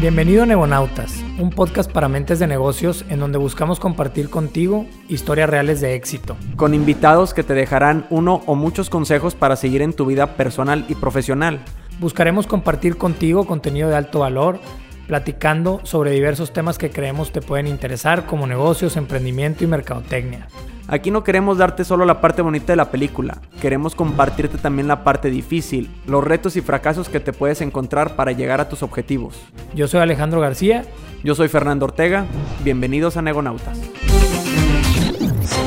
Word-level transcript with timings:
Bienvenido 0.00 0.44
a 0.44 0.46
Negonautas, 0.46 1.24
un 1.40 1.50
podcast 1.50 1.90
para 1.90 2.08
mentes 2.08 2.38
de 2.38 2.46
negocios 2.46 3.04
en 3.08 3.18
donde 3.18 3.36
buscamos 3.36 3.80
compartir 3.80 4.30
contigo 4.30 4.86
historias 5.08 5.50
reales 5.50 5.80
de 5.80 5.96
éxito. 5.96 6.36
Con 6.54 6.72
invitados 6.72 7.34
que 7.34 7.42
te 7.42 7.52
dejarán 7.52 8.06
uno 8.08 8.42
o 8.46 8.54
muchos 8.54 8.90
consejos 8.90 9.34
para 9.34 9.56
seguir 9.56 9.82
en 9.82 9.92
tu 9.92 10.06
vida 10.06 10.36
personal 10.36 10.84
y 10.88 10.94
profesional. 10.94 11.64
Buscaremos 11.98 12.46
compartir 12.46 12.96
contigo 12.96 13.44
contenido 13.44 13.88
de 13.88 13.96
alto 13.96 14.20
valor, 14.20 14.60
platicando 15.08 15.80
sobre 15.82 16.12
diversos 16.12 16.52
temas 16.52 16.78
que 16.78 16.90
creemos 16.90 17.32
te 17.32 17.42
pueden 17.42 17.66
interesar 17.66 18.24
como 18.24 18.46
negocios, 18.46 18.96
emprendimiento 18.96 19.64
y 19.64 19.66
mercadotecnia. 19.66 20.46
Aquí 20.90 21.10
no 21.10 21.22
queremos 21.22 21.58
darte 21.58 21.84
solo 21.84 22.06
la 22.06 22.22
parte 22.22 22.40
bonita 22.40 22.72
de 22.72 22.78
la 22.78 22.90
película, 22.90 23.42
queremos 23.60 23.94
compartirte 23.94 24.56
también 24.56 24.88
la 24.88 25.04
parte 25.04 25.28
difícil, 25.28 25.90
los 26.06 26.24
retos 26.24 26.56
y 26.56 26.62
fracasos 26.62 27.10
que 27.10 27.20
te 27.20 27.34
puedes 27.34 27.60
encontrar 27.60 28.16
para 28.16 28.32
llegar 28.32 28.62
a 28.62 28.70
tus 28.70 28.82
objetivos. 28.82 29.38
Yo 29.74 29.86
soy 29.86 30.00
Alejandro 30.00 30.40
García. 30.40 30.86
Yo 31.22 31.34
soy 31.34 31.48
Fernando 31.48 31.84
Ortega. 31.84 32.24
Bienvenidos 32.64 33.18
a 33.18 33.22
Negonautas. 33.22 33.78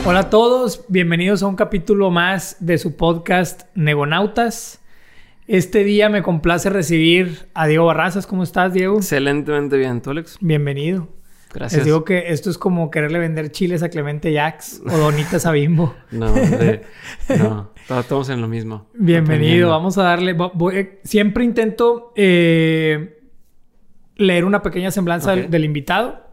Hola 0.06 0.22
a 0.22 0.30
todos, 0.32 0.86
bienvenidos 0.88 1.44
a 1.44 1.48
un 1.48 1.56
capítulo 1.56 2.10
más 2.10 2.58
de 2.60 2.80
su 2.80 2.96
podcast 2.98 3.64
Negonautas. 3.76 4.82
Este 5.46 5.84
día 5.84 6.10
me 6.10 6.24
complace 6.24 6.72
recibir 6.72 7.48
a 7.54 7.68
Diego 7.68 7.86
Barrazas. 7.86 8.26
¿Cómo 8.26 8.42
estás, 8.42 8.74
Diego? 8.74 8.98
Excelentemente 8.98 9.78
bien, 9.78 10.02
¿tú, 10.02 10.10
Alex? 10.10 10.38
Bienvenido. 10.42 11.21
Gracias. 11.54 11.80
Les 11.80 11.86
digo 11.86 12.06
que 12.06 12.32
esto 12.32 12.50
es 12.50 12.58
como 12.58 12.90
quererle 12.90 13.20
vender 13.20 13.52
chiles 13.52 13.84
a 13.84 13.90
Clemente 13.90 14.34
Jax 14.34 14.82
o 14.86 14.98
donitas 14.98 15.46
a 15.46 15.52
Bimbo. 15.52 15.94
No, 16.12 16.32
de, 16.34 16.82
no, 17.38 17.72
todos 17.88 18.02
estamos 18.04 18.30
en 18.30 18.42
lo 18.42 18.48
mismo. 18.48 18.88
Bienvenido, 18.94 19.70
vamos 19.70 19.98
a 19.98 20.04
darle. 20.04 20.34
voy- 20.34 20.90
siempre 21.04 21.44
intento 21.44 22.14
eh, 22.16 23.20
leer 24.16 24.46
una 24.46 24.62
pequeña 24.62 24.92
semblanza 24.92 25.36
del 25.36 25.66
invitado. 25.66 26.30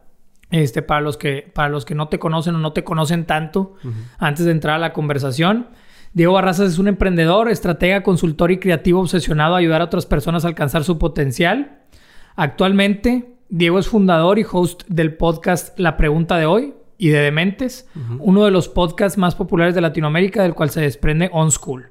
Este, 0.51 0.81
para 0.81 1.03
los 1.03 1.19
que, 1.19 1.51
para 1.53 1.69
los 1.69 1.85
que 1.85 1.95
no 1.95 2.09
te 2.09 2.19
conocen 2.19 2.55
o 2.55 2.59
no 2.59 2.73
te 2.73 2.83
conocen 2.83 3.27
tanto, 3.27 3.75
antes 4.19 4.47
de 4.47 4.53
entrar 4.53 4.77
a 4.77 4.79
la 4.79 4.93
conversación. 4.95 5.67
Diego 6.15 6.33
Barrazas 6.33 6.73
es 6.73 6.79
un 6.79 6.89
emprendedor, 6.89 7.51
estratega, 7.51 8.03
consultor 8.03 8.51
y 8.51 8.59
creativo 8.59 9.01
obsesionado 9.01 9.55
a 9.55 9.59
ayudar 9.59 9.83
a 9.83 9.85
otras 9.85 10.07
personas 10.07 10.45
a 10.45 10.49
alcanzar 10.49 10.85
su 10.85 10.97
potencial. 10.99 11.81
Actualmente, 12.35 13.35
Diego 13.51 13.79
es 13.79 13.89
fundador 13.89 14.39
y 14.39 14.45
host 14.51 14.83
del 14.89 15.17
podcast 15.17 15.79
La 15.79 15.97
Pregunta 15.97 16.37
de 16.37 16.45
Hoy 16.45 16.75
y 16.99 17.09
de 17.09 17.21
Dementes, 17.21 17.89
uno 18.19 18.45
de 18.45 18.51
los 18.51 18.69
podcasts 18.69 19.17
más 19.17 19.35
populares 19.35 19.75
de 19.75 19.81
Latinoamérica, 19.81 20.43
del 20.43 20.53
cual 20.53 20.69
se 20.69 20.83
desprende 20.83 21.31
On 21.33 21.51
School. 21.51 21.89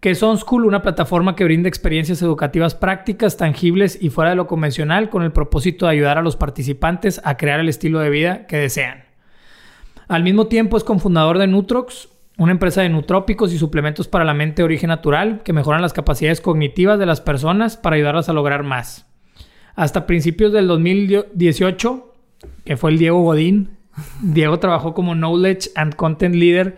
Que 0.00 0.10
es 0.10 0.22
On 0.22 0.36
School, 0.36 0.66
una 0.66 0.82
plataforma 0.82 1.36
que 1.36 1.44
brinda 1.44 1.70
experiencias 1.70 2.20
educativas 2.20 2.74
prácticas, 2.74 3.38
tangibles 3.38 3.96
y 3.98 4.10
fuera 4.10 4.30
de 4.30 4.36
lo 4.36 4.46
convencional, 4.46 5.08
con 5.08 5.22
el 5.22 5.32
propósito 5.32 5.86
de 5.86 5.92
ayudar 5.92 6.18
a 6.18 6.22
los 6.22 6.36
participantes 6.36 7.18
a 7.24 7.38
crear 7.38 7.60
el 7.60 7.70
estilo 7.70 8.00
de 8.00 8.10
vida 8.10 8.46
que 8.46 8.58
desean. 8.58 9.04
Al 10.06 10.22
mismo 10.22 10.48
tiempo 10.48 10.76
es 10.76 10.84
cofundador 10.84 11.38
de 11.38 11.46
Nutrox, 11.46 12.10
una 12.36 12.52
empresa 12.52 12.82
de 12.82 12.90
nutrópicos 12.90 13.54
y 13.54 13.58
suplementos 13.58 14.06
para 14.06 14.26
la 14.26 14.34
mente 14.34 14.60
de 14.60 14.64
origen 14.64 14.88
natural 14.88 15.40
que 15.44 15.54
mejoran 15.54 15.80
las 15.80 15.94
capacidades 15.94 16.42
cognitivas 16.42 16.98
de 16.98 17.06
las 17.06 17.22
personas 17.22 17.78
para 17.78 17.96
ayudarlas 17.96 18.28
a 18.28 18.34
lograr 18.34 18.64
más. 18.64 19.13
Hasta 19.74 20.06
principios 20.06 20.52
del 20.52 20.68
2018, 20.68 22.12
que 22.64 22.76
fue 22.76 22.90
el 22.90 22.98
Diego 22.98 23.22
Godín, 23.22 23.70
Diego 24.20 24.58
trabajó 24.58 24.94
como 24.94 25.14
Knowledge 25.14 25.70
and 25.74 25.94
Content 25.96 26.34
Leader 26.34 26.76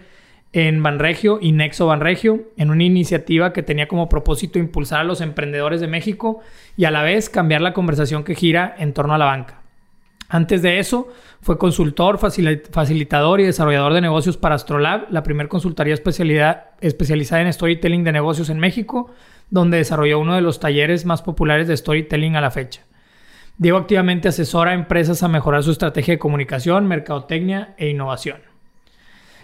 en 0.52 0.82
Banregio 0.82 1.38
y 1.40 1.52
Nexo 1.52 1.86
Banregio, 1.86 2.44
en 2.56 2.70
una 2.70 2.84
iniciativa 2.84 3.52
que 3.52 3.62
tenía 3.62 3.88
como 3.88 4.08
propósito 4.08 4.58
impulsar 4.58 5.00
a 5.00 5.04
los 5.04 5.20
emprendedores 5.20 5.80
de 5.82 5.88
México 5.88 6.40
y 6.76 6.86
a 6.86 6.90
la 6.90 7.02
vez 7.02 7.28
cambiar 7.28 7.60
la 7.60 7.74
conversación 7.74 8.24
que 8.24 8.34
gira 8.34 8.74
en 8.78 8.94
torno 8.94 9.14
a 9.14 9.18
la 9.18 9.26
banca. 9.26 9.60
Antes 10.28 10.62
de 10.62 10.78
eso, 10.78 11.08
fue 11.40 11.58
consultor, 11.58 12.18
facili- 12.18 12.62
facilitador 12.70 13.40
y 13.40 13.44
desarrollador 13.44 13.92
de 13.92 14.00
negocios 14.00 14.36
para 14.36 14.54
Astrolab, 14.54 15.06
la 15.10 15.22
primer 15.22 15.48
consultoría 15.48 15.94
especializada 15.94 17.42
en 17.42 17.52
storytelling 17.52 18.02
de 18.02 18.12
negocios 18.12 18.48
en 18.48 18.58
México, 18.58 19.10
donde 19.50 19.76
desarrolló 19.76 20.18
uno 20.18 20.34
de 20.34 20.40
los 20.40 20.58
talleres 20.58 21.04
más 21.04 21.22
populares 21.22 21.68
de 21.68 21.76
storytelling 21.76 22.34
a 22.34 22.40
la 22.40 22.50
fecha. 22.50 22.82
Diego 23.58 23.78
activamente 23.78 24.28
asesora 24.28 24.72
a 24.72 24.74
empresas 24.74 25.22
a 25.22 25.28
mejorar 25.28 25.62
su 25.62 25.70
estrategia 25.70 26.14
de 26.14 26.18
comunicación, 26.18 26.86
mercadotecnia 26.86 27.74
e 27.78 27.88
innovación. 27.88 28.38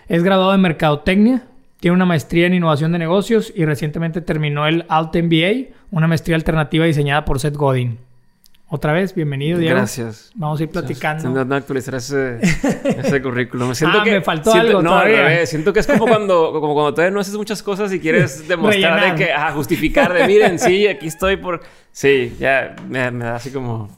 Es 0.09 0.23
graduado 0.23 0.55
en 0.55 0.61
mercadotecnia, 0.61 1.45
tiene 1.81 1.95
una 1.95 2.05
maestría 2.05 2.47
en 2.47 2.55
innovación 2.55 2.93
de 2.93 2.99
negocios 2.99 3.53
y 3.57 3.65
recientemente 3.65 4.21
terminó 4.21 4.67
el 4.67 4.85
Alt 4.89 5.17
MBA, 5.17 5.75
una 5.91 6.07
maestría 6.09 6.37
alternativa 6.37 6.85
diseñada 6.85 7.25
por 7.25 7.41
Seth 7.41 7.57
Godin. 7.57 7.99
Otra 8.69 8.93
vez, 8.95 9.15
bienvenido, 9.15 9.59
Diego. 9.59 9.77
Gracias. 9.77 10.31
Vamos 10.35 10.59
a 10.61 10.63
ir 10.63 10.71
platicando. 10.71 11.23
Intentando 11.29 11.55
actualizar 11.57 11.95
ese, 11.95 12.39
ese 12.41 13.21
currículum. 13.23 13.69
Me 13.69 13.75
siento 13.75 13.99
Ah, 14.01 14.05
que, 14.05 14.11
me 14.13 14.23
faltó 14.23 14.51
siento- 14.51 14.69
algo 14.69 14.83
No, 14.83 14.91
todavía. 14.91 15.45
Siento 15.45 15.75
que 15.75 15.81
es 15.81 15.87
como 15.87 16.07
cuando, 16.07 16.53
como 16.59 16.73
cuando 16.73 16.95
todavía 16.95 17.13
no 17.13 17.21
haces 17.21 17.35
muchas 17.35 17.63
cosas 17.63 17.93
y 17.93 18.01
quieres 18.01 18.49
demostrar 18.49 19.11
de 19.17 19.25
que... 19.27 19.31
Ah, 19.33 19.53
justificar 19.53 20.13
de... 20.15 20.27
Miren, 20.27 20.59
sí, 20.59 20.87
aquí 20.87 21.07
estoy 21.07 21.37
por... 21.37 21.61
Sí, 21.91 22.35
ya 22.41 22.75
me, 22.89 23.11
me 23.11 23.25
da 23.27 23.37
así 23.37 23.51
como... 23.51 23.91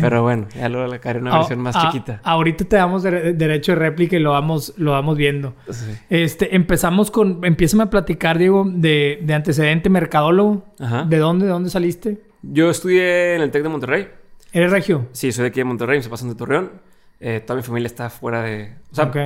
Pero 0.00 0.22
bueno, 0.22 0.46
ya 0.54 0.68
luego 0.68 0.86
le 0.92 1.00
haré 1.02 1.18
una 1.20 1.34
Ah, 1.34 1.38
versión 1.38 1.60
más 1.60 1.74
ah, 1.76 1.88
chiquita. 1.90 2.20
Ahorita 2.22 2.64
te 2.64 2.76
damos 2.76 3.02
dere- 3.04 3.32
derecho 3.34 3.72
de 3.72 3.76
réplica 3.78 4.16
y 4.16 4.20
lo 4.20 4.32
vamos, 4.32 4.74
lo 4.76 4.92
vamos 4.92 5.16
viendo. 5.16 5.54
Sí. 5.70 5.86
Este, 6.10 6.54
empezamos 6.54 7.10
con... 7.10 7.44
Empiezan 7.44 7.80
a 7.80 7.90
platicar, 7.90 8.38
Diego, 8.38 8.64
de, 8.66 9.20
de 9.22 9.34
antecedente 9.34 9.88
mercadólogo. 9.88 10.64
Ajá. 10.78 11.04
¿De 11.04 11.18
dónde? 11.18 11.46
¿De 11.46 11.52
dónde 11.52 11.70
saliste? 11.70 12.20
Yo 12.42 12.70
estudié 12.70 13.34
en 13.36 13.42
el 13.42 13.50
TEC 13.50 13.62
de 13.62 13.68
Monterrey. 13.68 14.08
¿Eres 14.52 14.70
regio? 14.70 15.06
Sí, 15.12 15.32
soy 15.32 15.42
de 15.44 15.48
aquí 15.48 15.60
de 15.60 15.64
Monterrey, 15.64 16.02
se 16.02 16.08
pasan 16.08 16.28
de 16.28 16.34
Torreón. 16.34 16.72
Eh, 17.20 17.40
toda 17.40 17.56
mi 17.56 17.62
familia 17.62 17.86
está 17.86 18.10
fuera 18.10 18.42
de... 18.42 18.74
O 18.90 18.94
sea, 18.94 19.04
ok. 19.04 19.16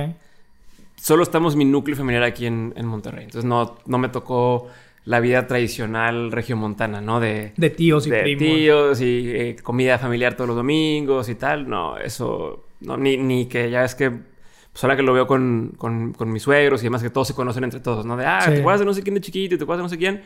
solo 0.95 1.23
estamos 1.23 1.55
mi 1.55 1.65
núcleo 1.65 1.95
familiar 1.97 2.23
aquí 2.23 2.45
en, 2.45 2.73
en 2.75 2.85
Monterrey. 2.85 3.23
Entonces 3.25 3.45
no, 3.47 3.77
no 3.85 3.97
me 3.97 4.09
tocó 4.09 4.67
la 5.05 5.19
vida 5.19 5.45
tradicional 5.47 6.31
regiomontana, 6.31 6.99
¿no? 7.01 7.19
De, 7.19 7.53
De 7.57 7.69
tíos 7.69 8.07
y 8.07 8.09
de 8.09 8.21
primos. 8.23 8.43
tíos 8.43 9.01
y 9.01 9.29
eh, 9.31 9.55
comida 9.61 9.97
familiar 9.99 10.33
todos 10.35 10.47
los 10.47 10.57
domingos 10.57 11.29
y 11.29 11.35
tal. 11.35 11.69
No, 11.69 11.97
eso... 11.97 12.65
No, 12.81 12.97
ni, 12.97 13.17
ni 13.17 13.45
que 13.45 13.69
ya 13.71 13.83
es 13.85 13.95
que... 13.95 14.09
Pues 14.09 14.83
ahora 14.83 14.97
que 14.97 15.03
lo 15.03 15.13
veo 15.13 15.25
con, 15.27 15.73
con, 15.77 16.11
con 16.13 16.31
mis 16.31 16.43
suegros 16.43 16.81
y 16.81 16.85
demás, 16.85 17.01
que 17.01 17.09
todos 17.09 17.27
se 17.29 17.33
conocen 17.33 17.63
entre 17.63 17.79
todos, 17.79 18.05
¿no? 18.05 18.17
De, 18.17 18.25
ah, 18.25 18.41
Sí. 18.41 18.51
te 18.51 18.59
acuerdas 18.59 18.79
de 18.81 18.85
no 18.85 18.93
sé 18.93 19.03
quién 19.03 19.15
de 19.15 19.21
chiquito 19.21 19.55
y 19.55 19.57
te 19.57 19.63
acuerdas 19.63 19.79
de 19.79 19.83
no 19.83 19.89
sé 19.89 19.97
quién. 19.97 20.21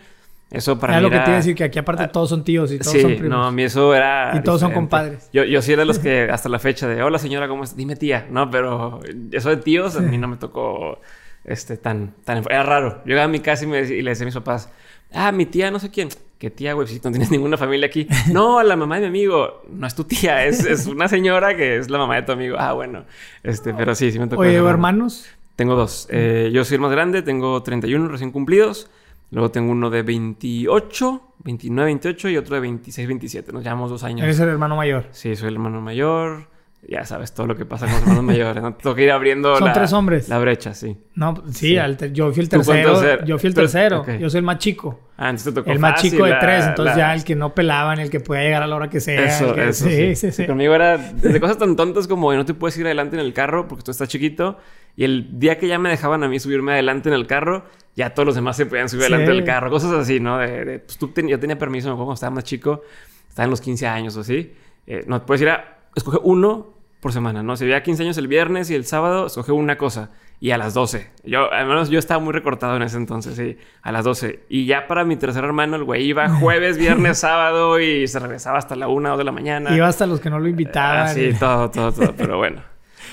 Eso 0.50 0.80
para 0.80 0.94
Era 0.94 1.02
mí 1.02 1.04
lo 1.04 1.10
que 1.12 1.16
era- 1.18 1.26
te 1.26 1.30
iba 1.30 1.36
a 1.36 1.40
decir, 1.42 1.56
que 1.56 1.64
aquí 1.66 1.78
aparte 1.78 2.04
Ah, 2.04 2.12
todos 2.12 2.30
son 2.30 2.44
tíos 2.44 2.72
y 2.72 2.80
todos 2.80 2.92
sí, 2.92 3.02
son 3.02 3.12
primos. 3.12 3.30
no, 3.30 3.44
a 3.46 3.52
mí 3.52 3.62
eso 3.64 3.94
era. 3.94 4.32
Y 4.36 4.42
todos 4.42 4.60
son 4.62 4.72
compadres. 4.72 5.30
Yo, 5.32 5.44
yo 5.44 5.62
sí 5.62 5.74
era 5.74 5.82
de 5.84 5.86
los 5.86 6.00
que 6.00 6.24
hasta 6.32 6.50
la 6.50 6.58
fecha 6.58 6.88
de 6.88 7.04
hola 7.04 7.20
señora, 7.20 7.48
¿cómo 7.48 7.64
estás? 7.64 7.78
Dime 7.78 7.96
tía, 7.96 8.26
¿no? 8.32 8.50
Pero 8.50 9.02
eso 9.32 9.50
de 9.50 9.58
tíos 9.58 9.96
a 9.96 10.00
mí 10.00 10.18
no 10.18 10.28
me 10.28 10.38
tocó 10.38 11.00
este 11.46 11.78
tan, 11.78 12.14
tan 12.24 12.40
era 12.50 12.64
raro. 12.64 13.02
Yo 13.06 13.10
llegaba 13.10 13.26
a 13.26 13.30
mi 13.30 13.40
casa 13.40 13.64
y, 13.64 13.68
me, 13.68 13.82
y 13.82 14.02
le 14.02 14.12
decía 14.12 14.24
a 14.24 14.26
mis 14.26 14.36
papás, 14.36 14.70
ah, 15.14 15.32
mi 15.32 15.46
tía, 15.46 15.72
no 15.72 15.80
sé 15.80 15.90
quién. 15.90 16.10
¿Qué 16.38 16.50
tía, 16.50 16.72
güey? 16.72 16.88
Si 16.88 17.02
no 17.04 17.12
tienes 17.12 17.32
ninguna 17.32 17.58
familia 17.58 17.88
aquí. 17.88 18.08
No, 18.32 18.64
la 18.64 18.78
mamá 18.78 18.96
de 18.96 19.02
mi 19.02 19.08
amigo. 19.08 19.64
No 19.70 19.86
es 19.86 19.94
tu 19.94 20.06
tía, 20.06 20.46
es, 20.46 20.66
es 20.66 20.88
una 20.88 21.10
señora 21.10 21.56
que 21.56 21.78
es 21.78 21.90
la 21.90 21.98
mamá 21.98 22.16
de 22.16 22.22
tu 22.22 22.32
amigo. 22.32 22.56
Ah, 22.58 22.74
bueno. 22.74 23.04
Este, 23.44 23.74
pero 23.74 23.94
sí, 23.94 24.12
sí 24.12 24.20
me 24.20 24.28
tocó. 24.28 24.42
Oye, 24.42 24.56
hermanos. 24.56 25.26
Tengo 25.58 25.76
dos. 25.76 26.08
Eh, 26.10 26.50
yo 26.54 26.64
soy 26.64 26.76
el 26.76 26.82
más 26.82 26.92
grande, 26.92 27.22
tengo 27.22 27.62
31 27.62 28.08
recién 28.08 28.32
cumplidos. 28.32 28.90
Luego 29.32 29.52
tengo 29.52 29.74
uno 29.74 29.90
de 29.90 30.02
28, 30.04 31.22
29, 31.44 31.86
28 31.86 32.30
y 32.30 32.38
otro 32.38 32.56
de 32.56 32.62
26, 32.62 33.08
27. 33.08 33.52
Nos 33.52 33.64
llevamos 33.64 33.92
dos 33.92 34.04
años. 34.04 34.24
Eres 34.24 34.40
el 34.40 34.48
hermano 34.48 34.78
mayor. 34.78 35.08
Sí, 35.12 35.36
soy 35.36 35.50
el 35.50 35.56
hermano 35.56 35.82
mayor. 35.82 36.48
Ya 36.88 37.04
sabes 37.06 37.34
todo 37.34 37.46
lo 37.46 37.56
que 37.56 37.66
pasa 37.66 37.86
con 37.86 37.94
los 37.96 38.02
hermanos 38.04 38.24
mayores. 38.24 38.64
¿no? 38.64 38.74
Tengo 38.74 38.96
que 38.96 39.04
ir 39.04 39.12
abriendo 39.12 39.56
Son 39.58 39.68
la, 39.68 39.74
tres 39.74 39.92
hombres. 39.94 40.30
la 40.30 40.40
brecha, 40.40 40.74
sí. 40.74 40.98
No, 41.14 41.36
sí, 41.48 41.54
Sí. 41.72 41.78
al 41.78 41.98
te- 41.98 42.12
yo 42.14 42.32
fui 42.32 42.42
el 42.42 42.50
¿Tú 42.50 42.58
tercero. 42.58 43.26
Yo 43.26 43.38
fui 43.38 43.48
el 43.50 43.54
tercero. 43.54 44.02
ok. 44.02 44.10
Yo 44.18 44.30
soy 44.30 44.40
el 44.40 44.46
más 44.46 44.58
chico. 44.60 45.00
Ah, 45.18 45.30
entonces 45.30 45.54
te 45.54 45.60
tocó 45.60 45.72
El 45.72 45.80
más 45.80 45.92
fácil 45.96 46.12
chico 46.12 46.24
de 46.24 46.30
la- 46.32 46.40
tres. 46.40 46.66
Entonces 46.66 46.96
la- 46.96 47.02
ya 47.10 47.14
el 47.14 47.24
que 47.26 47.36
no 47.36 47.54
pelaban, 47.54 48.00
el 48.00 48.10
que 48.10 48.22
podía 48.22 48.44
llegar 48.44 48.64
a 48.64 48.68
la 48.68 48.76
hora 48.76 48.90
que 48.90 49.02
sea. 49.02 49.24
Eso, 49.24 49.54
que- 49.54 49.68
eso. 49.70 49.86
sí, 49.90 50.16
sí, 50.16 50.32
sí. 50.32 50.48
Conmigo 50.48 50.74
era 50.74 50.98
desde 50.98 51.40
cosas 51.40 51.58
tan 51.58 51.76
tontas 51.76 52.08
como 52.08 52.34
no 52.34 52.46
te 52.46 52.54
puedes 52.54 52.78
ir 52.78 52.86
adelante 52.86 53.18
en 53.18 53.22
el 53.26 53.34
carro 53.34 53.68
porque 53.68 53.84
tú 53.84 53.92
estás 53.92 54.08
chiquito. 54.08 54.58
Y 54.96 55.04
el 55.04 55.38
día 55.38 55.60
que 55.60 55.68
ya 55.68 55.78
me 55.80 55.90
dejaban 55.90 56.24
a 56.24 56.30
mí 56.30 56.40
subirme 56.40 56.72
adelante 56.74 57.10
en 57.10 57.16
el 57.16 57.28
carro, 57.28 57.66
ya 57.96 58.14
todos 58.14 58.26
los 58.26 58.36
demás 58.36 58.56
se 58.58 58.66
podían 58.66 58.88
subir 58.90 59.06
Sí. 59.06 59.14
adelante 59.14 59.34
del 59.34 59.44
carro. 59.44 59.70
Cosas 59.70 59.92
así, 59.92 60.20
¿no? 60.22 60.38
De, 60.40 60.66
de, 60.66 60.80
pues 60.80 60.98
tú 60.98 61.10
ten- 61.10 61.28
yo 61.28 61.40
tenía 61.40 61.58
permiso, 61.58 61.88
me 61.90 61.92
acuerdo 61.94 62.06
cuando 62.08 62.16
estaba 62.16 62.32
más 62.36 62.46
chico, 62.46 62.82
estaba 63.28 63.44
en 63.44 63.50
los 63.52 63.62
15 63.62 63.86
años 63.86 64.16
o 64.18 64.22
así. 64.22 64.54
Eh, 64.88 65.04
no, 65.08 65.26
puedes 65.26 65.42
ir 65.42 65.50
a 65.50 65.79
escoger 65.96 66.22
uno 66.24 66.68
por 67.00 67.14
semana, 67.14 67.44
¿no? 67.44 67.56
Si 67.56 67.64
había 67.64 67.82
15 67.82 68.04
años 68.04 68.18
el 68.18 68.28
viernes 68.28 68.70
y 68.70 68.76
el 68.76 68.86
sábado, 68.86 69.28
escoge 69.28 69.52
una 69.52 69.78
cosa. 69.78 70.12
Y 70.42 70.52
a 70.52 70.58
las 70.58 70.74
12. 70.74 71.12
Yo, 71.26 71.52
al 71.52 71.68
menos 71.68 71.90
yo 71.90 72.00
estaba 72.00 72.22
muy 72.22 72.32
recortado 72.32 72.78
en 72.78 72.82
ese 72.82 72.96
entonces, 72.98 73.36
sí. 73.36 73.58
A 73.82 73.92
las 73.92 74.06
12. 74.06 74.46
Y 74.50 74.66
ya 74.66 74.88
para 74.88 75.04
mi 75.04 75.18
tercer 75.18 75.44
hermano, 75.44 75.76
el 75.76 75.84
güey 75.84 76.06
iba 76.06 76.30
jueves, 76.30 76.78
viernes, 76.78 77.18
sábado 77.20 77.80
y 77.80 78.08
se 78.08 78.20
regresaba 78.20 78.58
hasta 78.58 78.76
la 78.76 78.88
una 78.88 79.14
o 79.14 79.18
de 79.18 79.26
la 79.26 79.34
mañana. 79.34 79.76
Iba 79.76 79.88
hasta 79.88 80.06
los 80.06 80.22
que 80.22 80.30
no 80.30 80.40
lo 80.40 80.48
invitaban. 80.48 81.08
Ah, 81.08 81.08
sí, 81.10 81.32
todo, 81.38 81.70
todo, 81.70 81.92
todo. 81.92 82.14
Pero 82.16 82.38
bueno. 82.38 82.62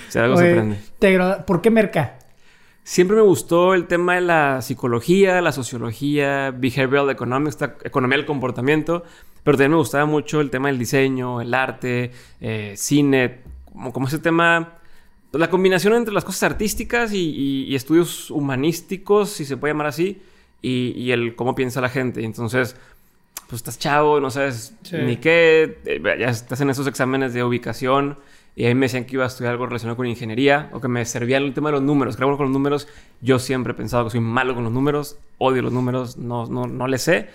Si 0.08 0.18
algo 0.18 0.36
se 0.36 0.44
Oye, 0.44 0.52
aprende. 0.52 0.78
te 0.98 1.18
¿Por 1.44 1.60
qué 1.60 1.70
merca? 1.70 2.18
Siempre 2.88 3.16
me 3.16 3.22
gustó 3.22 3.74
el 3.74 3.88
tema 3.88 4.14
de 4.14 4.20
la 4.20 4.62
psicología, 4.62 5.40
la 5.42 5.50
sociología, 5.50 6.52
behavioral 6.52 7.10
economics, 7.10 7.58
economía 7.82 8.16
del 8.16 8.26
comportamiento, 8.26 9.02
pero 9.42 9.56
también 9.58 9.72
me 9.72 9.78
gustaba 9.78 10.06
mucho 10.06 10.40
el 10.40 10.50
tema 10.50 10.68
del 10.68 10.78
diseño, 10.78 11.40
el 11.40 11.52
arte, 11.52 12.12
eh, 12.40 12.74
cine, 12.76 13.38
como, 13.72 13.92
como 13.92 14.06
ese 14.06 14.20
tema, 14.20 14.74
la 15.32 15.50
combinación 15.50 15.94
entre 15.94 16.14
las 16.14 16.24
cosas 16.24 16.44
artísticas 16.44 17.12
y, 17.12 17.18
y- 17.28 17.64
y 17.64 17.74
estudios 17.74 18.30
humanísticos, 18.30 19.30
si 19.30 19.44
se 19.44 19.56
puede 19.56 19.74
llamar 19.74 19.88
así, 19.88 20.22
y, 20.62 20.92
y 20.96 21.10
el 21.10 21.34
cómo 21.34 21.56
piensa 21.56 21.80
la 21.80 21.88
gente. 21.88 22.22
Entonces, 22.24 22.76
pues 23.48 23.58
estás 23.62 23.80
chavo, 23.80 24.20
no 24.20 24.30
sabes 24.30 24.74
Sí. 24.84 24.96
ni 24.98 25.16
qué, 25.16 25.78
eh, 25.86 26.00
ya 26.20 26.28
estás 26.28 26.60
en 26.60 26.70
esos 26.70 26.86
exámenes 26.86 27.34
de 27.34 27.42
ubicación. 27.42 28.16
Y 28.58 28.64
a 28.64 28.68
mí 28.68 28.74
me 28.74 28.86
decían 28.86 29.04
que 29.04 29.14
iba 29.16 29.24
a 29.24 29.26
estudiar 29.26 29.52
algo 29.52 29.66
relacionado 29.66 29.96
con 29.98 30.06
ingeniería 30.06 30.70
o 30.72 30.80
que 30.80 30.88
me 30.88 31.04
servía 31.04 31.36
el 31.36 31.52
tema 31.52 31.68
de 31.68 31.72
los 31.74 31.82
números. 31.82 32.16
Creo 32.16 32.30
que 32.30 32.36
con 32.38 32.46
los 32.46 32.52
números, 32.54 32.88
yo 33.20 33.38
siempre 33.38 33.72
he 33.72 33.76
pensado 33.76 34.04
que 34.04 34.10
soy 34.10 34.20
malo 34.20 34.54
con 34.54 34.64
los 34.64 34.72
números, 34.72 35.18
odio 35.36 35.60
los 35.62 35.72
números, 35.72 36.16
no, 36.16 36.46
no, 36.46 36.66
no 36.66 36.88
le 36.88 36.96
sé. 36.96 37.28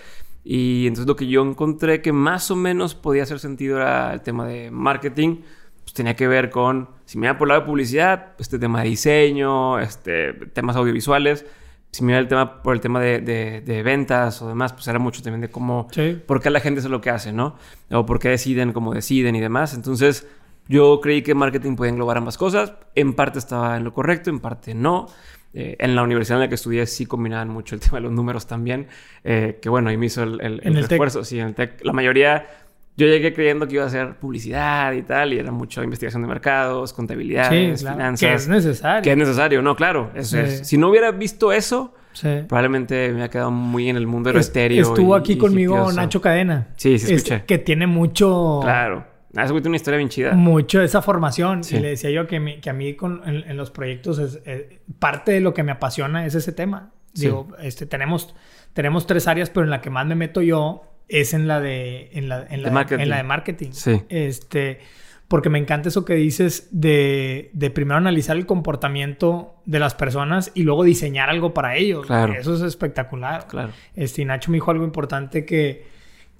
Y 0.43 0.87
entonces 0.87 1.07
lo 1.07 1.15
que 1.15 1.27
yo 1.27 1.43
encontré 1.43 2.01
que 2.01 2.11
más 2.11 2.49
o 2.49 2.55
menos 2.55 2.95
podía 2.95 3.21
hacer 3.23 3.39
sentido 3.39 3.77
era 3.77 4.13
el 4.13 4.21
tema 4.21 4.47
de 4.47 4.71
marketing. 4.71 5.37
Pues 5.83 5.93
tenía 5.93 6.15
que 6.15 6.27
ver 6.27 6.49
con, 6.49 6.89
si 7.05 7.17
me 7.19 7.27
iba 7.27 7.37
por 7.37 7.47
el 7.47 7.49
lado 7.49 7.61
de 7.61 7.67
publicidad, 7.67 8.29
este 8.39 8.57
tema 8.57 8.81
de 8.81 8.89
diseño, 8.89 9.79
este, 9.79 10.33
temas 10.33 10.75
audiovisuales. 10.75 11.45
Si 11.91 12.03
me 12.03 12.13
iba 12.13 12.19
el 12.19 12.27
tema 12.27 12.63
por 12.63 12.73
el 12.73 12.79
tema 12.81 12.99
de, 12.99 13.19
de- 13.19 13.61
de 13.61 13.83
ventas 13.83 14.41
o 14.41 14.47
demás, 14.47 14.73
pues 14.73 14.87
era 14.87 14.97
mucho 14.97 15.21
también 15.21 15.41
de 15.41 15.49
cómo 15.51 15.87
Sí. 15.91 16.19
por 16.25 16.41
qué 16.41 16.49
la 16.49 16.61
gente 16.61 16.79
hace 16.79 16.89
lo 16.89 17.01
que 17.01 17.09
hace, 17.11 17.31
¿no? 17.33 17.57
O 17.91 18.05
por 18.05 18.17
qué 18.19 18.29
deciden 18.29 18.73
como 18.73 18.93
deciden 18.93 19.35
y 19.35 19.41
demás. 19.41 19.73
Entonces, 19.73 20.25
yo 20.67 20.99
creí 21.01 21.21
que 21.21 21.35
marketing 21.35 21.75
podía 21.75 21.89
englobar 21.91 22.17
ambas 22.17 22.37
cosas. 22.37 22.73
En 22.95 23.13
parte 23.13 23.39
estaba 23.39 23.77
en 23.77 23.83
lo 23.83 23.93
correcto, 23.93 24.29
en 24.29 24.39
parte 24.39 24.73
no. 24.73 25.07
Eh, 25.53 25.75
en 25.79 25.95
la 25.95 26.03
universidad 26.03 26.37
en 26.37 26.43
la 26.43 26.47
que 26.49 26.55
estudié 26.55 26.85
sí 26.85 27.05
combinaban 27.05 27.49
mucho 27.49 27.75
el 27.75 27.81
tema 27.81 27.97
de 27.97 28.01
los 28.03 28.11
números 28.13 28.47
también. 28.47 28.87
eh, 29.25 29.59
que 29.61 29.67
bueno, 29.69 29.89
ahí 29.89 29.97
me 29.97 30.05
hizo 30.05 30.23
el, 30.23 30.59
refuerzo. 30.87 31.23
Sí, 31.25 31.39
en 31.39 31.47
el 31.47 31.55
TEC. 31.55 31.83
La 31.83 31.91
mayoría, 31.91 32.47
yo 32.95 33.05
llegué 33.07 33.33
creyendo 33.33 33.67
que 33.67 33.73
iba 33.75 33.83
a 33.83 33.87
hacer 33.87 34.15
publicidad 34.15 34.93
y 34.93 35.01
tal, 35.01 35.33
y 35.33 35.39
era 35.39 35.51
mucho 35.51 35.83
investigación 35.83 36.21
de 36.21 36.29
mercados, 36.29 36.93
contabilidad, 36.93 37.49
Sí, 37.49 37.73
claro. 37.81 37.97
finanzas. 37.97 38.19
Que 38.29 38.33
es 38.35 38.47
necesario. 38.47 39.01
Que 39.01 39.11
es 39.11 39.17
necesario, 39.17 39.61
no, 39.61 39.75
claro. 39.75 40.11
Eso 40.15 40.37
Sí. 40.37 40.43
es. 40.43 40.67
Si 40.67 40.77
no 40.77 40.87
hubiera 40.89 41.11
visto 41.11 41.51
eso, 41.51 41.93
Sí. 42.13 42.29
probablemente 42.47 43.07
me 43.09 43.13
hubiera 43.15 43.29
quedado 43.29 43.51
muy 43.51 43.89
en 43.89 43.97
el 43.97 44.07
mundo 44.07 44.29
de 44.29 44.35
lo 44.35 44.39
Es- 44.39 44.47
estéreo. 44.47 44.81
Estuvo 44.83 45.17
y- 45.17 45.19
aquí 45.19 45.33
y 45.33 45.37
conmigo 45.37 45.75
hipioso. 45.75 45.95
Nacho 45.97 46.21
Cadena. 46.21 46.69
Sí, 46.77 46.93
Este, 46.93 47.13
escuché. 47.15 47.43
que 47.45 47.57
tiene 47.57 47.87
mucho... 47.87 48.59
Claro. 48.63 49.10
Ah, 49.35 49.43
ese 49.43 49.51
güey 49.51 49.61
tiene 49.61 49.69
una 49.71 49.75
historia 49.77 49.97
bien 49.97 50.09
chida. 50.09 50.33
mucho 50.33 50.81
esa 50.81 51.01
formación. 51.01 51.63
Sí. 51.63 51.77
Y 51.77 51.79
le 51.79 51.89
decía 51.89 52.09
yo 52.09 52.27
que, 52.27 52.39
mi- 52.39 52.59
que 52.59 52.69
a 52.69 52.73
mí 52.73 52.95
con, 52.95 53.21
en, 53.27 53.49
en 53.49 53.57
los 53.57 53.71
proyectos 53.71 54.19
es, 54.19 54.39
eh, 54.45 54.79
parte 54.99 55.31
de 55.31 55.39
lo 55.41 55.53
que 55.53 55.63
me 55.63 55.71
apasiona 55.71 56.25
es 56.25 56.35
ese 56.35 56.51
tema. 56.51 56.91
Sí. 57.13 57.25
Digo, 57.25 57.47
este, 57.61 57.85
tenemos, 57.85 58.35
tenemos 58.73 59.07
tres 59.07 59.27
áreas, 59.27 59.49
pero 59.49 59.63
en 59.63 59.69
la 59.69 59.81
que 59.81 59.89
más 59.89 60.05
me 60.05 60.15
meto 60.15 60.41
yo 60.41 60.83
es 61.07 61.33
en 61.33 61.47
la 61.47 61.59
de, 61.59 62.09
en 62.13 62.29
la, 62.29 62.45
en 62.49 62.61
la, 62.63 62.69
De 62.69 62.73
marketing. 62.73 63.03
en 63.03 63.09
la 63.09 63.17
de 63.17 63.23
marketing. 63.23 63.71
Sí. 63.71 64.01
Este, 64.09 64.79
porque 65.27 65.49
me 65.49 65.59
encanta 65.59 65.87
eso 65.89 66.03
que 66.03 66.15
dices 66.15 66.67
de, 66.71 67.49
de 67.53 67.69
primero 67.69 67.97
analizar 67.97 68.35
el 68.35 68.45
comportamiento 68.45 69.55
de 69.65 69.79
las 69.79 69.93
personas 69.95 70.51
y 70.55 70.63
luego 70.63 70.83
diseñar 70.83 71.29
algo 71.29 71.53
para 71.53 71.75
ellos. 71.77 72.05
Claro. 72.05 72.33
Eso 72.33 72.53
es 72.55 72.61
espectacular. 72.61 73.47
Claro. 73.47 73.71
Este, 73.95 74.21
y 74.21 74.25
Nacho 74.25 74.51
me 74.51 74.57
dijo 74.57 74.71
algo 74.71 74.83
importante 74.83 75.45
que, 75.45 75.85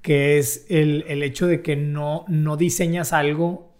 que 0.02 0.38
es 0.40 0.66
el, 0.70 1.06
el 1.08 1.24
hecho 1.24 1.48
de 1.48 1.62
que 1.62 1.76
no, 1.76 2.26
no 2.28 2.58
diseñas 2.58 3.14
algo. 3.14 3.72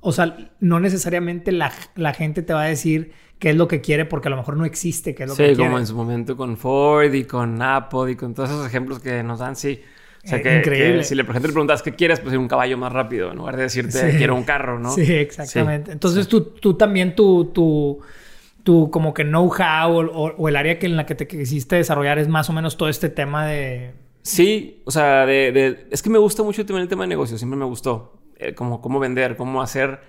O 0.00 0.12
sea, 0.12 0.36
no 0.60 0.80
necesariamente 0.80 1.52
la, 1.52 1.72
la 1.94 2.12
gente 2.14 2.42
te 2.42 2.52
va 2.54 2.62
a 2.62 2.66
decir 2.68 3.12
qué 3.38 3.50
es 3.50 3.56
lo 3.56 3.68
que 3.68 3.80
quiere 3.80 4.04
porque 4.06 4.28
a 4.28 4.30
lo 4.30 4.36
mejor 4.36 4.56
no 4.56 4.64
existe 4.64 5.14
qué 5.14 5.24
es 5.24 5.28
lo 5.28 5.34
Sí, 5.34 5.42
que 5.44 5.52
como 5.56 5.68
quiere. 5.68 5.80
en 5.80 5.86
su 5.86 5.94
momento 5.94 6.36
con 6.36 6.56
Ford 6.56 7.12
y 7.14 7.24
con 7.24 7.60
Apple 7.62 8.12
y 8.12 8.16
con 8.16 8.34
todos 8.34 8.50
esos 8.50 8.66
ejemplos 8.66 8.98
que 9.00 9.22
nos 9.22 9.38
dan, 9.40 9.56
sí. 9.56 9.80
O 10.24 10.28
sea, 10.28 10.38
Eh, 10.38 10.42
que, 10.42 10.56
increíble. 10.58 10.98
que 10.98 11.04
si 11.04 11.14
le, 11.14 11.24
por 11.24 11.32
ejemplo, 11.34 11.48
le 11.48 11.52
preguntas 11.54 11.82
qué 11.82 11.94
quieres, 11.94 12.20
pues 12.20 12.34
un 12.36 12.48
caballo 12.48 12.76
más 12.76 12.92
rápido, 12.92 13.30
en 13.30 13.38
lugar 13.38 13.56
de 13.56 13.62
decirte 13.64 14.10
Sí. 14.12 14.18
quiero 14.18 14.34
un 14.34 14.44
carro, 14.44 14.78
¿no? 14.78 14.90
Sí, 14.90 15.10
exactamente. 15.12 15.86
Sí. 15.90 15.92
Entonces 15.92 16.28
Tú, 16.28 16.42
tú 16.60 16.74
también 16.74 17.14
tu, 17.14 17.46
tu, 17.46 18.00
tu 18.62 18.90
como 18.90 19.14
que 19.14 19.24
know-how 19.24 19.90
o, 19.90 20.00
o- 20.06 20.34
o 20.36 20.48
el 20.48 20.56
área 20.56 20.78
que 20.78 20.86
en 20.86 20.96
la 20.96 21.06
que 21.06 21.14
te 21.14 21.26
quisiste 21.26 21.76
desarrollar 21.76 22.18
es 22.18 22.28
más 22.28 22.50
o 22.50 22.52
menos 22.52 22.76
todo 22.76 22.88
este 22.88 23.08
tema 23.08 23.46
de... 23.46 23.92
Sí, 24.22 24.82
o 24.84 24.90
sea, 24.90 25.26
de, 25.26 25.86
es 25.90 26.02
que 26.02 26.10
me 26.10 26.18
gusta 26.18 26.42
mucho 26.42 26.60
el 26.62 26.88
tema 26.88 27.02
de 27.04 27.08
negocios, 27.08 27.40
siempre 27.40 27.58
me 27.58 27.64
gustó. 27.64 28.20
Eh, 28.36 28.54
cómo 28.54 28.98
vender, 28.98 29.36
cómo 29.36 29.62
hacer... 29.62 30.00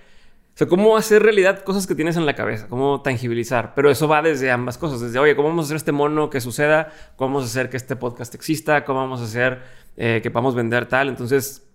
O 0.54 0.58
sea, 0.58 0.68
cómo 0.68 0.98
hacer 0.98 1.24
realidad 1.24 1.64
cosas 1.64 1.88
que 1.88 1.96
tienes 1.96 2.18
en 2.18 2.26
la 2.26 2.36
cabeza, 2.36 2.68
cómo 2.68 3.02
tangibilizar. 3.02 3.74
Pero 3.74 3.90
eso 3.90 4.10
va 4.10 4.22
desde 4.22 4.52
ambas 4.52 4.78
cosas. 4.78 5.00
Desde, 5.00 5.18
oye, 5.18 5.34
¿cómo 5.34 5.48
vamos 5.48 5.64
a 5.64 5.68
hacer 5.68 5.78
este 5.78 5.94
mono 5.94 6.30
que 6.30 6.42
suceda? 6.42 6.92
¿Cómo 7.16 7.30
vamos 7.36 7.44
a 7.44 7.46
hacer 7.48 7.70
que 7.70 7.78
este 7.78 7.96
podcast 7.96 8.36
exista? 8.36 8.84
¿Cómo 8.84 9.00
vamos 9.00 9.22
a 9.22 9.24
hacer 9.24 9.62
eh, 9.96 10.20
que 10.22 10.30
podamos 10.30 10.54
vender 10.54 10.88
tal? 10.88 11.08
Entonces, 11.08 11.70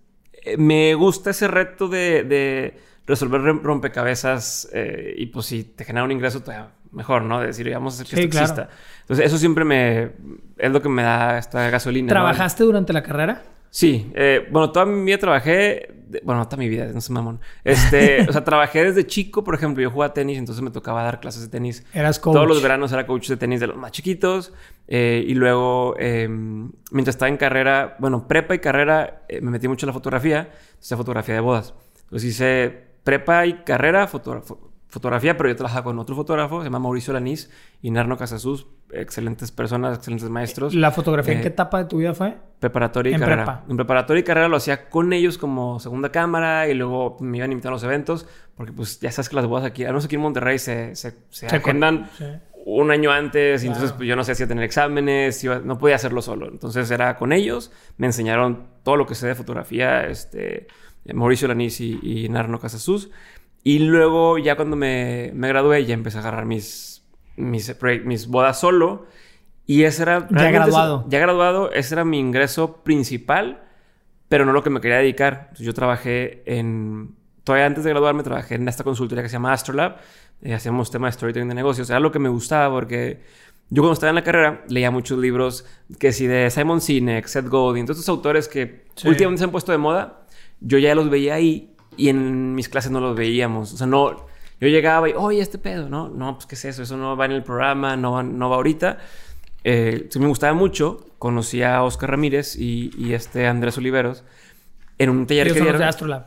eh, 0.44 0.58
me 0.58 0.94
gusta 0.94 1.30
ese 1.30 1.48
reto 1.48 1.88
de, 1.88 2.24
de 2.24 2.76
resolver 3.06 3.40
re- 3.40 3.60
rompecabezas 3.62 4.68
eh, 4.74 5.14
y 5.16 5.26
pues 5.26 5.46
si 5.46 5.64
te 5.64 5.84
genera 5.86 6.04
un 6.04 6.12
ingreso, 6.12 6.40
todavía 6.40 6.68
mejor, 6.92 7.22
¿no? 7.22 7.40
De 7.40 7.48
decir, 7.48 7.70
vamos 7.72 7.94
a 7.94 8.02
hacer 8.02 8.06
que 8.06 8.16
Sí, 8.16 8.22
esto 8.22 8.30
claro. 8.30 8.44
exista. 8.46 8.68
Entonces, 9.02 9.26
eso 9.26 9.38
siempre 9.38 9.64
me... 9.64 10.10
Es 10.58 10.70
lo 10.70 10.80
que 10.82 10.88
me 10.88 11.02
da 11.02 11.38
esta 11.38 11.68
gasolina. 11.70 12.06
¿no? 12.06 12.12
¿Trabajaste 12.14 12.64
durante 12.64 12.92
la 12.92 13.02
carrera? 13.02 13.42
Sí, 13.70 14.10
eh, 14.14 14.46
bueno, 14.50 14.70
toda 14.72 14.86
mi 14.86 15.04
vida 15.04 15.18
trabajé, 15.18 15.92
de- 16.08 16.22
bueno, 16.24 16.46
toda 16.48 16.56
mi 16.56 16.68
vida, 16.68 16.86
no 16.86 17.00
sé 17.00 17.12
mamón. 17.12 17.40
Este, 17.62 18.22
o 18.26 18.32
sea, 18.32 18.42
trabajé 18.42 18.84
desde 18.84 19.06
chico, 19.06 19.44
por 19.44 19.54
ejemplo, 19.54 19.82
yo 19.82 19.90
jugaba 19.90 20.14
tenis, 20.14 20.38
entonces 20.38 20.62
me 20.62 20.70
tocaba 20.70 21.02
dar 21.02 21.20
clases 21.20 21.42
de 21.42 21.48
tenis. 21.48 21.84
Eras 21.92 22.18
coach. 22.18 22.32
Todos 22.34 22.48
los 22.48 22.62
veranos 22.62 22.90
era 22.92 23.06
coach 23.06 23.28
de 23.28 23.36
tenis 23.36 23.60
de 23.60 23.66
los 23.66 23.76
más 23.76 23.92
chiquitos. 23.92 24.54
eh, 24.88 25.22
y 25.26 25.34
luego, 25.34 25.94
eh, 25.98 26.26
mientras 26.28 27.16
estaba 27.16 27.28
en 27.28 27.36
carrera, 27.36 27.96
bueno, 27.98 28.26
prepa 28.26 28.54
y 28.54 28.60
carrera, 28.60 29.24
eh, 29.28 29.40
me 29.42 29.50
metí 29.50 29.68
mucho 29.68 29.84
en 29.84 29.88
la 29.88 29.92
fotografía, 29.94 30.48
hice 30.80 30.96
fotografía 30.96 31.34
de 31.34 31.40
bodas. 31.40 31.74
Entonces 32.04 32.30
hice 32.30 32.86
prepa 33.04 33.44
y 33.46 33.54
carrera, 33.64 34.08
fotógrafo- 34.08 34.65
fotografía, 34.88 35.36
pero 35.36 35.48
yo 35.48 35.56
trabajaba 35.56 35.84
con 35.84 35.98
otro 35.98 36.14
fotógrafo, 36.14 36.60
se 36.60 36.64
llama 36.66 36.78
Mauricio 36.78 37.12
Lanís 37.12 37.50
y 37.82 37.90
Narno 37.90 38.16
Casasus, 38.16 38.66
excelentes 38.92 39.50
personas, 39.50 39.96
excelentes 39.98 40.30
maestros. 40.30 40.74
¿La 40.74 40.90
fotografía 40.92 41.32
en 41.32 41.40
Eh, 41.40 41.42
qué 41.42 41.48
etapa 41.48 41.78
de 41.78 41.84
tu 41.86 41.98
vida 41.98 42.14
fue? 42.14 42.36
Preparatoria 42.60 43.10
y 43.10 43.14
En 43.14 43.20
carrera. 43.20 43.44
prepa. 43.44 43.64
En 43.68 43.76
preparatoria 43.76 44.20
y 44.20 44.24
carrera 44.24 44.48
lo 44.48 44.56
hacía 44.56 44.88
con 44.88 45.12
ellos 45.12 45.38
como 45.38 45.80
segunda 45.80 46.10
cámara 46.12 46.68
y 46.68 46.74
luego 46.74 47.16
me 47.20 47.36
iban 47.38 47.50
a 47.50 47.52
invitar 47.52 47.70
a 47.70 47.74
los 47.74 47.82
eventos 47.82 48.26
porque 48.56 48.72
pues 48.72 49.00
ya 49.00 49.10
sabes 49.10 49.28
que 49.28 49.36
las 49.36 49.46
bodas 49.46 49.64
aquí, 49.66 49.82
al 49.84 49.90
menos 49.90 50.04
aquí 50.06 50.14
en 50.14 50.20
Monterrey 50.22 50.58
se, 50.58 50.94
se, 50.96 51.10
se 51.30 51.48
Se 51.48 51.56
agendan 51.56 52.08
Sí. 52.16 52.24
un 52.64 52.90
año 52.90 53.10
antes 53.10 53.62
y 53.62 53.66
Claro. 53.66 53.76
entonces 53.76 53.96
pues 53.96 54.08
yo 54.08 54.16
no 54.16 54.24
sé 54.24 54.34
si 54.34 54.42
iba 54.42 54.46
a 54.46 54.48
tener 54.48 54.64
exámenes, 54.64 55.42
iba- 55.44 55.58
no 55.58 55.78
podía 55.78 55.96
hacerlo 55.96 56.22
solo. 56.22 56.48
Entonces 56.48 56.90
era 56.90 57.16
con 57.16 57.32
ellos, 57.32 57.72
me 57.98 58.06
enseñaron 58.06 58.68
todo 58.84 58.96
lo 58.96 59.06
que 59.06 59.14
sé 59.16 59.26
de 59.26 59.34
fotografía, 59.34 60.06
este, 60.06 60.68
Mauricio 61.12 61.46
Lanís 61.48 61.80
y, 61.80 61.98
y 62.02 62.28
Narno 62.28 62.58
Casasus. 62.58 63.10
Y 63.68 63.80
luego 63.80 64.38
ya 64.38 64.54
cuando 64.54 64.76
me, 64.76 65.32
me 65.34 65.48
gradué 65.48 65.84
ya 65.84 65.94
empecé 65.94 66.18
a 66.18 66.20
agarrar 66.20 66.44
mis, 66.44 67.02
mis, 67.34 67.74
mis 68.04 68.28
bodas 68.28 68.60
solo. 68.60 69.06
Y 69.66 69.82
ese 69.82 70.02
era... 70.02 70.20
realmente 70.30 70.52
graduado. 70.52 71.04
ya 71.08 71.18
graduado, 71.18 71.72
ese 71.72 71.96
era 71.96 72.04
mi 72.04 72.20
ingreso 72.20 72.84
principal, 72.84 73.64
pero 74.28 74.44
no 74.44 74.52
lo 74.52 74.62
que 74.62 74.70
me 74.70 74.80
quería 74.80 74.98
dedicar. 74.98 75.46
Entonces, 75.48 75.66
yo 75.66 75.74
trabajé 75.74 76.44
en... 76.46 77.16
Todavía 77.42 77.66
antes 77.66 77.82
de 77.82 77.90
graduarme 77.90 78.22
trabajé 78.22 78.54
en 78.54 78.68
esta 78.68 78.84
consultoría 78.84 79.24
que 79.24 79.28
se 79.28 79.32
llama 79.32 79.52
Astrolab. 79.52 79.96
Eh, 80.42 80.54
hacíamos 80.54 80.92
tema 80.92 81.08
de 81.08 81.14
storytelling 81.14 81.48
de 81.48 81.56
negocios. 81.56 81.90
Era 81.90 81.98
lo 81.98 82.12
que 82.12 82.20
me 82.20 82.28
gustaba 82.28 82.72
porque 82.72 83.24
yo 83.70 83.82
cuando 83.82 83.94
estaba 83.94 84.10
en 84.10 84.14
la 84.14 84.22
carrera 84.22 84.62
leía 84.68 84.92
muchos 84.92 85.18
libros 85.18 85.66
que 85.98 86.12
si 86.12 86.28
de 86.28 86.50
Simon 86.50 86.80
Sinek, 86.80 87.26
Seth 87.26 87.48
Godin, 87.48 87.84
todos 87.84 87.98
estos 87.98 88.10
autores 88.10 88.46
que 88.46 88.86
Sí. 88.94 89.08
últimamente 89.08 89.40
se 89.40 89.44
han 89.46 89.50
puesto 89.50 89.72
de 89.72 89.78
moda. 89.78 90.20
Yo 90.60 90.78
ya 90.78 90.94
los 90.94 91.10
veía 91.10 91.34
ahí 91.34 91.72
y 91.96 92.08
en 92.08 92.54
mis 92.54 92.68
clases 92.68 92.90
no 92.90 93.00
los 93.00 93.16
veíamos. 93.16 93.72
O 93.72 93.76
sea, 93.76 93.86
no... 93.86 94.26
Yo 94.58 94.68
llegaba 94.68 95.06
y, 95.06 95.12
oye, 95.12 95.42
este 95.42 95.58
pedo, 95.58 95.90
¿no? 95.90 96.08
No, 96.08 96.34
pues, 96.34 96.46
¿qué 96.46 96.54
es 96.54 96.64
eso? 96.64 96.82
Eso 96.82 96.96
no 96.96 97.14
va 97.14 97.26
en 97.26 97.32
el 97.32 97.42
programa, 97.42 97.94
no 97.94 98.12
va, 98.12 98.22
no 98.22 98.48
va 98.48 98.56
ahorita. 98.56 98.96
Eh, 99.64 100.08
me 100.18 100.26
gustaba 100.28 100.54
mucho. 100.54 101.04
Conocí 101.18 101.62
a 101.62 101.82
Oscar 101.82 102.12
Ramírez 102.12 102.56
y, 102.56 102.90
y 102.96 103.12
este 103.12 103.46
Andrés 103.46 103.76
Oliveros 103.76 104.24
en 104.96 105.10
un 105.10 105.26
taller 105.26 105.48
Ellos 105.48 105.58
que 105.58 105.60
los 105.60 105.66
de 105.66 105.72
dieron. 105.72 105.88
Astrolab. 105.88 106.26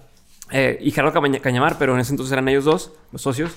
Eh, 0.51 0.77
y 0.79 0.91
Gerardo 0.91 1.19
Cañamar, 1.41 1.77
pero 1.79 1.95
en 1.95 2.01
ese 2.01 2.11
entonces 2.13 2.31
eran 2.31 2.47
ellos 2.49 2.65
dos, 2.65 2.91
los 3.11 3.21
socios. 3.23 3.51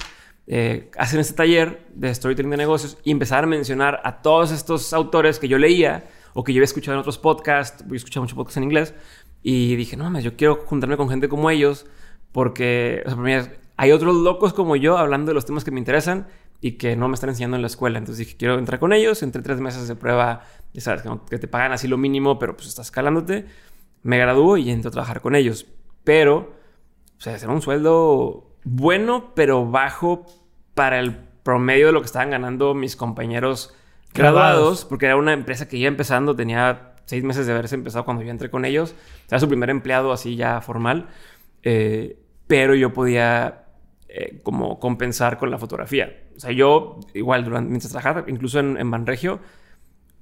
eh, 0.47 0.91
hacen 0.97 1.21
este 1.21 1.35
taller 1.35 1.87
de 1.95 2.15
storytelling 2.15 2.51
de 2.51 2.57
negocios 2.57 2.99
y 3.05 3.11
empezaron 3.11 3.45
a 3.45 3.57
mencionar 3.57 4.01
a 4.05 4.23
todos 4.23 4.51
estos 4.53 4.93
autores 4.93 5.39
que 5.39 5.49
yo 5.49 5.59
leía 5.59 6.05
o 6.35 6.45
que 6.45 6.53
yo 6.53 6.59
había 6.59 6.65
escuchado 6.65 6.95
en 6.95 7.01
otros 7.01 7.19
podcasts. 7.19 7.85
Yo 7.87 7.95
escuchaba 7.95 8.25
mucho 8.25 8.37
podcasts 8.37 8.57
en 8.57 8.65
inglés. 8.65 8.95
Y 9.43 9.77
dije, 9.77 9.97
no 9.97 10.05
mames, 10.05 10.25
yo 10.25 10.37
quiero 10.37 10.57
juntarme 10.67 10.97
con 10.97 11.09
gente 11.09 11.29
como 11.29 11.51
ellos 11.51 11.87
porque 12.33 13.03
o 13.07 13.11
sea, 13.11 13.19
mí 13.19 13.33
es- 13.33 13.51
hay 13.77 13.93
otros 13.93 14.15
locos 14.17 14.53
como 14.53 14.77
yo 14.77 14.99
hablando 14.99 15.31
de 15.31 15.35
los 15.35 15.45
temas 15.47 15.65
que 15.65 15.71
me 15.71 15.79
interesan 15.79 16.27
y 16.61 16.73
que 16.73 16.95
no 16.97 17.09
me 17.09 17.15
están 17.15 17.31
enseñando 17.31 17.57
en 17.57 17.63
la 17.63 17.67
escuela. 17.67 17.99
Entonces 17.99 18.25
dije, 18.27 18.37
quiero 18.39 18.59
entrar 18.59 18.79
con 18.79 18.93
ellos. 18.93 19.23
Entré 19.23 19.43
tres 19.43 19.61
meses 19.61 19.89
de 19.89 19.97
prueba, 19.97 20.43
ya 20.73 20.81
sabes, 20.81 21.03
que, 21.29 21.39
te 21.39 21.49
pagan 21.49 21.73
así 21.73 21.89
lo 21.89 21.99
mínimo, 21.99 22.39
pero 22.39 22.55
pues 22.57 22.69
estás 22.69 22.87
escalándote. 22.87 23.47
Me 24.03 24.19
gradúo 24.19 24.57
y 24.57 24.71
entro 24.71 24.89
a 24.91 24.93
trabajar 24.93 25.21
con 25.21 25.35
ellos. 25.35 25.67
Pero, 26.05 26.55
o 27.19 27.21
sea, 27.21 27.35
era 27.35 27.49
un 27.49 27.63
sueldo 27.63 28.57
bueno, 28.63 29.33
pero 29.35 29.69
bajo 29.69 30.27
para 30.75 31.01
el 31.01 31.17
promedio 31.43 31.87
de 31.87 31.93
lo 31.93 32.01
que 32.01 32.07
estaban 32.07 32.31
ganando 32.31 32.75
mis 32.75 32.95
compañeros 32.95 33.75
Graduados. 34.15 34.53
graduados, 34.53 34.85
porque 34.85 35.07
era 35.07 35.17
una 35.17 35.33
empresa 35.33 35.67
que 35.67 35.77
iba 35.79 35.89
empezando, 35.89 36.37
tenía 36.37 36.95
seis 37.07 37.25
meses 37.25 37.47
de 37.47 37.53
haberse 37.53 37.75
empezado 37.75 38.05
cuando 38.05 38.23
yo 38.23 38.31
entré 38.31 38.51
con 38.51 38.65
ellos. 38.65 38.95
Era 39.29 39.41
su 39.41 39.49
primer 39.49 39.71
empleado 39.71 40.13
así 40.13 40.37
ya 40.37 40.61
formal. 40.61 41.09
Eh, 41.65 42.22
pero 42.47 42.75
yo 42.75 42.93
podía 42.93 43.65
eh, 44.09 44.41
como 44.43 44.79
compensar 44.79 45.39
con 45.39 45.51
la 45.51 45.59
fotografía. 45.59 46.13
O 46.37 46.41
sea, 46.41 46.51
yo 46.53 47.01
igual 47.15 47.45
durante 47.45 47.71
mientras 47.71 47.91
trabajaba, 47.93 48.25
incluso 48.29 48.59
en, 48.61 48.77
en 48.77 48.91
Banregio, 48.91 49.41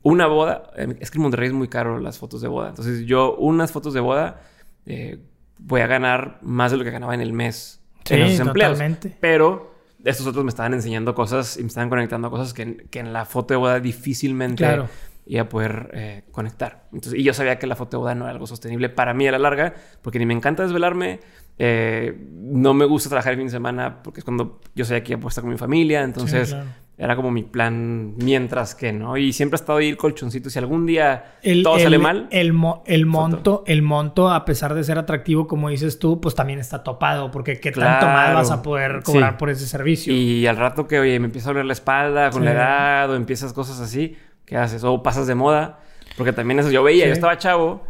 una 0.03 0.27
boda, 0.27 0.71
eh, 0.77 0.97
es 1.01 1.11
que 1.11 1.19
en 1.19 1.23
Monterrey 1.23 1.49
es 1.49 1.55
muy 1.55 1.69
caro 1.69 1.99
las 1.99 2.19
fotos 2.19 2.41
de 2.41 2.49
boda. 2.49 2.71
Entonces 2.71 3.05
yo 3.07 3.37
unas 3.37 3.73
fotos 3.73 3.93
de 3.95 4.01
boda 4.01 4.41
eh, 4.87 5.19
voy 5.59 5.81
a 5.83 5.87
ganar 5.87 6.39
más 6.43 6.71
de 6.71 6.77
lo 6.79 6.85
que 6.85 6.91
ganaba 6.91 7.15
en 7.15 7.21
el 7.21 7.33
mes 7.33 7.81
Sí, 8.05 8.15
en 8.15 8.23
esos 8.23 8.47
empleos. 8.47 8.73
totalmente. 8.73 9.17
Pero 9.21 9.75
estos 10.05 10.27
otros 10.27 10.43
me 10.45 10.49
estaban 10.49 10.73
enseñando 10.73 11.15
cosas 11.15 11.59
y 11.59 11.63
me 11.63 11.69
estaban 11.69 11.91
conectando 11.91 12.29
a 12.29 12.31
cosas 12.31 12.55
que, 12.55 12.63
en- 12.63 12.87
que 12.91 12.99
en 13.01 13.13
la 13.13 13.25
foto 13.27 13.53
de 13.55 13.59
boda 13.59 13.79
difícilmente 13.81 14.65
Claro. 14.65 14.89
iba 15.27 15.43
a 15.43 15.49
poder 15.51 15.91
eh, 15.93 16.23
conectar. 16.33 16.85
Entonces, 16.95 17.21
y 17.21 17.23
yo 17.23 17.35
sabía 17.35 17.59
que 17.59 17.67
la 17.67 17.77
foto 17.77 17.99
de 17.99 18.01
boda 18.01 18.15
no 18.15 18.25
era 18.25 18.33
algo 18.33 18.47
sostenible 18.47 18.89
para 18.89 19.13
mí 19.13 19.29
a 19.29 19.33
la 19.33 19.39
larga, 19.39 19.75
porque 20.01 20.19
ni 20.19 20.25
me 20.25 20.33
encanta 20.33 20.63
desvelarme, 20.63 21.21
eh, 21.63 22.17
no 22.33 22.73
me 22.73 22.87
gusta 22.87 23.11
trabajar 23.11 23.33
el 23.33 23.39
fin 23.39 23.47
de 23.49 23.53
semana, 23.53 24.03
porque 24.03 24.21
es 24.21 24.25
cuando 24.25 24.61
yo 24.75 24.85
sabía 24.87 25.05
que 25.05 25.13
iba 25.13 25.19
a 25.19 25.21
poder 25.21 25.31
estar 25.33 25.43
con 25.43 25.51
mi 25.53 25.59
familia, 25.59 26.03
entonces 26.03 26.49
Sí, 26.49 26.55
claro. 26.55 26.69
era 26.97 27.17
como 27.17 27.31
mi 27.31 27.43
plan 27.43 28.15
mientras 28.17 28.75
que, 28.75 28.93
¿no? 28.95 29.19
Y 29.19 29.35
siempre 29.35 29.57
ha 29.57 29.61
estado 29.61 29.79
ahí 29.79 29.89
el 29.91 29.99
colchoncito, 29.99 30.49
si 30.49 30.59
algún 30.59 30.87
día 30.87 31.35
El, 31.43 31.63
todo 31.63 31.77
el- 31.77 31.83
sale 31.83 31.99
mal, 31.99 32.29
El, 32.31 32.55
mo- 32.55 32.83
el 32.87 33.05
monto, 33.05 33.63
el 33.67 33.83
monto, 33.83 34.31
a 34.31 34.47
pesar 34.47 34.73
de 34.75 34.83
ser 34.85 34.97
atractivo, 34.97 35.47
como 35.47 35.69
dices 35.69 35.99
tú, 35.99 36.19
pues 36.19 36.35
también 36.35 36.59
está 36.61 36.83
topado, 36.83 37.31
porque 37.31 37.61
qué 37.61 37.73
tanto 37.73 38.07
Claro. 38.07 38.07
más 38.07 38.35
vas 38.35 38.51
a 38.51 38.63
poder 38.63 39.03
cobrar 39.03 39.33
Sí. 39.33 39.37
por 39.39 39.51
ese 39.51 39.67
servicio. 39.67 40.15
Y 40.15 40.47
al 40.47 40.57
rato 40.57 40.87
que, 40.89 40.99
oye, 40.99 41.19
me 41.21 41.27
empieza 41.27 41.51
a 41.51 41.53
doler 41.53 41.67
la 41.67 41.75
espalda 41.75 42.31
con 42.31 42.43
la 42.45 42.53
edad 42.53 43.11
o 43.11 43.17
empiezas 43.17 43.53
cosas 43.53 43.81
así, 43.81 44.17
¿qué 44.47 44.57
haces? 44.57 44.83
O 44.83 45.03
pasas 45.03 45.27
de 45.27 45.35
moda. 45.35 45.81
Porque 46.17 46.33
también 46.33 46.59
eso 46.59 46.71
yo 46.71 46.83
veía, 46.83 47.07
yo 47.07 47.13
estaba 47.13 47.37
chavo 47.39 47.85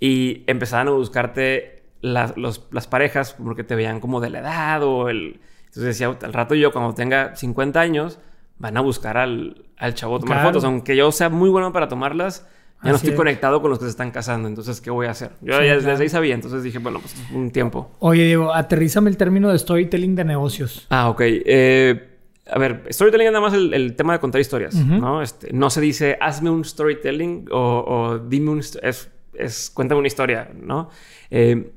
y 0.00 0.44
empezaban 0.46 0.88
a 0.88 0.92
buscarte 0.92 1.75
las, 2.00 2.36
los- 2.36 2.66
las 2.70 2.86
parejas 2.86 3.34
porque 3.34 3.64
te 3.64 3.74
veían 3.74 4.00
como 4.00 4.20
de 4.20 4.30
la 4.30 4.40
edad 4.40 4.82
o 4.82 5.08
el... 5.08 5.40
Entonces 5.66 5.84
decía, 5.98 6.16
al 6.22 6.32
rato 6.32 6.54
yo 6.54 6.72
cuando 6.72 6.94
tenga 6.94 7.36
50 7.36 7.80
años 7.80 8.18
van 8.58 8.76
a 8.76 8.80
buscar 8.80 9.18
al, 9.18 9.64
al 9.76 9.94
chavo 9.94 10.16
a 10.16 10.20
tomar 10.20 10.36
Claro. 10.38 10.48
fotos. 10.50 10.64
Aunque 10.64 10.96
yo 10.96 11.12
sea 11.12 11.28
muy 11.28 11.50
bueno 11.50 11.72
para 11.72 11.88
tomarlas, 11.88 12.46
ya 12.82 12.90
no 12.90 12.96
estoy 12.96 13.10
es. 13.10 13.16
conectado 13.16 13.60
con 13.60 13.70
los 13.70 13.78
que 13.78 13.84
se 13.84 13.90
están 13.90 14.10
casando. 14.10 14.48
Entonces, 14.48 14.80
¿qué 14.80 14.90
voy 14.90 15.06
a 15.06 15.10
hacer? 15.10 15.32
Yo 15.42 15.52
Sí, 15.54 15.64
ya 15.66 15.74
claro. 15.74 15.82
desde 15.90 16.02
ahí 16.02 16.08
sabía, 16.08 16.34
entonces 16.34 16.62
dije, 16.62 16.78
bueno, 16.78 17.00
pues 17.00 17.14
un 17.34 17.50
tiempo. 17.50 17.90
Oye, 17.98 18.24
Diego, 18.24 18.54
aterrízame 18.54 19.10
el 19.10 19.16
término 19.18 19.50
de 19.50 19.58
storytelling 19.58 20.14
de 20.14 20.24
negocios. 20.24 20.86
Ah, 20.88 21.10
ok. 21.10 21.20
Eh, 21.24 22.08
a 22.50 22.58
ver, 22.58 22.84
storytelling 22.90 23.26
es 23.26 23.32
nada 23.32 23.44
más 23.44 23.52
el, 23.54 23.74
el 23.74 23.96
tema 23.96 24.14
de 24.14 24.20
contar 24.20 24.40
historias. 24.40 24.74
¿no? 24.74 25.20
Este, 25.20 25.52
no 25.52 25.68
se 25.68 25.80
dice, 25.82 26.16
hazme 26.20 26.48
un 26.48 26.64
storytelling 26.64 27.48
o, 27.50 27.84
o 27.86 28.18
dime 28.18 28.50
un... 28.50 28.60
Es, 28.60 29.10
es, 29.34 29.70
cuéntame 29.74 29.98
una 29.98 30.08
historia, 30.08 30.50
¿no? 30.54 30.88
Eh, 31.30 31.72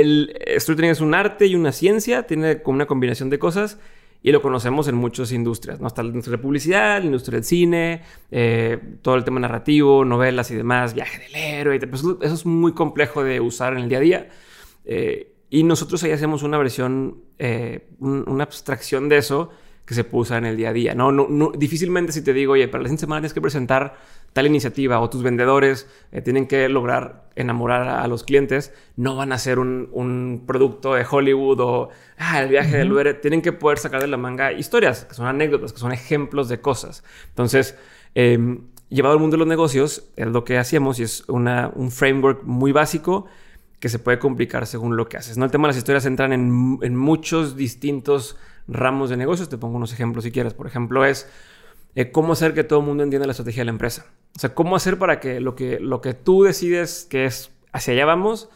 el 0.00 0.34
storytelling 0.58 0.90
es 0.90 1.00
un 1.00 1.14
arte 1.14 1.46
y 1.46 1.54
una 1.54 1.72
ciencia, 1.72 2.24
tiene 2.24 2.62
como 2.62 2.76
una 2.76 2.86
combinación 2.86 3.30
de 3.30 3.38
cosas 3.38 3.78
y 4.22 4.30
lo 4.32 4.40
conocemos 4.40 4.86
en 4.88 4.94
muchas 4.94 5.32
industrias, 5.32 5.80
¿no? 5.80 5.88
Está 5.88 6.02
la 6.02 6.08
industria 6.08 6.36
de 6.36 6.42
publicidad, 6.42 7.00
la 7.00 7.06
industria 7.06 7.36
del 7.36 7.44
cine, 7.44 8.02
eh, 8.30 8.78
todo 9.02 9.16
el 9.16 9.24
tema 9.24 9.40
narrativo, 9.40 10.04
novelas 10.04 10.50
y 10.50 10.54
demás, 10.54 10.94
viaje 10.94 11.18
del 11.24 11.34
héroe, 11.34 11.78
pues, 11.86 12.02
eso 12.22 12.34
es 12.34 12.46
muy 12.46 12.72
complejo 12.72 13.24
de 13.24 13.40
usar 13.40 13.72
en 13.74 13.80
el 13.80 13.88
día 13.88 13.98
a 13.98 14.00
día. 14.00 14.28
Eh, 14.84 15.32
y 15.50 15.64
nosotros 15.64 16.02
ahí 16.04 16.12
hacemos 16.12 16.42
una 16.42 16.56
versión, 16.56 17.18
eh, 17.38 17.88
un- 17.98 18.24
una 18.28 18.44
abstracción 18.44 19.08
de 19.08 19.18
eso 19.18 19.50
que 19.84 19.94
se 19.94 20.04
puede 20.04 20.22
usar 20.22 20.38
en 20.38 20.46
el 20.46 20.56
día 20.56 20.70
a 20.70 20.72
día. 20.72 20.94
No, 20.94 21.10
no, 21.10 21.26
no- 21.28 21.50
difícilmente 21.58 22.12
si 22.12 22.22
te 22.22 22.32
digo, 22.32 22.52
oye, 22.52 22.68
para 22.68 22.82
la 22.82 22.88
siguiente 22.88 23.00
semana 23.00 23.20
tienes 23.20 23.34
que 23.34 23.40
presentar 23.40 23.96
tal 24.32 24.46
iniciativa 24.46 25.00
o 25.00 25.10
tus 25.10 25.22
vendedores 25.22 25.88
eh, 26.10 26.22
tienen 26.22 26.46
que 26.46 26.68
lograr 26.68 27.22
enamorar 27.36 27.88
a, 27.88 28.02
a 28.02 28.08
los 28.08 28.24
clientes, 28.24 28.72
no 28.96 29.16
van 29.16 29.32
a 29.32 29.36
hacer 29.36 29.58
un, 29.58 29.88
un 29.92 30.44
producto 30.46 30.94
de 30.94 31.06
Hollywood 31.08 31.60
o 31.60 31.88
ah, 32.18 32.42
el 32.42 32.48
viaje 32.48 32.76
del 32.76 32.92
Uber. 32.92 33.20
Tienen 33.20 33.42
que 33.42 33.52
poder 33.52 33.78
sacar 33.78 34.00
de 34.00 34.06
la 34.06 34.16
manga 34.16 34.52
historias, 34.52 35.04
que 35.04 35.14
son 35.14 35.26
anécdotas, 35.26 35.72
que 35.72 35.78
son 35.78 35.92
ejemplos 35.92 36.48
de 36.48 36.60
cosas. 36.60 37.04
Entonces, 37.28 37.76
eh, 38.14 38.58
llevado 38.88 39.14
al 39.14 39.20
mundo 39.20 39.34
de 39.34 39.38
los 39.38 39.48
negocios, 39.48 40.10
es 40.16 40.26
lo 40.26 40.44
que 40.44 40.58
hacíamos 40.58 40.98
y 40.98 41.04
es 41.04 41.28
una, 41.28 41.70
un 41.74 41.90
framework 41.90 42.44
muy 42.44 42.72
básico 42.72 43.26
que 43.80 43.88
se 43.88 43.98
puede 43.98 44.18
complicar 44.18 44.66
según 44.66 44.96
lo 44.96 45.08
que 45.08 45.16
haces. 45.16 45.38
¿no? 45.38 45.44
El 45.44 45.50
tema 45.50 45.66
de 45.66 45.70
las 45.70 45.78
historias 45.78 46.06
entran 46.06 46.32
en, 46.32 46.78
en 46.82 46.96
muchos 46.96 47.56
distintos 47.56 48.36
ramos 48.68 49.10
de 49.10 49.16
negocios. 49.16 49.48
Te 49.48 49.58
pongo 49.58 49.76
unos 49.76 49.92
ejemplos 49.92 50.24
si 50.24 50.30
quieres. 50.30 50.54
Por 50.54 50.66
ejemplo, 50.66 51.04
es 51.04 51.28
eh, 51.94 52.10
cómo 52.10 52.32
hacer 52.32 52.54
que 52.54 52.64
todo 52.64 52.80
el 52.80 52.86
mundo 52.86 53.02
entienda 53.02 53.26
la 53.26 53.32
estrategia 53.32 53.60
de 53.60 53.66
la 53.66 53.72
empresa. 53.72 54.06
O 54.36 54.38
sea, 54.38 54.54
cómo 54.54 54.76
hacer 54.76 54.98
para 54.98 55.20
que 55.20 55.40
lo 55.40 55.54
que, 55.54 55.78
lo 55.78 56.00
que 56.00 56.14
tú 56.14 56.42
decides 56.42 57.06
que 57.08 57.26
es 57.26 57.52
hacia 57.72 57.94
allá 57.94 58.06
vamos, 58.06 58.48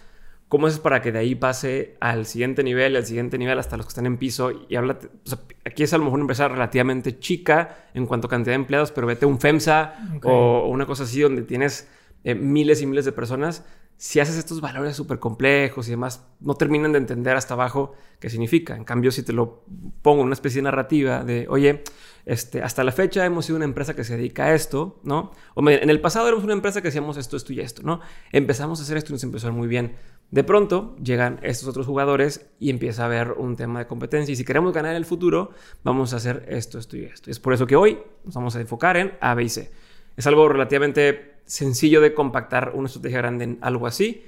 cómo 0.48 0.68
haces 0.68 0.78
para 0.78 1.02
que 1.02 1.12
de 1.12 1.18
ahí 1.18 1.34
pase 1.34 1.96
al 2.00 2.26
siguiente 2.26 2.62
nivel, 2.62 2.96
al 2.96 3.04
siguiente 3.04 3.36
nivel, 3.36 3.58
hasta 3.58 3.76
los 3.76 3.86
que 3.86 3.90
están 3.90 4.06
en 4.06 4.16
piso. 4.16 4.52
Y 4.68 4.76
habla, 4.76 4.98
o 5.24 5.28
sea, 5.28 5.38
aquí 5.64 5.82
es 5.82 5.92
a 5.92 5.98
lo 5.98 6.04
mejor 6.04 6.18
una 6.18 6.24
empresa 6.24 6.48
relativamente 6.48 7.18
chica 7.18 7.88
en 7.94 8.06
cuanto 8.06 8.26
a 8.28 8.30
cantidad 8.30 8.52
de 8.52 8.56
empleados, 8.62 8.92
pero 8.92 9.06
vete 9.06 9.24
a 9.24 9.28
un 9.28 9.40
FEMSA 9.40 9.94
Ok. 10.16 10.26
o 10.26 10.68
una 10.68 10.86
cosa 10.86 11.04
así 11.04 11.20
donde 11.20 11.42
tienes 11.42 11.88
eh, 12.24 12.34
miles 12.34 12.80
y 12.82 12.86
miles 12.86 13.04
de 13.04 13.12
personas. 13.12 13.64
Si 13.98 14.20
haces 14.20 14.36
estos 14.36 14.60
valores 14.60 14.94
súper 14.94 15.18
complejos 15.18 15.88
y 15.88 15.92
demás, 15.92 16.26
no 16.40 16.54
terminan 16.54 16.92
de 16.92 16.98
entender 16.98 17.34
hasta 17.34 17.54
abajo 17.54 17.94
qué 18.20 18.28
significa. 18.28 18.76
En 18.76 18.84
cambio, 18.84 19.10
si 19.10 19.22
te 19.22 19.32
lo 19.32 19.64
pongo 20.02 20.20
en 20.20 20.26
una 20.26 20.34
especie 20.34 20.58
de 20.58 20.64
narrativa 20.64 21.24
de, 21.24 21.46
oye, 21.48 21.82
este, 22.26 22.62
hasta 22.62 22.84
la 22.84 22.92
fecha 22.92 23.24
hemos 23.24 23.46
sido 23.46 23.56
una 23.56 23.64
empresa 23.64 23.96
que 23.96 24.04
se 24.04 24.16
dedica 24.16 24.46
a 24.46 24.54
esto, 24.54 25.00
¿no? 25.02 25.32
O 25.54 25.66
en 25.70 25.88
el 25.88 26.00
pasado 26.00 26.26
éramos 26.26 26.44
una 26.44 26.52
empresa 26.52 26.82
que 26.82 26.88
hacíamos 26.88 27.16
esto, 27.16 27.38
esto 27.38 27.54
y 27.54 27.60
esto, 27.60 27.82
¿no? 27.84 28.00
Empezamos 28.32 28.80
a 28.80 28.82
hacer 28.82 28.98
esto 28.98 29.12
y 29.12 29.14
nos 29.14 29.24
empezó 29.24 29.48
a 29.48 29.52
muy 29.52 29.68
bien. 29.68 29.96
De 30.30 30.44
pronto 30.44 30.96
llegan 31.02 31.38
estos 31.42 31.68
otros 31.68 31.86
jugadores 31.86 32.50
y 32.58 32.68
empieza 32.70 33.02
a 33.02 33.06
haber 33.06 33.32
un 33.32 33.56
tema 33.56 33.78
de 33.78 33.86
competencia. 33.86 34.32
Y 34.32 34.36
si 34.36 34.44
queremos 34.44 34.74
ganar 34.74 34.90
en 34.90 34.96
el 34.98 35.06
futuro, 35.06 35.52
vamos 35.84 36.12
a 36.12 36.16
hacer 36.16 36.44
esto, 36.48 36.78
esto 36.78 36.96
y 36.96 37.04
esto. 37.04 37.30
Es 37.30 37.38
por 37.38 37.54
eso 37.54 37.66
que 37.66 37.76
hoy 37.76 37.98
nos 38.24 38.34
vamos 38.34 38.56
a 38.56 38.60
enfocar 38.60 38.96
en 38.96 39.12
A, 39.20 39.34
B 39.34 39.44
y 39.44 39.48
C. 39.48 39.70
Es 40.16 40.26
algo 40.26 40.48
relativamente 40.48 41.35
sencillo 41.46 42.00
de 42.00 42.12
compactar 42.14 42.72
una 42.74 42.86
estrategia 42.86 43.18
grande 43.18 43.44
en 43.44 43.58
algo 43.60 43.86
así 43.86 44.24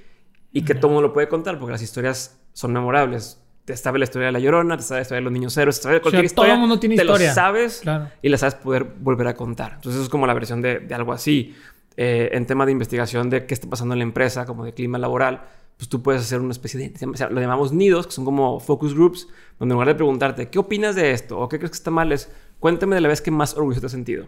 y 0.51 0.63
que 0.63 0.73
todo 0.75 0.87
mundo 0.89 1.01
lo 1.09 1.13
puede 1.13 1.27
contar 1.27 1.59
porque 1.59 1.71
las 1.73 1.81
historias 1.81 2.39
son 2.53 2.73
memorables. 2.73 3.39
Te 3.65 3.77
sabe 3.77 3.99
la 3.99 4.05
historia 4.05 4.27
de 4.27 4.31
la 4.31 4.39
llorona, 4.39 4.77
te 4.77 4.83
sabe 4.83 4.99
la 4.99 5.01
historia 5.03 5.17
de 5.19 5.23
los 5.25 5.33
niños 5.33 5.55
héroes, 5.57 5.77
te 5.77 5.83
sabe 5.83 6.01
cualquier 6.01 6.25
O 6.25 6.27
sea, 6.27 6.35
todo 6.35 6.45
historia. 6.45 6.53
el 6.55 6.59
mundo 6.59 6.79
tiene 6.79 6.95
te 6.95 7.03
historia. 7.03 7.27
lo 7.27 7.33
sabes 7.35 7.79
Claro. 7.83 8.09
y 8.21 8.29
la 8.29 8.37
sabes 8.37 8.55
poder 8.55 8.83
volver 8.83 9.27
a 9.27 9.35
contar. 9.35 9.73
Entonces, 9.75 9.95
eso 9.95 10.03
es 10.05 10.09
como 10.09 10.25
la 10.25 10.33
versión 10.33 10.61
de, 10.61 10.79
de 10.79 10.95
algo 10.95 11.13
así. 11.13 11.55
Eh, 11.97 12.29
en 12.31 12.45
tema 12.45 12.65
de 12.65 12.71
investigación 12.71 13.29
de 13.29 13.45
qué 13.45 13.53
está 13.53 13.69
pasando 13.69 13.93
en 13.93 13.99
la 13.99 14.03
empresa, 14.03 14.45
como 14.45 14.63
de 14.63 14.73
clima 14.73 14.97
laboral, 14.97 15.43
pues 15.77 15.89
tú 15.89 16.01
puedes 16.01 16.21
hacer 16.21 16.39
una 16.39 16.51
especie 16.51 16.79
de, 16.89 17.05
o 17.05 17.13
sea, 17.15 17.29
lo 17.29 17.41
llamamos 17.41 17.73
nidos, 17.73 18.07
que 18.07 18.13
son 18.13 18.23
como 18.25 18.59
focus 18.61 18.93
groups, 18.95 19.27
donde 19.59 19.73
en 19.73 19.75
lugar 19.75 19.87
de 19.89 19.95
preguntarte, 19.95 20.49
¿qué 20.49 20.59
opinas 20.59 20.95
de 20.95 21.11
esto? 21.11 21.37
¿O 21.37 21.49
qué 21.49 21.57
crees 21.57 21.71
que 21.71 21.77
está 21.77 21.91
mal? 21.91 22.11
Es, 22.13 22.31
cuéntame 22.59 22.95
de 22.95 23.01
la 23.01 23.09
vez 23.09 23.21
que 23.21 23.31
más 23.31 23.53
orgulloso 23.55 23.81
te 23.81 23.85
has 23.87 23.91
sentido. 23.91 24.27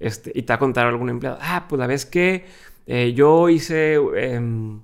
Este, 0.00 0.32
y 0.34 0.42
te 0.42 0.52
va 0.52 0.56
a 0.56 0.58
contar 0.58 0.86
algún 0.86 1.10
empleado. 1.10 1.38
Ah, 1.40 1.66
pues 1.68 1.78
la 1.78 1.86
vez 1.86 2.06
que 2.06 2.46
eh, 2.86 3.12
yo 3.14 3.48
hice 3.48 3.94
em, 3.94 4.80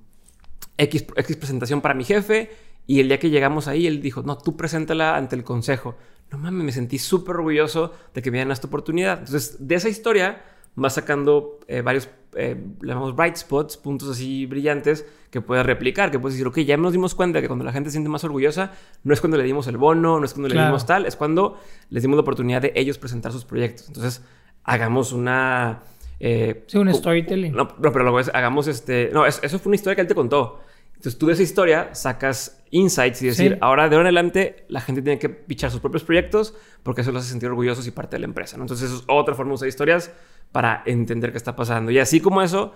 X, 0.77 1.05
X 1.15 1.37
presentación 1.37 1.81
para 1.81 1.93
mi 1.93 2.03
jefe 2.03 2.51
y 2.87 2.99
el 2.99 3.07
día 3.07 3.19
que 3.19 3.29
llegamos 3.29 3.67
ahí, 3.67 3.87
él 3.87 4.01
dijo, 4.01 4.21
no, 4.23 4.37
tú 4.37 4.55
preséntala 4.55 5.15
ante 5.15 5.35
el 5.35 5.43
consejo. 5.43 5.95
No 6.31 6.37
mames, 6.37 6.63
me 6.63 6.71
sentí 6.71 6.99
súper 6.99 7.35
orgulloso 7.35 7.93
de 8.13 8.21
que 8.21 8.31
me 8.31 8.37
dieran 8.37 8.51
esta 8.51 8.67
oportunidad. 8.67 9.19
Entonces, 9.19 9.67
de 9.67 9.75
esa 9.75 9.89
historia 9.89 10.41
vas 10.75 10.93
sacando 10.93 11.59
eh, 11.67 11.81
varios, 11.81 12.09
eh, 12.35 12.55
le 12.81 12.87
llamamos 12.87 13.15
bright 13.15 13.37
spots, 13.37 13.77
puntos 13.77 14.09
así 14.09 14.45
brillantes 14.45 15.05
que 15.31 15.41
puedes 15.41 15.65
replicar, 15.65 16.11
que 16.11 16.19
puedes 16.19 16.35
decir, 16.35 16.47
ok, 16.47 16.59
ya 16.59 16.77
nos 16.77 16.91
dimos 16.91 17.15
cuenta 17.15 17.41
que 17.41 17.47
cuando 17.47 17.65
la 17.65 17.71
gente 17.71 17.89
se 17.89 17.93
siente 17.93 18.09
más 18.09 18.23
orgullosa, 18.23 18.73
no 19.03 19.13
es 19.13 19.21
cuando 19.21 19.37
le 19.37 19.43
dimos 19.43 19.67
el 19.67 19.77
bono, 19.77 20.19
no 20.19 20.25
es 20.25 20.33
cuando 20.33 20.49
le 20.49 20.61
dimos 20.61 20.85
tal, 20.85 21.05
es 21.05 21.15
cuando 21.15 21.57
les 21.89 22.03
dimos 22.03 22.17
la 22.17 22.21
oportunidad 22.21 22.61
de 22.61 22.73
ellos 22.75 22.97
presentar 22.97 23.31
sus 23.31 23.45
proyectos. 23.45 23.87
Entonces, 23.87 24.21
hagamos 24.65 25.13
una... 25.13 25.79
eh, 26.19 26.63
Sí, 26.67 26.77
un 26.77 26.93
storytelling. 26.93 27.53
no, 27.53 27.69
no, 27.79 27.91
pero 27.91 28.03
luego 28.03 28.19
es, 28.19 28.29
hagamos 28.33 28.67
este. 28.67 29.09
No, 29.13 29.25
es- 29.25 29.39
eso 29.43 29.59
fue 29.59 29.69
una 29.69 29.75
historia 29.75 29.95
que 29.95 30.01
él 30.01 30.07
te 30.07 30.15
contó. 30.15 30.61
Entonces 30.95 31.17
tú 31.19 31.27
de 31.27 31.33
esa 31.33 31.43
historia 31.43 31.89
sacas 31.93 32.63
insights 32.71 33.21
y 33.21 33.27
decir, 33.27 33.51
Sí. 33.53 33.57
ahora 33.61 33.89
de 33.89 33.95
ahora 33.95 34.09
en 34.09 34.15
adelante 34.15 34.65
la 34.69 34.81
gente 34.81 35.01
tiene 35.01 35.19
que 35.19 35.29
pichar 35.29 35.69
sus 35.69 35.79
propios 35.81 36.03
proyectos 36.03 36.55
porque 36.83 37.01
eso 37.01 37.11
los 37.11 37.21
hace 37.21 37.31
sentir 37.31 37.49
orgullosos 37.49 37.85
y 37.85 37.91
parte 37.91 38.15
de 38.15 38.19
la 38.21 38.25
empresa. 38.25 38.57
¿no? 38.57 38.63
Entonces 38.63 38.89
eso 38.89 38.99
es 39.01 39.03
otra 39.07 39.35
forma 39.35 39.51
de 39.51 39.55
usar 39.55 39.67
historias 39.67 40.11
para 40.51 40.81
entender 40.85 41.31
qué 41.31 41.37
está 41.37 41.55
pasando. 41.55 41.91
Y 41.91 41.99
así 41.99 42.21
como 42.21 42.41
eso, 42.41 42.73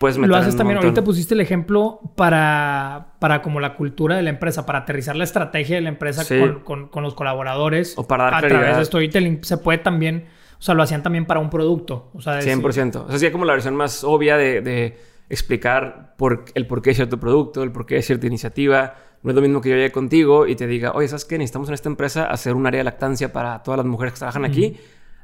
pues 0.00 0.16
Lo 0.16 0.34
haces 0.36 0.56
también. 0.56 0.78
Ahorita 0.78 1.04
pusiste 1.04 1.34
el 1.34 1.40
ejemplo 1.42 2.00
para, 2.16 3.08
para 3.18 3.42
como 3.42 3.60
la 3.60 3.74
cultura 3.76 4.16
de 4.16 4.22
la 4.22 4.30
empresa, 4.30 4.64
para 4.64 4.80
aterrizar 4.80 5.14
la 5.14 5.24
estrategia 5.24 5.76
de 5.76 5.82
la 5.82 5.90
empresa 5.90 6.24
Sí. 6.24 6.40
con, 6.40 6.60
con- 6.60 6.88
con 6.88 7.02
los 7.02 7.14
colaboradores. 7.14 7.92
O 7.98 8.06
para 8.08 8.24
dar 8.24 8.34
a 8.34 8.38
claridad. 8.40 8.60
través 8.60 8.78
de 8.78 8.84
storytelling. 8.86 9.44
Se 9.44 9.58
puede 9.58 9.78
también, 9.78 10.26
o 10.58 10.62
sea, 10.62 10.74
lo 10.74 10.82
hacían 10.82 11.02
también 11.02 11.26
para 11.26 11.40
un 11.40 11.50
producto. 11.50 12.10
O 12.14 12.20
sea, 12.20 12.34
decir- 12.36 12.52
100%. 12.60 13.04
O 13.04 13.08
sea, 13.08 13.18
sería 13.18 13.32
como 13.32 13.44
la 13.44 13.52
versión 13.52 13.74
más 13.76 14.02
obvia 14.04 14.36
de, 14.36 14.60
de 14.60 14.98
explicar 15.28 16.14
por, 16.16 16.44
el 16.54 16.66
por 16.66 16.80
qué 16.82 16.90
de 16.90 16.94
cierto 16.96 17.18
producto, 17.20 17.62
el 17.62 17.72
por 17.72 17.86
qué 17.86 17.96
de 17.96 18.02
cierta 18.02 18.26
iniciativa, 18.26 18.94
No 19.22 19.30
es 19.30 19.36
lo 19.36 19.40
mismo 19.42 19.60
que 19.62 19.70
yo 19.70 19.76
llegue 19.76 19.90
contigo 19.90 20.46
y 20.46 20.54
te 20.54 20.66
diga, 20.66 20.92
oye, 20.92 21.08
¿sabes 21.08 21.24
qué? 21.24 21.38
Necesitamos 21.38 21.68
en 21.68 21.74
esta 21.74 21.88
empresa 21.88 22.24
hacer 22.26 22.54
un 22.54 22.66
área 22.66 22.78
de 22.80 22.84
lactancia 22.84 23.32
para 23.32 23.62
todas 23.62 23.78
las 23.78 23.86
mujeres 23.86 24.12
que 24.12 24.18
trabajan 24.18 24.44
aquí. 24.44 24.76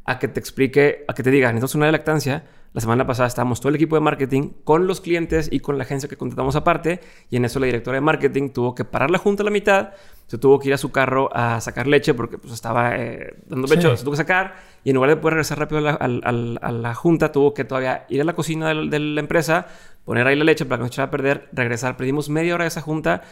A 0.06 0.18
que 0.18 0.26
te 0.28 0.40
explique, 0.40 1.04
a 1.06 1.12
que 1.12 1.22
te 1.22 1.30
diga, 1.30 1.48
necesitamos 1.48 1.74
un 1.74 1.82
área 1.82 1.92
de 1.92 1.98
lactancia. 1.98 2.44
La 2.72 2.80
semana 2.80 3.04
pasada 3.04 3.26
estábamos 3.26 3.60
todo 3.60 3.70
el 3.70 3.74
equipo 3.74 3.96
de 3.96 4.00
marketing 4.00 4.50
con 4.62 4.86
los 4.86 5.00
clientes 5.00 5.48
y 5.50 5.58
con 5.58 5.76
la 5.76 5.82
agencia 5.84 6.08
que 6.08 6.16
contratamos 6.16 6.54
aparte. 6.54 7.00
Y 7.28 7.36
en 7.36 7.44
eso 7.44 7.58
la 7.58 7.66
directora 7.66 7.96
de 7.96 8.00
marketing 8.00 8.50
tuvo 8.50 8.74
que 8.76 8.84
parar 8.84 9.10
la 9.10 9.18
junta 9.18 9.42
a 9.42 9.44
la 9.44 9.50
mitad. 9.50 9.90
Se 10.28 10.38
tuvo 10.38 10.60
que 10.60 10.68
ir 10.68 10.74
a 10.74 10.78
su 10.78 10.92
carro 10.92 11.28
a 11.34 11.60
sacar 11.60 11.88
leche 11.88 12.14
porque 12.14 12.38
pues, 12.38 12.52
estaba 12.54 12.96
eh, 12.96 13.34
dando 13.48 13.66
pecho. 13.66 13.90
Sí. 13.90 13.96
Se 13.96 14.04
tuvo 14.04 14.12
que 14.12 14.18
sacar. 14.18 14.54
Y 14.84 14.90
en 14.90 14.94
lugar 14.94 15.10
de 15.10 15.16
poder 15.16 15.34
regresar 15.34 15.58
rápido 15.58 15.78
a 15.78 15.82
la, 15.82 15.90
al- 15.90 16.20
al- 16.24 16.58
a 16.62 16.70
la 16.70 16.94
junta, 16.94 17.32
tuvo 17.32 17.54
que 17.54 17.64
todavía 17.64 18.06
ir 18.08 18.20
a 18.20 18.24
la 18.24 18.34
cocina 18.34 18.68
del- 18.68 18.88
de 18.88 19.00
la 19.00 19.20
empresa, 19.20 19.66
poner 20.04 20.28
ahí 20.28 20.36
la 20.36 20.44
leche 20.44 20.64
para 20.64 20.76
que 20.78 20.82
no 20.82 20.86
se 20.86 20.92
echara 20.92 21.08
a 21.08 21.10
perder, 21.10 21.48
regresar. 21.52 21.96
Perdimos 21.96 22.28
media 22.28 22.54
hora 22.54 22.62
de 22.64 22.68
esa 22.68 22.82
junta. 22.82 23.22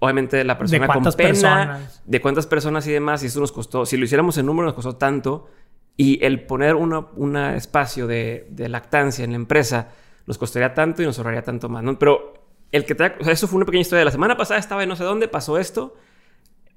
Obviamente 0.00 0.42
la 0.44 0.58
persona 0.58 0.80
con 0.86 0.94
cuántas 0.96 1.16
pena, 1.16 1.28
personas? 1.30 2.02
de 2.04 2.20
cuántas 2.20 2.46
personas 2.46 2.86
y 2.88 2.90
demás, 2.92 3.22
y 3.22 3.26
eso 3.28 3.38
nos 3.40 3.52
costó, 3.52 3.86
si 3.86 3.96
lo 3.96 4.04
hiciéramos 4.04 4.36
en 4.36 4.46
número 4.46 4.66
nos 4.66 4.74
costó 4.74 4.96
tanto, 4.96 5.48
y 5.96 6.24
el 6.24 6.42
poner 6.44 6.74
un 6.74 7.36
espacio 7.36 8.06
de, 8.06 8.46
de 8.50 8.68
lactancia 8.68 9.24
en 9.24 9.30
la 9.32 9.36
empresa 9.36 9.88
nos 10.26 10.38
costaría 10.38 10.72
tanto 10.74 11.02
y 11.02 11.06
nos 11.06 11.18
ahorraría 11.18 11.42
tanto 11.42 11.68
más, 11.68 11.82
¿no? 11.82 11.98
Pero 11.98 12.34
el 12.70 12.84
que 12.84 12.94
te, 12.94 13.04
o 13.20 13.24
sea, 13.24 13.32
eso 13.32 13.46
fue 13.48 13.56
una 13.58 13.66
pequeña 13.66 13.82
historia. 13.82 14.04
La 14.04 14.10
semana 14.10 14.36
pasada 14.36 14.58
estaba 14.58 14.82
en 14.82 14.88
no 14.88 14.96
sé 14.96 15.04
dónde, 15.04 15.28
pasó 15.28 15.58
esto, 15.58 15.94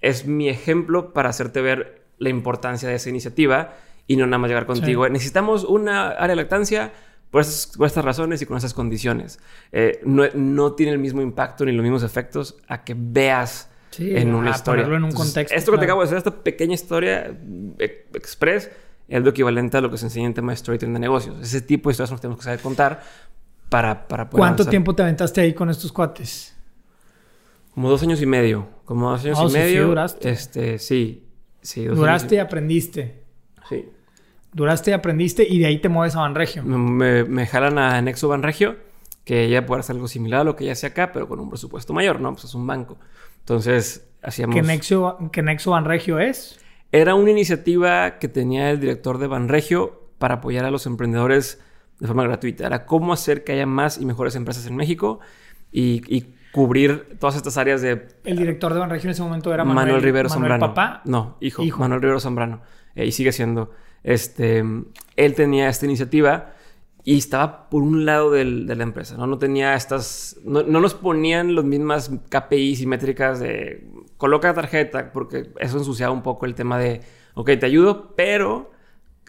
es 0.02 0.26
mi 0.28 0.50
ejemplo 0.50 1.14
para 1.14 1.30
hacerte 1.30 1.62
ver 1.62 2.04
la 2.18 2.30
importancia 2.30 2.90
de 2.90 2.96
esa 2.96 3.10
iniciativa 3.10 3.76
y 4.08 4.18
no 4.18 4.26
nada 4.26 4.38
más 4.40 4.50
llegar 4.50 4.66
contigo. 4.66 5.08
Necesitamos 5.10 5.64
una 5.64 6.10
área 6.10 6.30
de 6.30 6.36
lactancia 6.36 6.92
por, 7.32 7.42
estas- 7.42 7.76
por 7.78 7.88
estas 7.88 8.04
razones 8.06 8.42
y 8.42 8.46
con 8.46 8.58
esas 8.58 8.74
condiciones. 8.74 9.40
Eh, 9.72 10.02
no, 10.06 10.24
no 10.34 10.74
tiene 10.74 10.92
el 10.92 11.00
mismo 11.00 11.22
impacto 11.22 11.66
ni 11.66 11.72
los 11.72 11.82
mismos 11.84 12.04
efectos 12.04 12.58
a 12.68 12.84
que 12.84 12.96
veas 12.98 13.70
Sí, 13.92 14.14
en 14.16 14.36
una 14.36 14.52
a 14.52 14.56
historia. 14.56 14.84
en 14.84 14.90
un 14.92 14.96
Entonces, 15.06 15.18
contexto, 15.34 15.56
Esto 15.58 15.72
que 15.72 15.78
te 15.78 15.86
acabo 15.86 16.02
de 16.02 16.06
hacer, 16.08 16.18
esta 16.18 16.44
pequeña 16.44 16.74
historia 16.74 17.34
eh, 17.80 18.06
express, 18.14 18.70
es 19.08 19.22
lo 19.24 19.30
equivalente 19.30 19.78
a 19.78 19.82
lo 19.82 19.92
que 19.92 19.98
se 19.98 20.06
enseña 20.06 20.28
en 20.28 20.34
tema 20.34 20.52
de 20.52 20.58
storytelling 20.58 20.94
de 20.94 21.00
negocios. 21.00 21.36
Ese 21.42 21.62
tipo 21.62 21.90
de 21.90 21.92
historias 21.94 22.12
nos 22.12 22.22
tenemos 22.22 22.40
que 22.40 22.46
saber 22.46 22.60
contar 22.60 23.02
para, 23.70 24.08
para 24.08 24.30
poder 24.30 24.40
¿Cuánto 24.40 24.64
avanzar. 24.64 24.70
tiempo 24.72 24.96
te 24.96 25.04
aventaste 25.04 25.42
ahí 25.42 25.54
con 25.54 25.70
estos 25.70 25.92
cuates? 25.92 26.56
Como 27.74 27.90
dos 27.90 28.02
años 28.04 28.22
y 28.22 28.26
medio. 28.26 28.68
Como 28.86 29.10
dos 29.12 29.24
años 29.26 29.38
Oh, 29.40 29.46
y 29.48 29.50
sí, 29.50 29.54
sí 29.56 29.60
medio. 29.60 29.88
duraste. 29.88 30.30
Este, 30.30 30.80
sí. 30.80 31.22
Sí, 31.62 31.86
dos 31.86 31.98
Duraste 31.98 32.36
y 32.36 32.38
aprendiste. 32.38 33.24
Sí. 33.68 33.90
Duraste 34.54 34.92
y 34.92 34.94
aprendiste 34.94 35.46
y 35.48 35.60
de 35.60 35.66
ahí 35.66 35.80
te 35.80 35.90
mueves 35.90 36.16
a 36.16 36.20
Banregio. 36.22 36.64
Me, 36.64 36.78
me, 36.78 37.24
me 37.26 37.46
jalan 37.48 37.78
a 37.78 38.02
Nexo 38.02 38.28
Banregio, 38.30 38.78
que 39.26 39.50
ya 39.50 39.66
puede 39.66 39.82
hacer 39.82 39.96
algo 39.96 40.08
similar 40.08 40.42
a 40.42 40.44
lo 40.46 40.56
que 40.56 40.64
ya 40.66 40.72
hace 40.72 40.88
acá, 40.88 41.12
pero 41.12 41.28
con 41.28 41.40
un 41.40 41.50
presupuesto 41.50 41.92
mayor, 41.94 42.22
¿no? 42.22 42.32
Pues 42.32 42.46
es 42.46 42.56
un 42.56 42.66
banco. 42.66 42.98
Entonces, 43.40 44.08
hacíamos... 44.22 44.56
¿Qué 44.56 44.62
Nexo, 44.62 45.18
¿Qué 45.32 45.42
Nexo 45.42 45.72
Banregio 45.72 46.20
es? 46.20 46.58
Era 46.96 47.16
una 47.16 47.32
iniciativa 47.32 48.20
que 48.20 48.28
tenía 48.28 48.70
el 48.72 48.80
director 48.80 49.18
de 49.18 49.28
Banregio 49.28 50.02
para 50.18 50.36
apoyar 50.36 50.66
a 50.66 50.72
los 50.72 50.86
emprendedores 50.86 51.62
de 52.00 52.08
forma 52.08 52.24
gratuita. 52.24 52.66
Era 52.66 52.86
cómo 52.86 53.14
hacer 53.14 53.44
que 53.44 53.52
haya 53.54 53.66
más 53.66 53.98
y 54.00 54.06
mejores 54.06 54.36
empresas 54.36 54.66
en 54.68 54.76
México 54.76 55.20
y, 55.72 56.02
y 56.16 56.34
cubrir 56.52 57.18
todas 57.20 57.36
estas 57.36 57.58
áreas 57.58 57.82
de 57.82 58.08
El 58.24 58.38
director 58.38 58.74
de 58.74 58.80
Banregio 58.80 59.08
en 59.08 59.12
ese 59.12 59.22
momento 59.24 59.54
era 59.54 59.64
Manuel, 59.66 59.88
Manuel, 59.88 60.04
Rivero 60.04 60.30
Manuel 60.30 60.50
Zambrano. 60.52 60.74
papá. 60.74 61.02
No, 61.06 61.38
hijo, 61.42 61.64
Hijo. 61.64 61.80
Manuel 61.80 62.02
Rivero 62.02 62.20
Zambrano. 62.20 62.62
Eh, 62.96 63.06
y 63.06 63.12
sigue 63.12 63.32
siendo. 63.34 63.72
Este, 64.04 64.64
él 65.18 65.34
tenía 65.36 65.68
esta 65.68 65.86
iniciativa 65.86 66.54
y 67.04 67.18
estaba 67.18 67.70
por 67.70 67.84
un 67.84 68.06
lado 68.06 68.32
del- 68.32 68.68
de 68.68 68.76
la 68.76 68.84
empresa, 68.84 69.18
¿no? 69.18 69.28
No 69.28 69.38
tenía 69.38 69.76
estas... 69.76 70.38
No, 70.46 70.64
no 70.64 70.80
nos 70.80 70.94
ponían 70.94 71.56
las 71.56 71.66
mismas 71.66 72.10
KPIs 72.30 72.82
y 72.82 72.86
métricas 72.88 73.40
de 73.40 73.86
coloca 74.26 74.52
tarjeta, 74.56 75.12
porque 75.12 75.52
eso 75.60 75.78
ensuciaba 75.78 76.12
un 76.12 76.24
poco 76.24 76.48
el 76.48 76.56
tema 76.56 76.80
de, 76.80 77.02
ok, 77.36 77.52
te 77.60 77.68
ayudo, 77.68 78.16
pero 78.16 78.72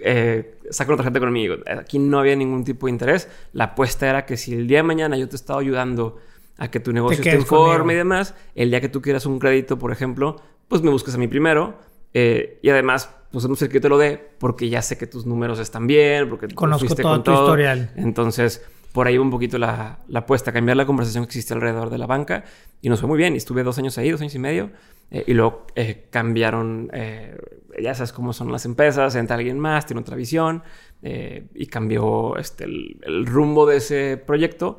eh, 0.00 0.58
saca 0.70 0.90
una 0.90 0.96
tarjeta 0.96 1.20
conmigo. 1.20 1.56
Aquí 1.66 1.98
no 1.98 2.18
había 2.18 2.34
ningún 2.34 2.64
tipo 2.64 2.86
de 2.86 2.92
interés. 2.92 3.28
La 3.52 3.64
apuesta 3.64 4.08
era 4.08 4.24
que 4.24 4.38
si 4.38 4.54
el 4.54 4.66
día 4.66 4.78
de 4.78 4.84
mañana 4.84 5.18
yo 5.18 5.28
te 5.28 5.36
estaba 5.36 5.60
ayudando 5.60 6.16
a 6.56 6.70
que 6.70 6.80
tu 6.80 6.94
negocio 6.94 7.18
esté 7.18 7.34
en 7.34 7.44
forma 7.44 7.92
y 7.92 7.96
demás, 7.96 8.34
el 8.54 8.70
día 8.70 8.80
que 8.80 8.88
tú 8.88 9.02
quieras 9.02 9.26
un 9.26 9.38
crédito, 9.38 9.78
por 9.78 9.92
ejemplo, 9.92 10.36
pues 10.66 10.80
me 10.80 10.90
buscas 10.90 11.14
a 11.14 11.18
mí 11.18 11.28
primero. 11.28 11.78
eh, 12.14 12.58
y 12.62 12.70
además, 12.70 13.10
pues 13.30 13.46
no 13.46 13.54
sé 13.54 13.68
que 13.68 13.74
yo 13.74 13.80
te 13.82 13.90
lo 13.90 13.98
dé 13.98 14.16
porque 14.38 14.70
ya 14.70 14.80
sé 14.80 14.96
que 14.96 15.06
tus 15.06 15.26
números 15.26 15.58
están 15.58 15.86
bien, 15.86 16.30
porque 16.30 16.48
tú 16.48 16.54
Conozco 16.54 16.94
todo 16.94 17.02
con 17.02 17.22
tu 17.22 17.32
historial. 17.34 17.92
Entonces, 17.96 18.64
por 18.96 19.06
ahí 19.06 19.16
va 19.18 19.22
un 19.22 19.30
poquito 19.30 19.58
la, 19.58 19.98
la 20.08 20.20
apuesta, 20.20 20.52
cambiar 20.52 20.76
la 20.78 20.86
conversación 20.86 21.24
que 21.24 21.28
existe 21.28 21.52
alrededor 21.54 21.90
de 21.90 21.98
la 21.98 22.06
banca. 22.06 22.44
Y 22.80 22.88
nos 22.88 23.00
fue 23.00 23.08
muy 23.08 23.18
bien. 23.18 23.34
Y 23.34 23.36
estuve 23.36 23.62
dos 23.62 23.76
años 23.78 23.98
ahí, 23.98 24.10
dos 24.10 24.20
años 24.22 24.34
y 24.34 24.38
medio. 24.38 24.70
eh, 25.10 25.22
y 25.26 25.34
luego 25.34 25.66
eh, 25.74 26.06
cambiaron, 26.10 26.90
eh, 26.94 27.36
ya 27.80 27.94
sabes 27.94 28.12
cómo 28.12 28.32
son 28.32 28.50
las 28.50 28.64
empresas, 28.64 29.14
entra 29.14 29.36
alguien 29.36 29.58
más, 29.60 29.84
tiene 29.86 30.00
otra 30.00 30.16
visión. 30.16 30.62
eh, 31.02 31.46
y 31.54 31.66
cambió 31.66 32.36
este, 32.38 32.64
el, 32.64 32.98
el 33.02 33.26
rumbo 33.26 33.66
de 33.66 33.76
ese 33.76 34.16
proyecto. 34.16 34.78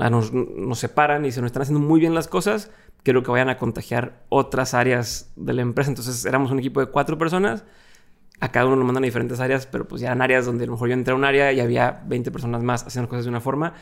Ah, 0.00 0.10
Nos, 0.10 0.32
nos 0.32 0.78
separan 0.78 1.24
y 1.24 1.30
se 1.32 1.40
nos 1.40 1.48
están 1.48 1.62
haciendo 1.62 1.80
muy 1.86 2.00
bien 2.00 2.12
las 2.14 2.26
cosas. 2.28 2.70
Quiero 3.04 3.22
que 3.22 3.30
vayan 3.30 3.50
a 3.50 3.56
contagiar 3.56 4.24
otras 4.30 4.74
áreas 4.74 5.32
de 5.36 5.52
la 5.52 5.62
empresa. 5.62 5.90
Entonces 5.90 6.24
éramos 6.24 6.50
un 6.50 6.58
equipo 6.58 6.80
de 6.80 6.86
cuatro 6.86 7.16
personas. 7.18 7.64
A 8.40 8.50
cada 8.50 8.66
uno 8.66 8.76
nos 8.76 8.84
mandan 8.84 9.04
a 9.04 9.06
diferentes 9.06 9.40
áreas, 9.40 9.66
pero 9.66 9.86
pues 9.86 10.00
ya 10.02 10.08
eran 10.08 10.20
áreas 10.22 10.44
donde 10.46 10.64
a 10.64 10.66
lo 10.66 10.72
mejor 10.72 10.88
yo 10.88 10.94
entré 10.94 11.12
a 11.12 11.16
un 11.16 11.24
área 11.24 11.52
y 11.52 11.60
había 11.60 12.02
20 12.06 12.30
personas 12.30 12.62
más 12.62 12.84
haciendo 12.86 13.08
cosas 13.08 13.24
de 13.24 13.30
una 13.30 13.40
forma. 13.40 13.74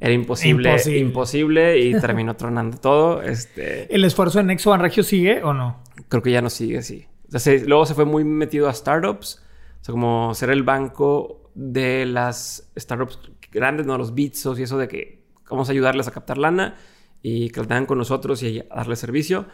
Era 0.00 0.12
imposible, 0.12 0.70
Imposible. 0.70 0.98
imposible, 1.00 1.78
y 1.80 1.92
terminó 2.00 2.36
tronando 2.36 2.78
todo. 2.78 3.20
Este, 3.22 3.92
¿El 3.94 4.04
esfuerzo 4.04 4.38
de 4.38 4.44
Nexo 4.44 4.70
Banregio 4.70 5.02
sigue 5.02 5.42
o 5.42 5.52
no? 5.52 5.82
creo 6.08 6.22
que 6.22 6.30
ya 6.30 6.40
no 6.40 6.48
sigue 6.50 6.78
así. 6.78 7.06
O 7.26 7.30
sea, 7.32 7.40
se- 7.40 7.66
luego 7.66 7.84
se 7.84 7.94
fue 7.94 8.04
muy 8.04 8.22
metido 8.24 8.68
a 8.68 8.72
startups. 8.72 9.42
O 9.80 9.84
sea, 9.84 9.92
como 9.92 10.32
ser 10.34 10.50
el 10.50 10.62
banco 10.62 11.50
de 11.54 12.06
las 12.06 12.70
startups 12.78 13.18
grandes, 13.50 13.86
no 13.86 13.98
los 13.98 14.14
Bitsos 14.14 14.58
y 14.60 14.62
eso 14.62 14.78
de 14.78 14.86
que 14.88 15.24
vamos 15.50 15.68
a 15.68 15.72
ayudarles 15.72 16.06
a 16.06 16.12
captar 16.12 16.38
lana 16.38 16.76
y 17.20 17.50
que 17.50 17.60
la 17.60 17.66
tengan 17.66 17.86
con 17.86 17.98
nosotros 17.98 18.42
y 18.44 18.60
a 18.60 18.76
darles 18.76 19.00
servicio. 19.00 19.46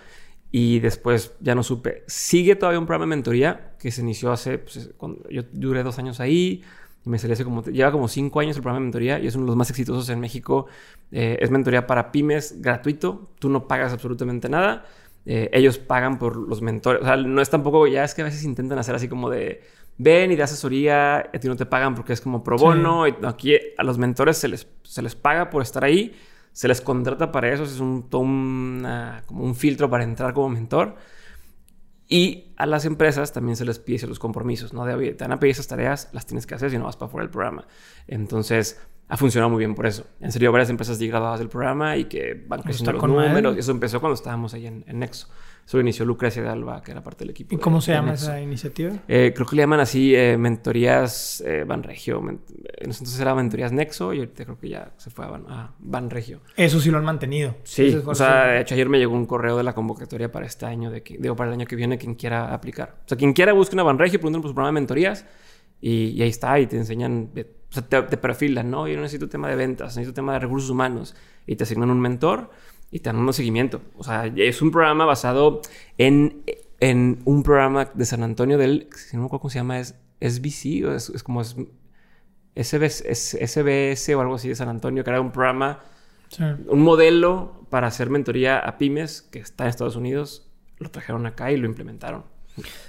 Y 0.56 0.78
después 0.78 1.34
ya 1.40 1.56
no 1.56 1.64
supe. 1.64 2.04
Sigue 2.06 2.54
todavía 2.54 2.78
un 2.78 2.86
programa 2.86 3.06
de 3.06 3.16
mentoría 3.16 3.72
que 3.76 3.90
se 3.90 4.02
inició 4.02 4.30
hace... 4.30 4.58
pues, 4.58 4.90
cuando 4.96 5.28
yo 5.28 5.42
duré 5.50 5.82
dos 5.82 5.98
años 5.98 6.20
ahí. 6.20 6.62
Y 7.04 7.08
me 7.10 7.18
salí 7.18 7.32
hace 7.32 7.42
como... 7.42 7.64
Lleva 7.64 7.90
como 7.90 8.06
cinco 8.06 8.38
años 8.38 8.54
el 8.54 8.62
programa 8.62 8.78
de 8.78 8.84
mentoría 8.84 9.18
y 9.18 9.26
es 9.26 9.34
uno 9.34 9.46
de 9.46 9.48
los 9.48 9.56
más 9.56 9.68
exitosos 9.70 10.08
en 10.10 10.20
México. 10.20 10.66
Eh, 11.10 11.38
es 11.40 11.50
mentoría 11.50 11.88
para 11.88 12.12
pymes 12.12 12.62
gratuito. 12.62 13.32
Tú 13.40 13.48
no 13.48 13.66
pagas 13.66 13.92
absolutamente 13.92 14.48
nada. 14.48 14.86
Eh, 15.26 15.50
ellos 15.52 15.78
pagan 15.78 16.20
por 16.20 16.36
los 16.36 16.62
mentores. 16.62 17.02
O 17.02 17.04
sea, 17.04 17.16
no 17.16 17.42
es 17.42 17.50
tampoco... 17.50 17.88
Ya 17.88 18.04
es 18.04 18.14
que 18.14 18.22
a 18.22 18.26
veces 18.26 18.44
intentan 18.44 18.78
hacer 18.78 18.94
así 18.94 19.08
como 19.08 19.30
de... 19.30 19.60
Ven 19.98 20.30
y 20.30 20.36
de 20.36 20.44
asesoría. 20.44 21.16
A 21.16 21.40
ti 21.40 21.48
no 21.48 21.56
te 21.56 21.66
pagan 21.66 21.96
porque 21.96 22.12
es 22.12 22.20
como 22.20 22.44
pro 22.44 22.58
Sí. 22.58 22.64
bono. 22.64 23.08
Y 23.08 23.14
aquí 23.24 23.56
a 23.76 23.82
los 23.82 23.98
mentores 23.98 24.36
se 24.38 24.46
les, 24.46 24.68
se 24.84 25.02
les 25.02 25.16
paga 25.16 25.50
por 25.50 25.62
estar 25.62 25.82
ahí. 25.82 26.14
Se 26.54 26.66
les 26.68 26.80
contrata 26.80 27.30
para 27.30 27.52
eso. 27.52 27.64
Es 27.64 27.78
un, 27.80 28.08
una- 28.12 29.22
como 29.26 29.44
un 29.44 29.54
filtro 29.54 29.90
para 29.90 30.04
entrar 30.04 30.32
como 30.32 30.48
mentor. 30.48 30.96
Y 32.08 32.52
a 32.56 32.66
las 32.66 32.84
empresas 32.84 33.32
también 33.32 33.56
se 33.56 33.64
les 33.64 33.78
pide 33.78 34.06
los 34.06 34.18
compromisos, 34.18 34.72
¿no? 34.72 34.84
De, 34.84 35.12
te 35.14 35.24
van 35.24 35.32
a 35.32 35.38
pedir 35.38 35.52
esas 35.52 35.66
tareas, 35.68 36.10
las 36.12 36.26
tienes 36.26 36.46
que 36.46 36.54
hacer 36.54 36.70
si 36.70 36.78
no 36.78 36.84
vas 36.84 36.96
para 36.96 37.10
fuera 37.10 37.24
del 37.24 37.30
programa. 37.30 37.66
Entonces, 38.06 38.80
ha 39.08 39.16
funcionado 39.16 39.50
muy 39.50 39.58
bien 39.58 39.74
por 39.74 39.86
eso. 39.86 40.06
En 40.20 40.30
serio, 40.30 40.52
varias 40.52 40.68
empresas 40.70 40.98
graduadas 40.98 41.38
del 41.38 41.48
programa 41.48 41.96
y 41.96 42.04
que 42.04 42.44
van 42.46 42.60
creciendo 42.62 42.92
los 42.92 43.00
números. 43.28 43.56
Eso 43.56 43.70
empezó 43.70 44.00
cuando 44.00 44.14
estábamos 44.14 44.52
ahí 44.54 44.66
en, 44.66 44.84
en 44.86 44.98
Nexo. 44.98 45.28
Eso 45.66 45.78
lo 45.78 45.80
inició 45.80 46.04
Lucrecia 46.04 46.42
de 46.42 46.48
Alba, 46.50 46.82
que 46.82 46.90
era 46.92 47.02
parte 47.02 47.20
del 47.24 47.30
equipo. 47.30 47.54
¿Y 47.54 47.56
de- 47.56 47.62
cómo 47.62 47.80
se 47.80 47.92
llama 47.92 48.12
esa 48.12 48.38
iniciativa? 48.40 48.92
Eh, 49.08 49.32
creo 49.34 49.46
que 49.46 49.56
le 49.56 49.62
llaman 49.62 49.80
así 49.80 50.14
eh, 50.14 50.36
mentorías 50.36 51.42
eh, 51.46 51.64
Banregio. 51.66 52.20
Men- 52.20 52.40
en 52.78 52.90
ese 52.90 52.98
entonces 53.00 53.18
era 53.20 53.34
mentorías 53.34 53.72
Nexo 53.72 54.12
y 54.12 54.18
ahorita 54.18 54.44
creo 54.44 54.58
que 54.58 54.68
ya 54.68 54.92
se 54.98 55.08
fue 55.10 55.24
a, 55.24 55.28
Ban- 55.30 55.46
a 55.48 55.74
Banregio. 55.78 56.40
Eso 56.56 56.80
sí 56.80 56.90
lo 56.90 56.98
han 56.98 57.04
mantenido. 57.04 57.56
Sí, 57.64 57.86
Ese 57.86 58.02
o 58.04 58.14
sea, 58.14 58.44
de 58.48 58.60
hecho 58.60 58.74
ayer 58.74 58.88
me 58.90 58.98
llegó 58.98 59.14
un 59.14 59.24
correo 59.26 59.56
de 59.56 59.62
la 59.62 59.74
convocatoria 59.74 60.30
para 60.30 60.44
este 60.44 60.66
año, 60.66 60.90
de 60.90 61.02
que, 61.02 61.16
digo, 61.18 61.34
para 61.34 61.48
el 61.50 61.54
año 61.54 61.66
que 61.66 61.76
viene, 61.76 61.96
quien 61.96 62.14
quiera 62.14 62.52
aplicar. 62.52 62.96
O 63.04 63.08
sea, 63.08 63.16
quien 63.16 63.32
quiera 63.32 63.54
busque 63.54 63.74
una 63.74 63.84
Banregio, 63.84 64.18
pregunten 64.18 64.42
por 64.42 64.50
su 64.50 64.54
programa 64.54 64.76
de 64.76 64.80
mentorías 64.82 65.24
y, 65.80 66.08
y 66.10 66.22
ahí 66.22 66.28
está, 66.28 66.58
y 66.60 66.66
te 66.66 66.76
enseñan, 66.76 67.32
de- 67.32 67.42
o 67.70 67.72
sea, 67.74 67.82
te, 67.82 68.02
te 68.02 68.16
perfilan, 68.18 68.70
¿no? 68.70 68.86
Yo 68.86 68.96
necesito 69.00 69.28
tema 69.28 69.48
de 69.48 69.56
ventas, 69.56 69.96
necesito 69.96 70.14
tema 70.14 70.34
de 70.34 70.40
recursos 70.40 70.68
humanos 70.70 71.14
y 71.46 71.56
te 71.56 71.64
asignan 71.64 71.90
un 71.90 72.00
mentor 72.00 72.50
y 72.90 73.00
te 73.00 73.10
dan 73.10 73.16
un 73.16 73.32
seguimiento. 73.32 73.80
O 73.96 74.04
sea, 74.04 74.26
es 74.26 74.62
un 74.62 74.70
programa 74.70 75.04
basado 75.04 75.60
en, 75.98 76.42
en 76.80 77.20
un 77.24 77.42
programa 77.42 77.90
de 77.94 78.04
San 78.04 78.22
Antonio 78.22 78.58
del, 78.58 78.88
si 78.94 79.16
no 79.16 79.22
me 79.22 79.26
acuerdo 79.26 79.42
cómo 79.42 79.50
se 79.50 79.58
llama, 79.58 79.78
es 79.80 79.94
SBC, 80.20 80.84
o 80.86 80.92
es, 80.92 81.10
es 81.10 81.22
como 81.22 81.40
es, 81.40 81.56
SBS, 82.56 83.04
es 83.06 83.36
SBS 83.40 84.14
o 84.14 84.20
algo 84.20 84.34
así 84.36 84.48
de 84.48 84.54
San 84.54 84.68
Antonio, 84.68 85.02
que 85.04 85.10
era 85.10 85.20
un 85.20 85.32
programa 85.32 85.80
Sí. 86.28 86.42
un 86.68 86.80
modelo 86.80 87.64
para 87.70 87.86
hacer 87.86 88.10
mentoría 88.10 88.58
a 88.58 88.76
pymes 88.76 89.22
que 89.22 89.38
está 89.38 89.64
en 89.64 89.70
Estados 89.70 89.94
Unidos, 89.94 90.48
lo 90.78 90.90
trajeron 90.90 91.26
acá 91.26 91.52
y 91.52 91.56
lo 91.56 91.66
implementaron. 91.66 92.24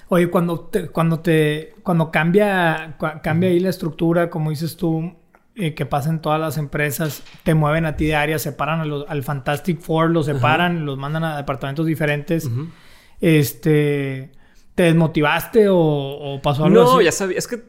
Oye, 0.08 0.29
cuando 0.31 0.62
te, 0.62 0.89
cuando 0.89 1.19
te, 1.19 1.75
cuando 1.84 2.10
cambia, 2.10 2.97
cambia 3.21 3.49
ahí 3.49 3.60
la 3.60 3.69
estructura, 3.69 4.29
como 4.31 4.49
dices 4.49 4.77
tú, 4.77 5.13
eh, 5.55 5.73
que 5.73 5.85
pasa 5.85 6.09
en 6.09 6.19
todas 6.21 6.39
las 6.39 6.57
empresas, 6.57 7.23
te 7.43 7.53
mueven 7.53 7.85
a 7.85 7.95
ti 7.95 8.05
de 8.05 8.15
área, 8.15 8.37
separan 8.39 8.81
a 8.81 8.85
los- 8.85 9.05
al 9.07 9.23
Fantastic 9.23 9.79
Four, 9.79 10.11
los 10.11 10.25
separan, 10.25 10.85
los 10.85 10.97
mandan 10.97 11.23
a 11.23 11.37
departamentos 11.37 11.85
diferentes. 11.85 12.49
Este, 13.21 14.31
¿te 14.75 14.83
desmotivaste 14.83 15.69
o, 15.69 15.77
o 15.77 16.41
pasó 16.41 16.65
algo 16.65 16.75
No, 16.83 16.95
así? 16.97 17.05
ya 17.05 17.11
sabía, 17.11 17.37
es 17.37 17.47
que 17.47 17.63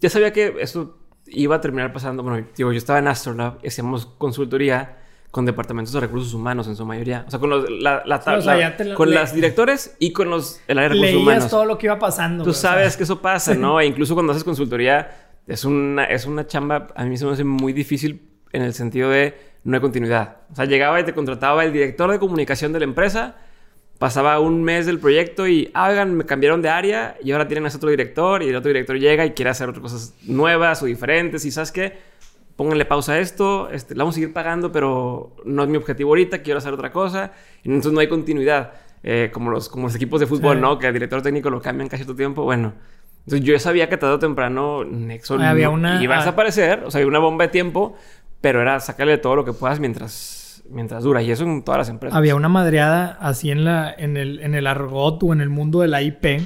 ya 0.00 0.10
sabía 0.10 0.32
que 0.32 0.56
eso 0.60 0.98
iba 1.26 1.56
a 1.56 1.60
terminar 1.60 1.92
pasando. 1.92 2.22
Bueno, 2.22 2.44
digo, 2.56 2.72
yo 2.72 2.78
estaba 2.78 2.98
en 2.98 3.08
Astrolab 3.08 3.58
hacíamos 3.66 4.06
consultoría 4.06 4.96
con 5.30 5.44
departamentos 5.44 5.92
de 5.92 6.00
recursos 6.00 6.32
humanos 6.34 6.66
en 6.68 6.76
su 6.76 6.84
mayoría. 6.86 7.24
O 7.28 7.30
sea, 7.30 7.38
con 7.38 7.50
los, 7.50 7.70
la, 7.70 8.02
o 8.06 8.40
sea, 8.40 8.76
con 8.94 9.10
las 9.14 9.34
directores 9.34 9.94
y 9.98 10.12
con 10.12 10.30
los 10.30 10.60
el 10.66 10.78
área 10.78 10.88
de 10.88 10.94
recursos 10.94 11.12
Leías 11.14 11.22
humanos. 11.22 11.50
todo 11.50 11.64
lo 11.66 11.78
que 11.78 11.86
iba 11.86 11.98
pasando. 11.98 12.44
Tú 12.44 12.50
güey, 12.50 12.58
o 12.58 12.60
sea, 12.60 12.70
sabes 12.72 12.96
que 12.96 13.02
eso 13.04 13.20
pasa, 13.20 13.54
¿no? 13.54 13.78
E 13.80 13.86
incluso 13.86 14.14
cuando 14.14 14.32
haces 14.32 14.42
consultoría, 14.44 15.27
es 15.48 15.64
una, 15.64 16.04
es 16.04 16.26
una 16.26 16.46
chamba, 16.46 16.88
a 16.94 17.04
mí 17.04 17.16
se 17.16 17.24
me 17.24 17.32
hace 17.32 17.42
muy 17.44 17.72
difícil 17.72 18.22
en 18.52 18.62
el 18.62 18.74
sentido 18.74 19.10
de 19.10 19.34
no 19.64 19.74
hay 19.74 19.80
continuidad. 19.80 20.36
O 20.52 20.54
sea, 20.54 20.66
llegaba 20.66 21.00
y 21.00 21.04
te 21.04 21.14
contrataba 21.14 21.64
el 21.64 21.72
director 21.72 22.10
de 22.10 22.18
comunicación 22.18 22.72
de 22.72 22.78
la 22.78 22.84
empresa, 22.84 23.36
pasaba 23.98 24.38
un 24.40 24.62
mes 24.62 24.86
del 24.86 24.98
proyecto 25.00 25.48
y, 25.48 25.70
ah, 25.74 25.88
oigan, 25.88 26.14
me 26.16 26.24
cambiaron 26.24 26.62
de 26.62 26.68
área 26.68 27.16
y 27.22 27.32
ahora 27.32 27.48
tienen 27.48 27.64
a 27.64 27.68
ese 27.68 27.78
otro 27.78 27.90
director 27.90 28.42
y 28.42 28.48
el 28.50 28.56
otro 28.56 28.68
director 28.68 28.96
llega 28.98 29.26
y 29.26 29.32
quiere 29.32 29.50
hacer 29.50 29.68
otras 29.68 29.82
cosas 29.82 30.14
nuevas 30.24 30.82
o 30.82 30.86
diferentes 30.86 31.44
y, 31.44 31.50
¿sabes 31.50 31.72
qué? 31.72 31.98
Pónganle 32.54 32.84
pausa 32.84 33.14
a 33.14 33.18
esto, 33.18 33.70
este, 33.70 33.94
la 33.94 34.04
vamos 34.04 34.14
a 34.14 34.16
seguir 34.16 34.32
pagando, 34.32 34.70
pero 34.70 35.34
no 35.44 35.62
es 35.62 35.68
mi 35.68 35.76
objetivo 35.76 36.10
ahorita, 36.10 36.42
quiero 36.42 36.58
hacer 36.58 36.72
otra 36.74 36.92
cosa. 36.92 37.32
Entonces 37.64 37.92
no 37.92 38.00
hay 38.00 38.08
continuidad. 38.08 38.72
Eh, 39.04 39.30
como, 39.32 39.50
los, 39.52 39.68
como 39.68 39.86
los 39.86 39.94
equipos 39.94 40.18
de 40.18 40.26
fútbol, 40.26 40.56
Sí. 40.56 40.60
¿no? 40.62 40.76
Que 40.76 40.88
el 40.88 40.92
director 40.92 41.22
técnico 41.22 41.50
lo 41.50 41.62
cambian 41.62 41.88
casi 41.88 42.02
todo 42.02 42.12
el 42.12 42.18
tiempo. 42.18 42.42
Bueno, 42.42 42.74
entonces 43.28 43.46
yo 43.46 43.58
sabía 43.58 43.88
que 43.88 43.96
tarde 43.96 44.14
o 44.14 44.18
temprano 44.18 44.84
Nexon 44.84 45.42
Había 45.42 45.66
no- 45.66 45.72
una- 45.74 46.02
iba 46.02 46.14
a 46.14 46.18
ah. 46.18 46.20
desaparecer. 46.20 46.82
O 46.84 46.90
sea, 46.90 46.98
había 47.00 47.08
una 47.08 47.18
bomba 47.18 47.44
de 47.44 47.50
tiempo, 47.50 47.96
pero 48.40 48.60
era 48.62 48.80
sacarle 48.80 49.18
todo 49.18 49.36
lo 49.36 49.44
que 49.44 49.52
puedas 49.52 49.80
mientras, 49.80 50.62
mientras 50.70 51.04
dura. 51.04 51.22
Y 51.22 51.30
eso 51.30 51.44
en 51.44 51.62
todas 51.62 51.78
las 51.78 51.88
empresas. 51.88 52.16
Había 52.16 52.34
una 52.34 52.48
madreada 52.48 53.18
así 53.20 53.50
en, 53.50 53.64
la, 53.64 53.92
en, 53.96 54.16
el, 54.16 54.40
en 54.40 54.54
el 54.54 54.66
argot 54.66 55.22
o 55.22 55.32
en 55.32 55.40
el 55.40 55.48
mundo 55.50 55.80
de 55.80 55.88
la 55.88 56.02
IP 56.02 56.40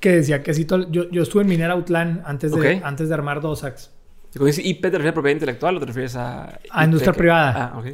que 0.00 0.10
decía 0.16 0.42
que 0.42 0.52
todo... 0.64 0.90
Yo, 0.90 1.10
yo 1.10 1.22
estuve 1.22 1.42
en 1.42 1.48
Minera 1.48 1.72
Outland 1.72 2.22
antes 2.26 2.52
de, 2.52 2.80
antes 2.84 3.08
de 3.08 3.14
armar 3.14 3.40
Dosax. 3.40 3.90
¿Y 4.34 4.38
Cuando 4.38 4.46
dices 4.46 4.64
IP, 4.66 4.82
¿te 4.82 4.90
refieres 4.90 5.10
a 5.12 5.14
propiedad 5.14 5.34
intelectual 5.36 5.76
o 5.76 5.80
te 5.80 5.86
refieres 5.86 6.14
a... 6.16 6.58
A 6.70 6.84
industria 6.84 7.12
que- 7.12 7.18
privada. 7.18 7.72
Ah, 7.74 7.78
ok. 7.78 7.86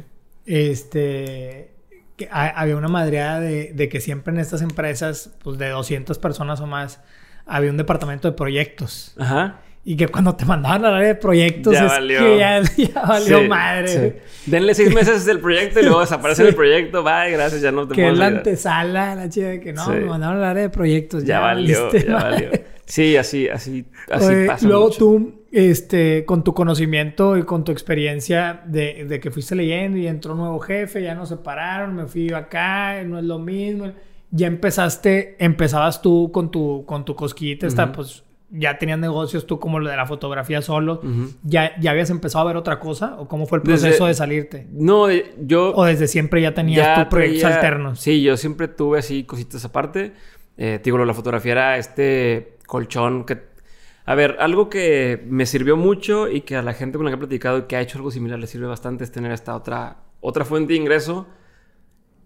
Este... 0.45 1.71
Que 2.17 2.27
había 2.31 2.75
una 2.77 2.87
madreada 2.89 3.39
de, 3.39 3.71
de 3.73 3.89
que 3.89 3.99
siempre 4.01 4.33
en 4.33 4.39
estas 4.39 4.61
empresas, 4.61 5.33
pues 5.43 5.57
de 5.57 5.69
200 5.69 6.19
personas 6.19 6.59
o 6.59 6.67
más, 6.67 7.01
había 7.45 7.69
un 7.71 7.77
departamento 7.77 8.29
de 8.29 8.35
proyectos. 8.37 9.15
Ajá. 9.19 9.61
Y 9.83 9.95
que 9.97 10.07
cuando 10.07 10.35
te 10.35 10.45
mandaban 10.45 10.85
al 10.85 10.93
área 10.93 11.07
de 11.07 11.15
proyectos 11.15 11.73
Ya 11.73 11.85
es 11.87 11.91
valió. 11.91 12.19
que 12.19 12.37
ya, 12.37 12.61
ya 12.77 13.01
valió 13.01 13.39
Sí, 13.39 13.47
madre. 13.47 13.87
sí. 13.87 14.51
Denle 14.51 14.75
seis 14.75 14.93
meses 14.95 15.25
del 15.25 15.39
proyecto 15.39 15.79
y 15.79 15.83
luego 15.83 16.01
desaparece 16.01 16.43
Sí. 16.43 16.49
el 16.49 16.55
proyecto. 16.55 17.01
Bye, 17.03 17.31
gracias, 17.31 17.61
ya 17.61 17.71
no 17.71 17.87
te 17.87 17.95
Que 17.95 18.09
es 18.09 18.17
la 18.17 18.27
antesala, 18.27 19.15
la 19.15 19.27
chica 19.29 19.47
de 19.47 19.59
que 19.59 19.73
no, 19.73 19.87
me 19.89 20.01
mandaron 20.01 20.37
al 20.37 20.43
área 20.43 20.63
de 20.63 20.69
proyectos. 20.69 21.23
Ya 21.23 21.39
valió, 21.39 21.85
valiste 21.87 22.07
ya 22.07 22.13
madre. 22.13 22.45
valió. 22.47 22.61
Sí, 22.85 23.15
así, 23.17 23.47
así, 23.47 23.85
así 24.11 24.25
Oye, 24.27 24.45
pasa 24.47 24.67
luego 24.67 24.85
mucho. 24.87 24.97
tú, 24.99 25.45
este, 25.51 26.25
con 26.25 26.43
tu 26.43 26.53
conocimiento 26.53 27.37
y 27.37 27.43
con 27.43 27.63
tu 27.63 27.71
experiencia 27.71 28.61
de, 28.65 29.05
de 29.05 29.19
que 29.19 29.31
fuiste 29.31 29.55
leyendo 29.55 29.97
y 29.97 30.07
entró 30.07 30.33
un 30.33 30.39
nuevo 30.39 30.59
jefe, 30.59 31.01
ya 31.01 31.15
nos 31.15 31.29
separaron, 31.29 31.95
me 31.95 32.05
fui 32.05 32.31
acá, 32.33 33.01
no 33.03 33.17
es 33.17 33.23
lo 33.23 33.39
mismo. 33.39 33.93
Ya 34.31 34.47
empezaste, 34.47 35.35
empezabas 35.39 36.01
tú 36.01 36.31
con 36.31 36.51
tu, 36.51 36.85
con 36.85 37.03
tu 37.05 37.15
cosquillita, 37.15 37.67
esta, 37.67 37.83
Ujú. 37.85 37.93
pues 37.93 38.23
ya 38.49 38.77
tenías 38.77 38.99
negocios 38.99 39.45
tú 39.45 39.59
como 39.59 39.79
lo 39.79 39.89
de 39.89 39.95
la 39.95 40.05
fotografía 40.05 40.61
solo. 40.61 41.01
¿Ya, 41.43 41.71
¿Ya 41.79 41.91
habías 41.91 42.09
empezado 42.09 42.43
a 42.43 42.47
ver 42.47 42.57
otra 42.57 42.79
cosa? 42.79 43.15
¿O 43.19 43.27
cómo 43.27 43.45
fue 43.45 43.59
el 43.59 43.63
Desde- 43.63 43.87
proceso 43.87 44.05
de 44.07 44.13
salirte? 44.13 44.67
No, 44.71 45.09
eh, 45.09 45.33
yo... 45.39 45.73
¿O 45.75 45.85
desde 45.85 46.07
siempre 46.07 46.41
ya 46.41 46.53
tenías 46.53 46.85
ya 46.85 46.95
tus 46.95 47.05
proyectos 47.05 47.41
traía- 47.41 47.55
alternos? 47.55 47.99
Sí, 47.99 48.21
yo 48.21 48.35
siempre 48.37 48.67
tuve 48.67 48.99
así 48.99 49.23
cositas 49.23 49.63
aparte. 49.65 50.13
Eh, 50.57 50.79
digo, 50.83 50.97
lo 50.97 51.03
de 51.03 51.07
la 51.07 51.13
fotografía 51.13 51.51
era 51.53 51.77
este 51.77 52.57
colchón 52.67 53.25
que... 53.25 53.51
A 54.05 54.15
ver, 54.15 54.37
algo 54.39 54.69
que 54.69 55.23
me 55.29 55.45
sirvió 55.45 55.77
mucho 55.77 56.27
y 56.27 56.41
que 56.41 56.55
a 56.55 56.61
la 56.61 56.73
gente 56.73 56.97
con 56.97 57.05
la 57.05 57.11
que 57.11 57.15
he 57.15 57.19
platicado 57.19 57.59
y 57.59 57.61
que 57.63 57.75
ha 57.77 57.81
hecho 57.81 57.97
algo 57.99 58.11
similar 58.11 58.39
le 58.39 58.47
sirve 58.47 58.67
bastante 58.67 59.03
es 59.03 59.11
tener 59.11 59.31
esta 59.31 59.55
otra, 59.55 59.97
otra 60.19 60.43
fuente 60.43 60.73
de 60.73 60.79
ingreso. 60.79 61.27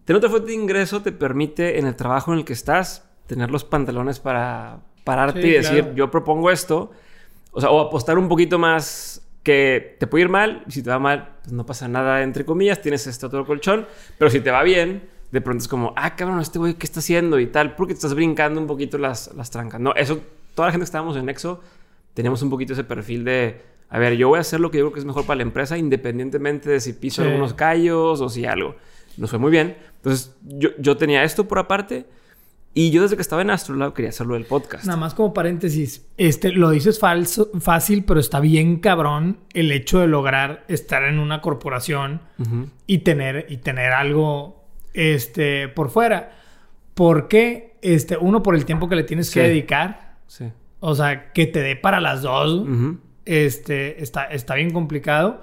Tener 0.05 0.17
otra 0.17 0.29
fuente 0.29 0.49
de 0.49 0.53
ingreso 0.55 1.01
te 1.01 1.11
permite 1.11 1.79
en 1.79 1.87
el 1.87 1.95
trabajo 1.95 2.31
en 2.33 2.39
el 2.39 2.45
que 2.45 2.53
estás 2.53 3.07
tener 3.27 3.49
los 3.51 3.63
pantalones 3.63 4.19
para 4.19 4.79
pararte 5.03 5.41
Sí, 5.41 5.47
y 5.47 5.51
decir, 5.51 5.79
claro. 5.81 5.95
yo 5.95 6.11
propongo 6.11 6.51
esto. 6.51 6.91
O 7.51 7.59
sea, 7.61 7.71
o 7.71 7.79
apostar 7.81 8.17
un 8.17 8.27
poquito 8.27 8.59
más 8.59 9.21
que 9.43 9.95
te 9.99 10.07
puede 10.07 10.23
ir 10.25 10.29
mal. 10.29 10.63
Y 10.67 10.71
si 10.71 10.83
te 10.83 10.89
va 10.89 10.99
mal, 10.99 11.35
pues 11.41 11.53
no 11.53 11.65
pasa 11.65 11.87
nada, 11.87 12.21
entre 12.23 12.45
comillas. 12.45 12.81
Tienes 12.81 13.07
este 13.07 13.25
otro 13.25 13.45
colchón. 13.45 13.87
Pero 14.19 14.29
si 14.29 14.39
te 14.41 14.51
va 14.51 14.61
bien, 14.63 15.07
de 15.31 15.41
pronto 15.41 15.61
es 15.63 15.67
como, 15.67 15.93
ah, 15.95 16.15
cabrón, 16.15 16.39
este 16.39 16.59
güey, 16.59 16.75
¿qué 16.75 16.85
está 16.85 16.99
haciendo? 16.99 17.39
Y 17.39 17.47
tal, 17.47 17.75
porque 17.75 17.93
te 17.93 17.97
estás 17.97 18.13
brincando 18.13 18.61
un 18.61 18.67
poquito 18.67 18.97
las, 18.99 19.33
las 19.35 19.49
trancas. 19.49 19.79
No, 19.81 19.93
eso, 19.95 20.19
toda 20.53 20.67
la 20.67 20.71
gente 20.71 20.83
que 20.83 20.85
estábamos 20.85 21.17
en 21.17 21.25
Nexo, 21.25 21.61
teníamos 22.13 22.41
un 22.43 22.49
poquito 22.51 22.73
ese 22.73 22.83
perfil 22.83 23.23
de, 23.25 23.61
a 23.89 23.97
ver, 23.99 24.15
yo 24.17 24.27
voy 24.29 24.37
a 24.37 24.41
hacer 24.41 24.59
lo 24.59 24.69
que 24.71 24.77
yo 24.79 24.85
creo 24.85 24.93
que 24.93 24.99
es 24.99 25.05
mejor 25.05 25.25
para 25.25 25.37
la 25.37 25.43
empresa, 25.43 25.77
independientemente 25.77 26.69
de 26.69 26.79
si 26.79 26.93
piso 26.93 27.21
Sí. 27.23 27.27
algunos 27.27 27.53
callos 27.55 28.21
o 28.21 28.29
si 28.29 28.45
algo. 28.45 28.75
Nos 29.17 29.29
fue 29.29 29.39
muy 29.39 29.49
bien. 29.51 29.77
Entonces, 30.05 30.35
yo, 30.43 30.69
yo 30.77 30.97
tenía 30.97 31.23
esto 31.23 31.47
por 31.47 31.57
aparte. 31.59 32.05
Y 32.77 32.91
yo 32.91 33.01
desde 33.03 33.15
que 33.15 33.21
estaba 33.21 33.41
en 33.41 33.49
Astrolab 33.51 33.93
quería 33.93 34.09
hacerlo 34.09 34.33
del 34.33 34.43
podcast. 34.45 34.85
Nada 34.85 34.97
más 34.99 35.13
como 35.13 35.33
paréntesis, 35.33 36.05
este, 36.17 36.51
lo 36.51 36.69
dices 36.71 36.99
falso, 36.99 37.49
fácil, 37.61 38.03
pero 38.03 38.19
está 38.19 38.41
bien 38.41 38.79
cabrón 38.79 39.39
el 39.53 39.71
hecho 39.71 39.99
de 39.99 40.07
lograr 40.07 40.65
estar 40.67 41.03
en 41.03 41.19
una 41.19 41.39
corporación 41.41 42.19
y 42.85 42.97
tener, 42.99 43.45
y 43.49 43.57
tener 43.57 43.93
algo 43.93 44.65
este, 44.93 45.69
por 45.69 45.89
fuera. 45.89 46.33
Porque, 46.95 47.77
este, 47.81 48.17
uno, 48.17 48.43
por 48.43 48.55
el 48.55 48.65
tiempo 48.65 48.89
que 48.89 48.95
le 48.97 49.03
tienes 49.03 49.31
que 49.31 49.41
dedicar, 49.41 50.17
Sí. 50.27 50.51
o 50.81 50.95
sea, 50.95 51.31
que 51.31 51.45
te 51.47 51.61
dé 51.61 51.75
para 51.77 52.01
las 52.01 52.23
dos, 52.23 52.67
este, 53.23 54.03
está, 54.03 54.25
está 54.25 54.55
bien 54.55 54.71
complicado. 54.71 55.41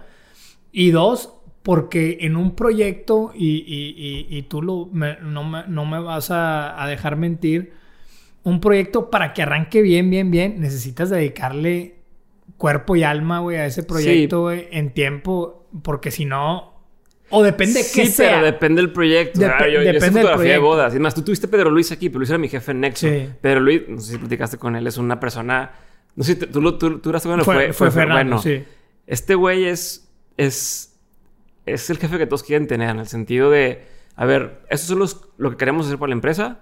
Y 0.71 0.91
dos, 0.91 1.33
porque 1.63 2.19
en 2.23 2.37
un 2.37 2.55
proyecto, 2.57 3.33
y, 3.35 3.49
y- 3.67 3.95
y- 4.33 4.39
y 4.39 4.43
tú 4.43 4.63
lo, 4.63 4.87
me- 4.93 5.17
no, 5.21 5.45
me, 5.45 5.65
no 5.69 5.85
me 5.87 6.01
vas 6.01 6.31
a, 6.31 6.83
a 6.83 6.87
dejar 6.89 7.17
mentir, 7.17 7.73
un 8.43 8.61
proyecto 8.61 9.11
para 9.11 9.33
que 9.33 9.43
arranque 9.43 9.83
bien, 9.83 10.11
bien, 10.11 10.31
bien, 10.31 10.61
necesitas 10.61 11.11
dedicarle 11.11 11.97
cuerpo 12.57 12.97
y 12.97 13.05
alma, 13.05 13.39
güey, 13.41 13.57
a 13.59 13.67
ese 13.67 13.83
proyecto, 13.85 14.43
güey, 14.43 14.67
en 14.73 14.91
tiempo, 14.93 15.67
porque 15.83 16.11
si 16.11 16.25
no, 16.25 16.73
o 17.31 17.43
depende 17.43 17.75
de 17.75 17.87
qué 17.95 18.07
sí, 18.07 18.13
sea. 18.13 18.31
pero 18.33 18.45
depende 18.47 18.83
del 18.83 18.93
proyecto. 18.93 19.41
Dep- 19.41 19.55
Ah, 19.59 19.67
yo, 19.67 19.75
yo 19.75 19.81
hice 19.83 19.93
depende 19.93 20.19
del 20.21 20.27
fotografía 20.29 20.53
de 20.53 20.59
bodas. 20.59 20.93
Es 20.95 21.01
más, 21.01 21.15
tú 21.15 21.23
tuviste 21.23 21.49
Pedro 21.49 21.71
Luis 21.71 21.91
aquí. 21.91 22.09
Pedro 22.11 22.19
Luis 22.19 22.29
era 22.31 22.39
mi 22.39 22.49
jefe 22.49 22.73
en 22.73 22.81
Nexo. 22.81 23.09
Sí. 23.09 23.29
Pedro 23.41 23.61
Luis, 23.61 23.83
no 23.89 23.99
sé 24.01 24.13
si 24.13 24.19
platicaste 24.19 24.59
con 24.59 24.77
él, 24.77 24.87
es 24.87 24.99
una 24.99 25.19
persona... 25.19 25.71
No 26.15 26.25
sé 26.25 26.35
si 26.35 26.41
tú, 26.47 26.61
lo- 26.61 26.77
tú, 26.77 26.99
tú 26.99 27.09
eras 27.09 27.23
fue, 27.23 27.43
fue, 27.43 27.73
fue 27.73 27.91
Fernando, 27.91 28.37
bueno. 28.37 28.43
sí. 28.43 28.63
Este 29.07 29.35
güey 29.35 29.65
es, 29.65 30.13
es, 30.37 30.92
es 31.67 31.91
el 31.91 31.99
jefe 31.99 32.19
que 32.19 32.27
todos 32.27 32.43
quieren 32.43 32.67
tener, 32.67 32.91
en 32.91 32.99
el 32.99 33.07
sentido 33.07 33.51
de, 33.51 33.87
a 34.17 34.25
ver, 34.25 34.65
esto 34.69 34.89
son 34.89 34.99
los, 34.99 35.29
lo 35.37 35.51
que 35.51 35.57
queremos 35.57 35.87
hacer 35.87 35.99
para 35.99 36.09
la 36.09 36.15
empresa. 36.15 36.61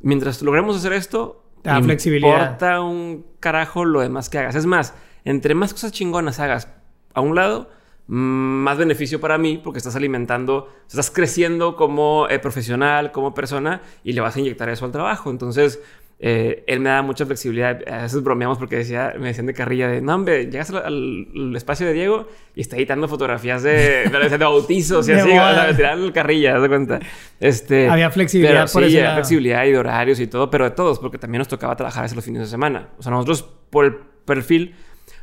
Mientras 0.00 0.42
logremos 0.42 0.76
hacer 0.76 0.92
esto, 0.92 1.44
da 1.62 1.80
flexibilidad. 1.82 2.34
importa 2.34 2.80
un 2.82 3.24
carajo 3.40 3.84
lo 3.84 4.00
demás 4.00 4.28
que 4.28 4.38
hagas. 4.38 4.54
Es 4.54 4.66
más, 4.66 4.94
entre 5.24 5.54
más 5.54 5.72
cosas 5.72 5.92
chingonas 5.92 6.40
hagas 6.40 6.68
a 7.14 7.20
un 7.20 7.34
lado, 7.34 7.70
más 8.06 8.76
beneficio 8.76 9.20
para 9.20 9.38
mí, 9.38 9.58
porque 9.62 9.78
estás 9.78 9.96
alimentando, 9.96 10.70
estás 10.86 11.10
creciendo 11.10 11.74
como 11.74 12.28
eh, 12.28 12.38
profesional, 12.38 13.12
como 13.12 13.32
persona, 13.32 13.80
y 14.02 14.12
le 14.12 14.20
vas 14.20 14.36
a 14.36 14.40
inyectar 14.40 14.68
eso 14.68 14.84
al 14.84 14.92
trabajo. 14.92 15.30
Entonces, 15.30 15.80
eh, 16.20 16.64
él 16.66 16.80
me 16.80 16.88
da 16.90 17.02
mucha 17.02 17.26
flexibilidad. 17.26 17.80
A 17.88 18.02
veces 18.02 18.22
bromeamos 18.22 18.56
porque 18.58 18.76
decía, 18.76 19.14
me 19.18 19.26
decían 19.28 19.46
de 19.46 19.52
carrilla 19.54 19.88
de, 19.88 20.00
no, 20.00 20.14
hombre, 20.14 20.46
llegas 20.50 20.70
al, 20.70 20.76
al- 20.84 21.26
al 21.34 21.56
espacio 21.56 21.86
de 21.86 21.92
Diego 21.92 22.28
y 22.54 22.60
está 22.62 22.76
editando 22.76 23.08
fotografías 23.08 23.62
de, 23.62 24.08
de, 24.08 24.28
de 24.28 24.36
bautizos 24.38 25.08
y 25.08 25.12
De 25.12 25.20
así, 25.20 25.30
o 25.30 25.74
sea, 25.76 25.92
el 25.92 26.12
carrilla, 26.12 26.58
de 26.58 26.68
cuenta. 26.68 27.00
Este, 27.40 27.88
Había 27.88 28.10
flexibilidad 28.10 28.62
pero 28.64 28.72
por 28.72 28.82
sí, 28.82 28.88
ese 28.88 28.98
había 28.98 29.08
lado. 29.10 29.16
flexibilidad 29.16 29.64
y 29.64 29.72
de 29.72 29.78
horarios 29.78 30.20
y 30.20 30.26
todo, 30.26 30.50
pero 30.50 30.64
de 30.64 30.70
todos, 30.70 30.98
porque 30.98 31.18
también 31.18 31.40
nos 31.40 31.48
tocaba 31.48 31.76
trabajar 31.76 32.04
eso 32.04 32.14
los 32.14 32.24
fines 32.24 32.42
de 32.42 32.48
semana. 32.48 32.88
O 32.98 33.02
sea, 33.02 33.10
nosotros, 33.12 33.42
por 33.70 33.84
el 33.84 33.94
perfil, 34.24 34.74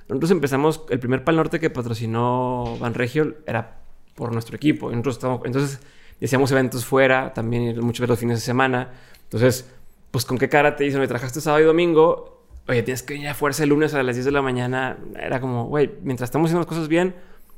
nosotros 0.10 0.30
empezamos, 0.32 0.84
el 0.90 1.00
primer 1.00 1.24
Pal 1.24 1.38
Norte 1.38 1.60
que 1.60 1.70
patrocinó 1.70 2.78
Banregio 2.80 3.36
era 3.48 3.80
por 4.16 4.34
nuestro 4.34 4.56
equipo. 4.58 4.90
Nosotros 4.92 5.16
estábamos- 5.16 5.46
entonces, 5.46 5.80
hacíamos 6.24 6.52
eventos 6.52 6.86
fuera, 6.86 7.34
también 7.34 7.80
muchos 7.80 8.02
veces 8.02 8.10
los 8.10 8.20
fines 8.20 8.38
de 8.38 8.42
semana. 8.46 8.90
Entonces, 9.24 9.72
pues, 10.12 10.26
¿con 10.26 10.38
qué 10.38 10.50
cara 10.50 10.76
te 10.76 10.84
dicen, 10.84 11.00
me 11.00 11.08
trabajaste 11.08 11.42
sábado 11.42 11.64
y 11.64 11.66
domingo? 11.66 12.46
Oye, 12.68 12.84
tienes 12.84 13.02
que 13.04 13.14
venir 13.16 13.30
a 13.30 13.34
fuerza 13.34 13.64
el 13.64 13.70
lunes 13.70 13.94
a 13.94 14.04
las 14.04 14.16
10 14.16 14.26
de 14.26 14.32
la 14.32 14.42
mañana. 14.42 14.98
Era 15.20 15.42
como, 15.42 15.66
güey, 15.66 15.90
mientras 16.04 16.28
estamos 16.30 16.48
haciendo 16.48 16.60
las 16.60 16.68
cosas 16.68 16.88
bien, 16.88 17.16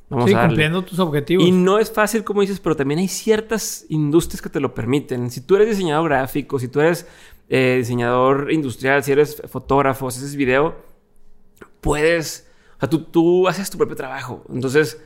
vamos 0.09 0.25
Sí, 0.29 0.33
a 0.33 0.37
darle. 0.37 0.49
cumpliendo 0.49 0.81
tus 0.83 0.99
objetivos. 0.99 1.45
Y 1.45 1.51
no 1.51 1.77
es 1.79 1.91
fácil, 1.91 2.23
como 2.23 2.41
dices, 2.41 2.59
pero 2.59 2.75
también 2.75 2.99
hay 2.99 3.07
ciertas 3.09 3.85
industrias 3.89 4.41
que 4.41 4.49
te 4.49 4.59
lo 4.59 4.73
permiten. 4.73 5.29
Si 5.29 5.41
tú 5.41 5.55
eres 5.55 5.69
diseñador 5.69 6.05
gráfico, 6.09 6.57
si 6.57 6.67
tú 6.69 6.79
eres 6.79 7.05
eh, 7.49 7.75
diseñador 7.79 8.51
industrial, 8.51 9.03
si 9.03 9.11
eres 9.11 9.41
fotógrafo, 9.49 10.09
si 10.09 10.19
haces 10.19 10.35
video, 10.35 10.75
puedes... 11.81 12.49
O 12.77 12.79
sea, 12.79 12.89
tú, 12.89 13.03
tú 13.03 13.47
haces 13.47 13.69
tu 13.69 13.77
propio 13.77 13.95
trabajo. 13.95 14.43
Entonces, 14.53 15.01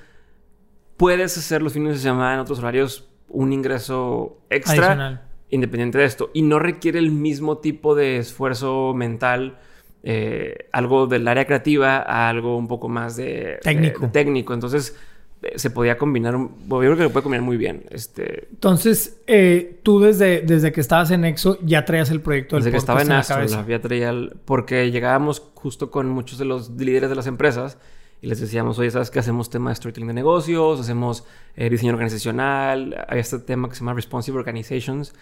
puedes 0.96 1.38
hacer 1.38 1.62
los 1.62 1.74
fines 1.74 1.94
de 1.96 2.00
semana 2.02 2.36
en 2.36 2.40
otros 2.40 2.60
horarios 2.60 3.08
un 3.30 3.52
ingreso 3.54 4.40
extra 4.50 4.74
Adicional. 4.76 5.27
Independiente 5.50 5.98
de 5.98 6.06
esto. 6.06 6.30
Y 6.34 6.42
no 6.42 6.60
requiere 6.60 7.00
el 7.00 7.12
mismo 7.12 7.58
tipo 7.60 7.96
de 7.96 8.18
esfuerzo 8.18 8.94
mental, 8.96 9.58
eh, 10.04 10.68
algo 10.72 11.08
del 11.08 11.28
área 11.28 11.46
creativa 11.46 11.98
a 11.98 12.30
algo 12.30 12.58
un 12.58 12.68
poco 12.68 12.90
más 12.90 13.16
de 13.16 13.60
Técnico. 13.64 14.02
de- 14.02 14.08
de 14.08 14.12
técnico. 14.14 14.54
Entonces, 14.54 14.96
eh, 15.44 15.54
se 15.58 15.70
podía 15.70 15.98
combinar, 15.98 16.34
yo 16.36 16.80
creo 16.80 16.98
que 16.98 17.04
lo 17.04 17.10
puede 17.12 17.24
combinar 17.24 17.44
muy 17.46 17.58
bien. 17.58 17.84
Este, 17.92 18.48
Entonces, 18.52 19.22
eh, 19.28 19.80
tú 19.84 20.00
desde, 20.00 20.42
desde 20.42 20.72
que 20.72 20.82
estabas 20.82 21.12
en 21.12 21.26
EXO 21.26 21.60
ya 21.64 21.86
traías 21.86 22.10
el 22.12 22.22
proyecto 22.22 22.56
del 22.56 22.64
Desde 22.64 22.72
que 22.72 22.78
estaba 22.78 23.02
en 23.02 23.10
la 23.10 23.24
cabeza. 23.24 23.66
ya 23.68 23.80
traía 23.82 24.10
el- 24.10 24.34
Porque 24.46 24.90
llegábamos 24.92 25.42
justo 25.54 25.92
con 25.92 26.10
muchos 26.10 26.40
de 26.40 26.46
los 26.46 26.70
líderes 26.72 27.10
de 27.10 27.16
las 27.16 27.28
empresas 27.28 27.78
y 28.22 28.28
les 28.28 28.40
decíamos, 28.40 28.80
oye, 28.80 28.90
¿sabes 28.92 29.12
qué? 29.12 29.20
Hacemos 29.20 29.50
tema 29.50 29.70
de 29.70 29.76
storytelling 29.76 30.08
de 30.08 30.14
negocios, 30.14 30.80
hacemos 30.80 31.26
eh, 31.56 31.70
diseño 31.70 31.94
organizacional, 31.94 33.06
hay 33.08 33.20
este 33.20 33.40
tema 33.40 33.70
que 33.70 33.76
se 33.76 33.82
llama 33.82 33.94
Responsive 33.94 34.38
Organizations 34.38 35.14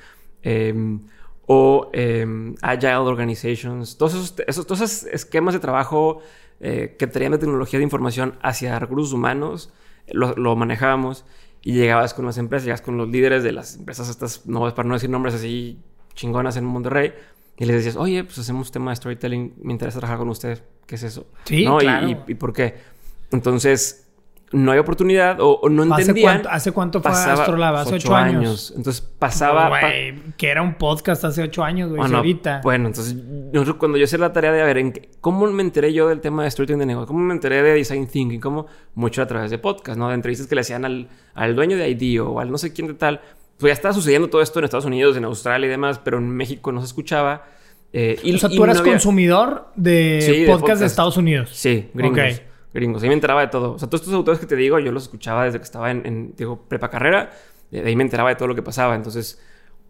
eh, 0.43 0.99
o 1.47 1.89
eh, 1.93 2.25
Agile 2.61 2.95
Organizations, 2.95 3.97
todos 3.97 4.13
esos, 4.13 4.35
esos, 4.47 4.65
todos 4.65 4.81
esos 4.81 5.03
esquemas 5.11 5.53
de 5.53 5.59
trabajo 5.59 6.21
eh, 6.59 6.95
que 6.97 7.07
traían 7.07 7.33
de 7.33 7.37
tecnología 7.37 7.79
de 7.79 7.83
información 7.83 8.37
hacia 8.41 8.79
recursos 8.79 9.13
humanos, 9.13 9.73
lo, 10.07 10.33
lo 10.35 10.55
manejábamos 10.55 11.25
y 11.61 11.73
llegabas 11.73 12.13
con 12.13 12.25
las 12.25 12.37
empresas, 12.37 12.65
llegabas 12.65 12.81
con 12.81 12.97
los 12.97 13.09
líderes 13.09 13.43
de 13.43 13.51
las 13.51 13.75
empresas 13.75 14.09
estas, 14.09 14.45
no, 14.45 14.73
para 14.73 14.87
no 14.87 14.93
decir 14.93 15.09
nombres 15.09 15.35
así 15.35 15.79
chingonas 16.13 16.57
en 16.57 16.65
Monterrey, 16.65 17.13
y 17.57 17.65
les 17.65 17.75
decías, 17.77 17.95
oye, 17.95 18.23
pues 18.23 18.37
hacemos 18.39 18.71
tema 18.71 18.91
de 18.91 18.95
storytelling, 18.97 19.53
me 19.61 19.71
interesa 19.73 19.99
trabajar 19.99 20.19
con 20.19 20.29
ustedes, 20.29 20.63
¿qué 20.85 20.95
es 20.95 21.03
eso? 21.03 21.27
Sí, 21.45 21.65
¿No? 21.65 21.77
Y- 21.77 21.79
claro. 21.83 22.09
Y, 22.09 22.17
y 22.27 22.33
por 22.35 22.51
qué? 22.53 22.75
Entonces, 23.31 24.01
no 24.51 24.71
hay 24.71 24.79
oportunidad 24.79 25.41
o, 25.41 25.55
o 25.59 25.69
no 25.69 25.83
¿Hace 25.93 26.03
entendían. 26.03 26.33
cuánto, 26.35 26.49
¿Hace 26.49 26.71
cuánto 26.71 27.01
fue 27.01 27.11
pasaba- 27.11 27.41
Astrolab? 27.41 27.75
Hace 27.77 27.95
ocho 27.95 28.07
ocho 28.09 28.15
años. 28.15 28.73
Entonces 28.77 29.01
pasaba... 29.01 29.69
pa- 29.69 29.81
que 30.37 30.47
era 30.47 30.61
un 30.61 30.75
podcast 30.75 31.25
hace 31.25 31.41
ocho 31.41 31.63
años, 31.63 31.89
güey. 31.89 32.01
Ah, 32.01 32.07
y 32.07 32.11
no, 32.11 32.17
ahorita. 32.17 32.61
Bueno, 32.63 32.87
entonces 32.87 33.15
cuando 33.77 33.97
yo 33.97 34.03
hice 34.03 34.17
la 34.17 34.31
tarea 34.31 34.51
de 34.51 34.61
a 34.61 34.65
ver 34.65 34.77
en 34.77 34.93
qué- 34.93 35.09
cómo 35.19 35.47
me 35.47 35.63
enteré 35.63 35.91
yo 35.91 36.07
del 36.07 36.21
tema 36.21 36.43
de 36.43 36.51
storytelling 36.51 36.79
de 36.79 36.85
negocio, 36.85 37.07
cómo 37.07 37.19
me 37.19 37.33
enteré 37.33 37.63
de 37.63 37.73
design 37.73 38.07
thinking, 38.07 38.39
cómo 38.39 38.67
mucho 38.93 39.21
a 39.23 39.27
través 39.27 39.49
de 39.51 39.57
podcast, 39.57 39.97
¿no? 39.97 40.07
De 40.09 40.13
entrevistas 40.15 40.47
que 40.47 40.55
le 40.55 40.61
hacían 40.61 40.85
al, 40.85 41.09
al 41.33 41.55
dueño 41.55 41.75
de 41.75 41.89
ID 41.89 42.21
o 42.21 42.39
al 42.39 42.51
no 42.51 42.57
sé 42.57 42.71
quién 42.71 42.87
de 42.87 42.93
tal. 42.93 43.21
Pues 43.57 43.69
ya 43.69 43.73
estaba 43.73 43.93
sucediendo 43.93 44.29
todo 44.29 44.41
esto 44.41 44.59
en 44.59 44.65
Estados 44.65 44.85
Unidos, 44.85 45.15
en 45.17 45.23
Australia 45.25 45.67
y 45.67 45.69
demás, 45.69 45.99
pero 46.03 46.17
en 46.17 46.29
México 46.29 46.71
no 46.71 46.81
se 46.81 46.87
escuchaba. 46.87 47.45
Eh, 47.93 48.19
y, 48.23 48.35
o 48.35 48.37
sea, 48.37 48.49
tú 48.49 48.63
eras 48.63 48.75
no 48.77 48.81
había- 48.81 48.93
consumidor 48.93 49.67
de, 49.75 50.19
Sí, 50.21 50.31
de 50.31 50.45
podcast, 50.45 50.47
de 50.47 50.59
podcast. 50.59 50.81
Estados 50.83 51.17
Unidos. 51.17 51.49
Sí, 51.53 51.89
gringos. 51.93 52.19
Ok. 52.19 52.41
Gringos. 52.73 53.03
Ahí 53.03 53.07
me 53.09 53.15
enteraba 53.15 53.39
de 53.41 53.47
todo. 53.47 53.73
O 53.73 53.79
sea, 53.79 53.87
todos 53.87 54.01
estos 54.01 54.13
autores 54.13 54.39
que 54.39 54.45
te 54.45 54.57
digo, 54.57 54.77
yo 54.79 54.91
los 54.91 55.03
escuchaba 55.03 55.45
desde 55.45 55.59
que 55.59 55.63
estaba 55.63 55.91
en, 55.91 56.05
en, 56.05 56.33
digo, 56.35 56.65
prepa 56.67 56.89
carrera. 56.89 57.31
De 57.71 57.79
ahí 57.81 57.95
me 57.95 58.03
enteraba 58.03 58.29
de 58.29 58.35
todo 58.35 58.49
lo 58.49 58.55
que 58.55 58.61
pasaba. 58.61 58.95
Entonces, 58.95 59.41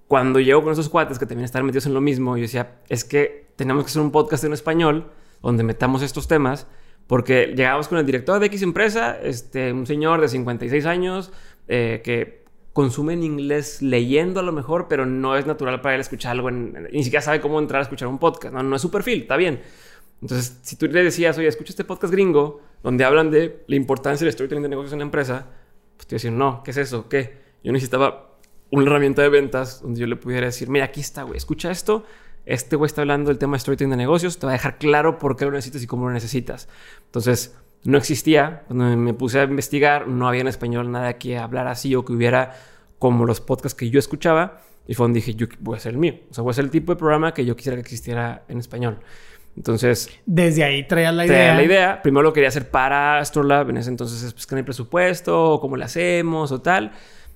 cuando 0.08 0.40
llego 0.40 0.62
con 0.62 0.72
esos 0.72 0.88
cuates 0.88 1.18
que 1.18 1.26
también 1.26 1.46
estaban 1.46 1.66
metidos 1.66 1.88
en 1.88 1.96
lo 1.96 2.02
mismo, 2.02 2.38
yo 2.38 2.44
decía, 2.44 2.76
es 2.90 3.04
que 3.04 3.48
tenemos 3.56 3.84
que 3.84 3.90
hacer 3.90 4.04
un 4.04 4.12
podcast 4.12 4.44
en 4.44 4.54
español 4.54 5.10
donde 5.42 5.64
metamos 5.64 6.04
estos 6.04 6.28
temas. 6.28 6.68
Porque 7.08 7.54
llegábamos 7.56 7.88
con 7.88 7.98
el 7.98 8.06
director 8.06 8.40
de 8.40 8.46
X 8.48 8.62
empresa, 8.62 9.18
este, 9.22 9.72
un 9.74 9.86
señor 9.88 10.22
de 10.22 10.28
56 10.28 10.86
años, 10.86 11.32
eh, 11.68 12.02
que 12.04 12.45
consume 12.76 13.14
en 13.14 13.24
inglés 13.24 13.82
leyendo 13.82 14.42
a 14.42 14.44
lo 14.44 14.52
mejor, 14.52 14.90
pero 14.90 15.06
no 15.06 15.38
es 15.38 15.46
natural 15.46 15.80
para 15.80 15.96
él 15.96 16.02
escuchar 16.02 16.34
algo, 16.34 16.50
en, 16.50 16.90
ni 16.92 17.06
siquiera 17.06 17.22
sabe 17.22 17.40
cómo 17.40 17.58
entrar 17.58 17.80
a 17.80 17.84
escuchar 17.84 18.10
un 18.10 18.20
podcast, 18.20 18.54
no, 18.54 18.62
no 18.64 18.76
es 18.76 18.82
su 18.82 18.92
perfil, 18.92 19.22
está 19.22 19.38
bien. 19.38 19.62
Entonces, 20.22 20.60
si 20.62 20.76
tú 20.76 20.86
le 20.88 21.02
decías, 21.02 21.38
oye, 21.38 21.48
escucha 21.48 21.72
este 21.72 21.86
podcast 21.86 22.12
gringo, 22.12 22.60
donde 22.84 23.06
hablan 23.06 23.32
de 23.32 23.64
la 23.68 23.78
importancia 23.78 24.26
del 24.26 24.34
storytelling 24.34 24.64
de 24.64 24.68
negocios 24.68 24.92
en 24.92 25.00
la 25.00 25.06
empresa, 25.06 25.48
pues 25.96 26.06
te 26.06 26.16
iba 26.16 26.18
a 26.18 26.20
decir, 26.20 26.32
no, 26.34 26.64
¿qué 26.64 26.72
es 26.72 26.78
eso? 26.78 27.08
¿Qué? 27.08 27.38
Yo 27.64 27.72
necesitaba 27.72 28.36
una 28.72 28.84
herramienta 28.84 29.22
de 29.22 29.30
ventas 29.30 29.82
donde 29.82 30.02
yo 30.02 30.06
le 30.06 30.18
pudiera 30.18 30.48
decir, 30.48 30.68
mira, 30.68 30.84
aquí 30.84 31.00
está, 31.00 31.24
güey, 31.24 31.38
escucha 31.38 31.72
esto. 31.72 32.04
Este 32.46 32.76
güey 32.76 32.88
está 32.88 33.04
hablando 33.04 33.30
del 33.30 33.38
tema 33.38 33.56
de 33.56 33.62
storytelling 33.62 33.92
de 33.92 33.96
negocios, 33.96 34.38
te 34.38 34.48
va 34.48 34.52
a 34.52 34.56
dejar 34.56 34.80
claro 34.80 35.18
por 35.18 35.38
qué 35.38 35.46
lo 35.46 35.52
necesitas 35.52 35.82
y 35.82 35.88
cómo 35.88 36.08
lo 36.08 36.14
necesitas. 36.14 36.68
Entonces, 37.06 37.56
no 37.86 37.98
existía. 37.98 38.64
Cuando 38.68 38.98
me 38.98 39.14
puse 39.14 39.40
a 39.40 39.44
investigar, 39.44 40.08
no 40.08 40.28
había 40.28 40.42
en 40.42 40.48
español 40.48 40.92
nada 40.92 41.18
que 41.18 41.38
hablar 41.38 41.68
así 41.68 41.96
o 41.96 42.04
que 42.04 42.14
hubiera 42.14 42.54
como 43.00 43.26
los 43.26 43.40
podcasts 43.42 43.78
que 43.78 43.90
yo 43.90 44.00
escuchaba. 44.00 44.60
Y 44.88 44.94
fue 44.94 45.06
donde 45.06 45.18
dije, 45.18 45.34
yo 45.36 45.48
voy 45.60 45.76
a 45.76 45.78
hacer 45.78 45.94
el 45.94 45.98
mío. 45.98 46.16
O 46.30 46.34
sea, 46.34 46.42
voy 46.44 46.50
a 46.50 46.52
hacer 46.52 46.66
el 46.66 46.72
tipo 46.72 46.92
de 46.94 46.98
programa 46.98 47.34
que 47.34 47.46
yo 47.46 47.56
quisiera 47.56 47.76
que 47.76 47.82
existiera 47.82 48.44
en 48.48 48.60
español. 48.60 49.00
Entonces, 49.56 50.10
Desde 50.26 50.64
ahí 50.64 50.86
traías 50.88 51.14
la 51.14 51.26
traía 51.26 51.44
idea. 51.44 51.56
la 51.56 51.64
idea. 51.64 52.02
Primero 52.02 52.24
lo 52.24 52.34
quería 52.34 52.50
hacer 52.50 52.70
para 52.70 53.20
Astrolab. 53.20 53.70
En 53.70 53.78
ese 53.78 53.90
entonces, 53.90 54.22
es, 54.22 54.34
pues, 54.34 54.46
que 54.46 54.56
no 54.56 54.58
hay 54.58 54.64
presupuesto, 54.64 55.54
o 55.54 55.62
cómo 55.62 55.78
lo 55.78 55.86
hacemos, 55.86 56.52
o 56.52 56.62
tal. 56.62 56.92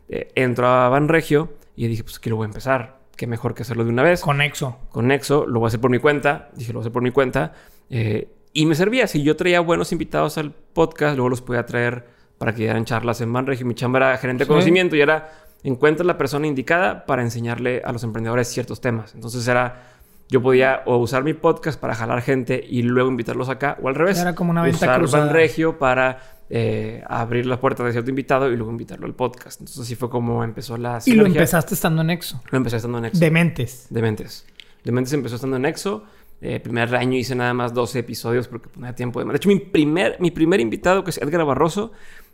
Eh, 0.10 0.32
entro 0.36 0.68
a 0.68 0.90
Banregio 0.90 1.54
y 1.76 1.88
dije, 1.88 2.04
pues 2.04 2.18
aquí 2.18 2.30
lo 2.30 2.36
voy 2.36 2.46
a 2.46 2.48
empezar. 2.48 3.00
Qué 3.16 3.26
mejor 3.28 3.54
que 3.54 3.62
hacerlo 3.64 3.84
de 3.84 3.90
una 3.92 4.04
vez. 4.04 4.22
Con 4.22 4.42
Exo. 4.42 4.78
Con 4.90 5.08
Nexo, 5.08 5.46
lo 5.46 5.60
voy 5.60 5.68
a 5.68 5.70
hacer 5.70 5.80
por 5.80 5.92
mi 5.92 6.00
cuenta. 6.00 6.50
Dije, 6.56 6.74
lo 6.74 6.80
voy 6.80 6.82
a 6.82 6.86
hacer 6.86 6.94
por 6.94 7.04
mi 7.04 7.12
cuenta. 7.12 7.54
Eh, 7.90 8.28
y 8.60 8.66
me 8.66 8.76
servía. 8.76 9.08
Si 9.08 9.24
yo 9.24 9.38
traía 9.38 9.62
buenos 9.62 9.92
invitados 9.94 10.38
al 10.38 10.52
podcast, 10.52 11.16
luego 11.16 11.30
los 11.30 11.42
podía 11.42 11.66
traer 11.66 12.06
para 12.38 12.54
que 12.54 12.64
dieran 12.64 12.84
charlas 12.84 13.22
en 13.22 13.32
Banregio. 13.32 13.66
Mi 13.66 13.74
chamba 13.74 14.00
era 14.00 14.18
gerente 14.18 14.44
de 14.44 14.48
conocimiento 14.48 14.96
y 14.98 15.02
era 15.02 15.32
encuentra 15.64 16.06
la 16.06 16.18
persona 16.18 16.46
indicada 16.46 17.06
para 17.06 17.22
enseñarle 17.22 17.82
a 17.86 17.94
los 17.94 18.04
emprendedores 18.04 18.50
ciertos 18.50 18.82
temas. 18.82 19.16
Entonces 19.16 19.48
era, 19.48 19.84
yo 20.30 20.42
podía 20.42 20.84
o 20.86 20.98
usar 20.98 21.24
mi 21.24 21.34
podcast 21.34 21.80
para 21.80 21.96
jalar 21.96 22.22
gente 22.22 22.62
y 22.68 22.82
luego 22.82 23.10
invitarlos 23.10 23.48
acá, 23.48 23.78
o 23.82 23.88
al 23.88 23.96
revés. 23.96 24.20
Era 24.20 24.36
como 24.36 24.52
una 24.52 24.62
venta 24.62 24.78
usar 24.78 25.00
cruzada. 25.00 25.26
Banregio 25.26 25.78
para 25.78 26.20
eh, 26.50 27.02
abrir 27.08 27.46
las 27.46 27.60
puertas 27.60 27.86
de 27.86 27.94
cierto 27.94 28.10
invitado 28.10 28.52
y 28.52 28.58
luego 28.58 28.72
invitarlo 28.72 29.06
al 29.06 29.14
podcast. 29.14 29.62
Entonces 29.62 29.84
así 29.84 29.96
fue 29.96 30.10
como 30.10 30.44
empezó 30.44 30.76
la 30.76 31.00
Y 31.06 31.12
lo 31.12 31.24
sinergia. 31.24 31.28
empezaste 31.28 31.76
estando 31.76 32.02
en 32.02 32.10
Exo. 32.10 32.42
Lo 32.52 32.58
empecé 32.58 32.76
estando 32.76 32.98
en 32.98 33.04
Nexo. 33.04 33.20
Dementes. 33.20 33.88
Dementes. 33.90 34.46
Dementes 34.84 35.14
empezó 35.14 35.36
estando 35.36 35.56
en 35.58 35.62
Nexo. 35.64 36.04
Eh, 36.42 36.60
primer 36.60 36.96
año 36.96 37.18
hice 37.18 37.36
nada 37.36 37.54
más 37.54 37.74
12 37.74 38.00
episodios 38.00 38.48
porque 38.48 38.70
pues, 38.70 38.78
no 38.78 38.86
había 38.86 38.96
tiempo 38.96 39.20
de 39.20 39.26
más. 39.26 39.34
De 39.34 39.38
hecho, 39.38 39.50
mi 39.50 39.60
primer, 39.60 40.16
mi 40.20 40.32
primer 40.32 40.60
invitado, 40.62 41.04
que 41.04 41.10
es 41.10 41.18
Edgar 41.18 41.44
Barroso, 41.46 41.92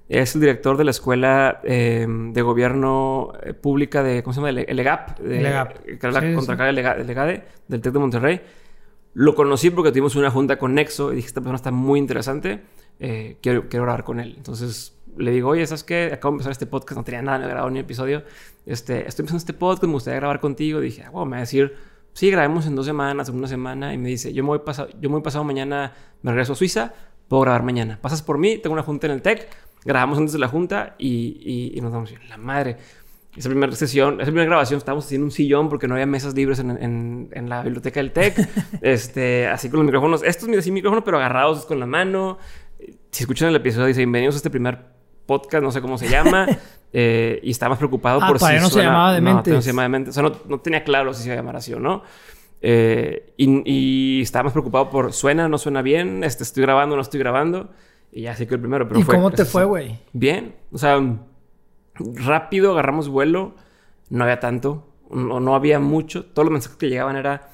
es 0.07 0.35
el 0.35 0.41
director 0.41 0.77
de 0.77 0.83
la 0.83 0.91
Escuela 0.91 1.61
eh, 1.63 2.05
de 2.07 2.41
Gobierno 2.43 3.33
eh, 3.41 3.53
Pública 3.53 4.03
de, 4.03 4.21
¿cómo 4.21 4.33
se 4.33 4.37
llama? 4.39 4.49
El, 4.51 4.59
el 4.59 4.79
EGAP. 4.79 5.19
de- 5.19 5.39
El 5.39 5.45
EGAP. 5.47 5.77
Que 5.85 5.93
era 5.93 6.11
la 6.11 6.21
Sí, 6.21 6.27
sí. 6.29 6.35
contracara 6.35 6.67
del 6.71 7.09
EGADE, 7.09 7.43
del 7.67 7.81
TEC 7.81 7.93
de 7.93 7.99
Monterrey. 7.99 8.41
Lo 9.15 9.33
conocí 9.33 9.69
porque 9.71 9.91
tuvimos 9.91 10.15
una 10.15 10.29
junta 10.29 10.57
con 10.57 10.75
Nexo 10.75 11.11
y 11.11 11.15
dije, 11.15 11.27
esta 11.27 11.39
persona 11.41 11.55
está 11.55 11.71
muy 11.71 11.99
interesante, 11.99 12.61
eh, 12.99 13.37
quiero, 13.41 13.67
quiero 13.69 13.85
grabar 13.85 14.03
con 14.03 14.19
él. 14.19 14.33
Entonces 14.37 14.95
le 15.17 15.31
digo, 15.31 15.49
oye, 15.49 15.65
¿sabes 15.65 15.83
qué? 15.85 16.11
Acabo 16.13 16.33
de 16.33 16.35
empezar 16.35 16.51
este 16.51 16.65
podcast, 16.67 16.97
no 16.97 17.03
tenía 17.05 17.21
nada, 17.21 17.39
no 17.39 17.45
he 17.45 17.47
grabado 17.47 17.69
ni 17.69 17.79
un 17.79 17.85
episodio. 17.85 18.23
Este, 18.65 19.07
estoy 19.07 19.23
empezando 19.23 19.37
este 19.39 19.53
podcast, 19.53 19.83
me 19.85 19.93
gustaría 19.93 20.19
grabar 20.19 20.39
contigo. 20.41 20.79
dije, 20.81 21.03
ah, 21.03 21.09
bueno, 21.11 21.25
me 21.27 21.31
va 21.31 21.37
a 21.37 21.39
decir, 21.41 21.73
sí, 22.15 22.31
grabemos 22.31 22.65
en 22.65 22.75
dos 22.75 22.87
semanas, 22.87 23.29
en 23.29 23.35
una 23.35 23.47
semana. 23.47 23.93
Y 23.93 23.97
me 23.99 24.09
dice, 24.09 24.33
yo 24.33 24.41
me 24.43 24.47
voy 24.49 24.59
pasado, 24.65 24.89
yo 24.99 25.09
me 25.09 25.15
voy 25.17 25.21
pasado 25.21 25.43
mañana, 25.43 25.93
me 26.23 26.31
regreso 26.31 26.53
a 26.53 26.55
Suiza, 26.55 26.93
puedo 27.27 27.41
grabar 27.43 27.61
mañana. 27.61 27.99
Pasas 28.01 28.23
por 28.23 28.39
mí, 28.39 28.57
tengo 28.57 28.73
una 28.73 28.81
junta 28.83 29.05
en 29.05 29.13
el 29.13 29.21
TEC, 29.21 29.47
grabamos 29.83 30.17
antes 30.17 30.33
de 30.33 30.39
la 30.39 30.47
junta 30.47 30.95
y, 30.97 31.37
y, 31.39 31.77
y 31.77 31.81
nos 31.81 32.09
yo, 32.09 32.17
la 32.27 32.37
madre. 32.37 32.77
Esa 33.37 33.49
primera 33.49 33.71
sesión, 33.73 34.15
esa 34.21 34.31
primera 34.31 34.45
grabación, 34.45 34.77
estábamos 34.77 35.05
haciendo 35.05 35.25
un 35.25 35.31
sillón 35.31 35.67
porque 35.67 35.87
no 35.89 35.95
había 35.95 36.05
mesas 36.05 36.33
libres 36.33 36.57
en, 36.59 36.71
en- 36.71 37.27
en 37.33 37.49
la 37.49 37.61
biblioteca 37.63 37.99
del 37.99 38.11
TEC. 38.13 38.33
este, 38.81 39.45
así 39.47 39.69
con 39.69 39.79
los 39.79 39.85
micrófonos. 39.85 40.23
Estos, 40.23 40.47
mira, 40.47 40.61
sí, 40.61 40.71
micrófonos, 40.71 41.03
pero 41.03 41.17
agarrados 41.17 41.65
con 41.65 41.79
la 41.79 41.85
mano. 41.85 42.37
Si 43.11 43.23
escuchan 43.23 43.49
el 43.49 43.55
episodio, 43.57 43.87
dice, 43.87 43.99
bienvenidos 43.99 44.35
a 44.35 44.37
este 44.37 44.49
primer 44.49 44.94
podcast, 45.25 45.63
no 45.63 45.71
sé 45.71 45.81
cómo 45.81 45.97
se 45.97 46.09
llama. 46.09 46.47
eh, 46.93 47.39
y 47.43 47.51
estaba 47.51 47.71
más 47.71 47.77
preocupado 47.77 48.19
Ah, 48.21 48.27
por 48.27 48.37
todavía 48.39 48.61
no 48.61 48.67
se 48.67 48.73
suena- 48.73 48.89
llamaba 48.89 49.07
No, 49.09 49.13
Dementes. 49.15 49.53
no 49.53 49.61
se 49.61 49.67
llamaba 49.69 49.83
Dementes. 49.83 50.17
O 50.17 50.21
sea, 50.21 50.23
no, 50.29 50.35
no 50.47 50.59
tenía 50.59 50.83
claro 50.83 51.13
si 51.13 51.21
se 51.23 51.27
iba 51.29 51.33
a 51.33 51.37
llamar 51.37 51.55
así 51.57 51.73
o 51.73 51.79
no. 51.79 52.03
Eh, 52.61 53.33
y, 53.37 53.61
y 54.19 54.21
estaba 54.21 54.43
más 54.43 54.53
preocupado 54.53 54.89
por, 54.89 55.13
¿suena, 55.13 55.47
no 55.49 55.57
suena 55.57 55.81
bien? 55.81 56.23
Este, 56.23 56.43
¿Estoy 56.43 56.63
grabando, 56.63 56.95
no 56.95 57.01
estoy 57.01 57.19
grabando? 57.19 57.69
Y 58.11 58.21
ya 58.23 58.31
así 58.31 58.45
que 58.47 58.55
el 58.55 58.61
primero, 58.61 58.87
pero 58.87 58.99
¿Y 58.99 59.03
fue... 59.03 59.15
cómo 59.15 59.29
te 59.31 59.45
fue, 59.45 59.65
güey? 59.65 59.99
Bien. 60.13 60.55
O 60.71 60.77
sea, 60.77 60.99
rápido 61.95 62.71
agarramos 62.71 63.09
vuelo. 63.09 63.55
No 64.09 64.23
había 64.23 64.39
tanto. 64.39 64.87
No, 65.09 65.39
no 65.39 65.55
había 65.55 65.79
mucho. 65.79 66.25
Todos 66.25 66.45
los 66.45 66.53
mensajes 66.53 66.77
que 66.77 66.89
llegaban 66.89 67.15
era 67.15 67.49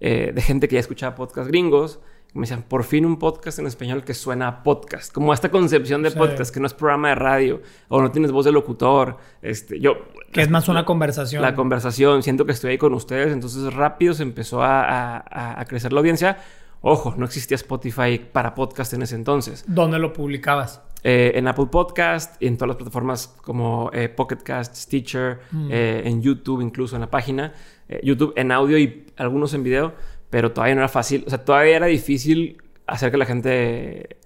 eh, 0.00 0.32
de 0.34 0.42
gente 0.42 0.68
que 0.68 0.74
ya 0.74 0.80
escuchaba 0.80 1.14
podcast 1.14 1.48
gringos. 1.48 2.00
Me 2.34 2.42
decían, 2.42 2.64
por 2.68 2.82
fin 2.84 3.06
un 3.06 3.18
podcast 3.18 3.60
en 3.60 3.66
español 3.68 4.02
que 4.04 4.12
suena 4.12 4.48
a 4.48 4.62
podcast. 4.64 5.12
Como 5.12 5.32
esta 5.32 5.50
concepción 5.50 6.02
de 6.02 6.10
Sí. 6.10 6.18
podcast, 6.18 6.52
que 6.52 6.58
no 6.60 6.66
es 6.66 6.74
programa 6.74 7.10
de 7.10 7.14
radio. 7.14 7.62
O 7.88 8.02
no 8.02 8.10
tienes 8.10 8.32
voz 8.32 8.44
de 8.44 8.50
locutor. 8.52 9.18
Este, 9.40 9.78
yo... 9.78 9.94
Que 10.32 10.42
es 10.42 10.50
más 10.50 10.68
una 10.68 10.84
conversación. 10.84 11.42
La 11.42 11.54
conversación, 11.54 12.24
siento 12.24 12.44
que 12.44 12.50
estoy 12.52 12.72
ahí 12.72 12.78
con 12.78 12.92
ustedes, 12.92 13.32
entonces 13.32 13.72
rápido 13.72 14.14
se 14.14 14.24
empezó 14.24 14.62
a, 14.64 14.82
a- 14.82 15.16
a- 15.18 15.60
a 15.60 15.64
crecer 15.66 15.92
la 15.92 16.00
audiencia. 16.00 16.38
Ojo, 16.80 17.14
no 17.16 17.24
existía 17.24 17.54
Spotify 17.54 18.18
para 18.32 18.54
podcast 18.56 18.92
en 18.94 19.02
ese 19.02 19.14
entonces. 19.14 19.64
¿Dónde 19.68 19.98
lo 20.00 20.12
publicabas? 20.12 20.82
Eh, 21.06 21.32
en 21.36 21.46
Apple 21.48 21.66
Podcast 21.70 22.42
y 22.42 22.46
en 22.46 22.56
todas 22.56 22.68
las 22.68 22.76
plataformas 22.76 23.28
como 23.42 23.90
eh, 23.92 24.08
Pocket 24.08 24.38
Cast, 24.42 24.74
Stitcher, 24.74 25.38
Mm. 25.52 25.68
eh, 25.70 26.02
en 26.06 26.20
YouTube 26.22 26.62
incluso 26.62 26.96
en 26.96 27.02
la 27.02 27.10
página. 27.10 27.52
Eh, 27.88 28.00
YouTube 28.02 28.32
en 28.36 28.50
audio 28.50 28.76
y 28.78 29.06
algunos 29.16 29.52
en 29.54 29.62
video, 29.62 29.92
pero 30.34 30.50
todavía 30.50 30.74
no 30.74 30.80
era 30.80 30.88
fácil. 30.88 31.22
O 31.28 31.30
sea, 31.30 31.44
todavía 31.44 31.76
era 31.76 31.86
difícil 31.86 32.60
hacer 32.88 33.12
que 33.12 33.16
la 33.16 33.24
gente 33.24 34.16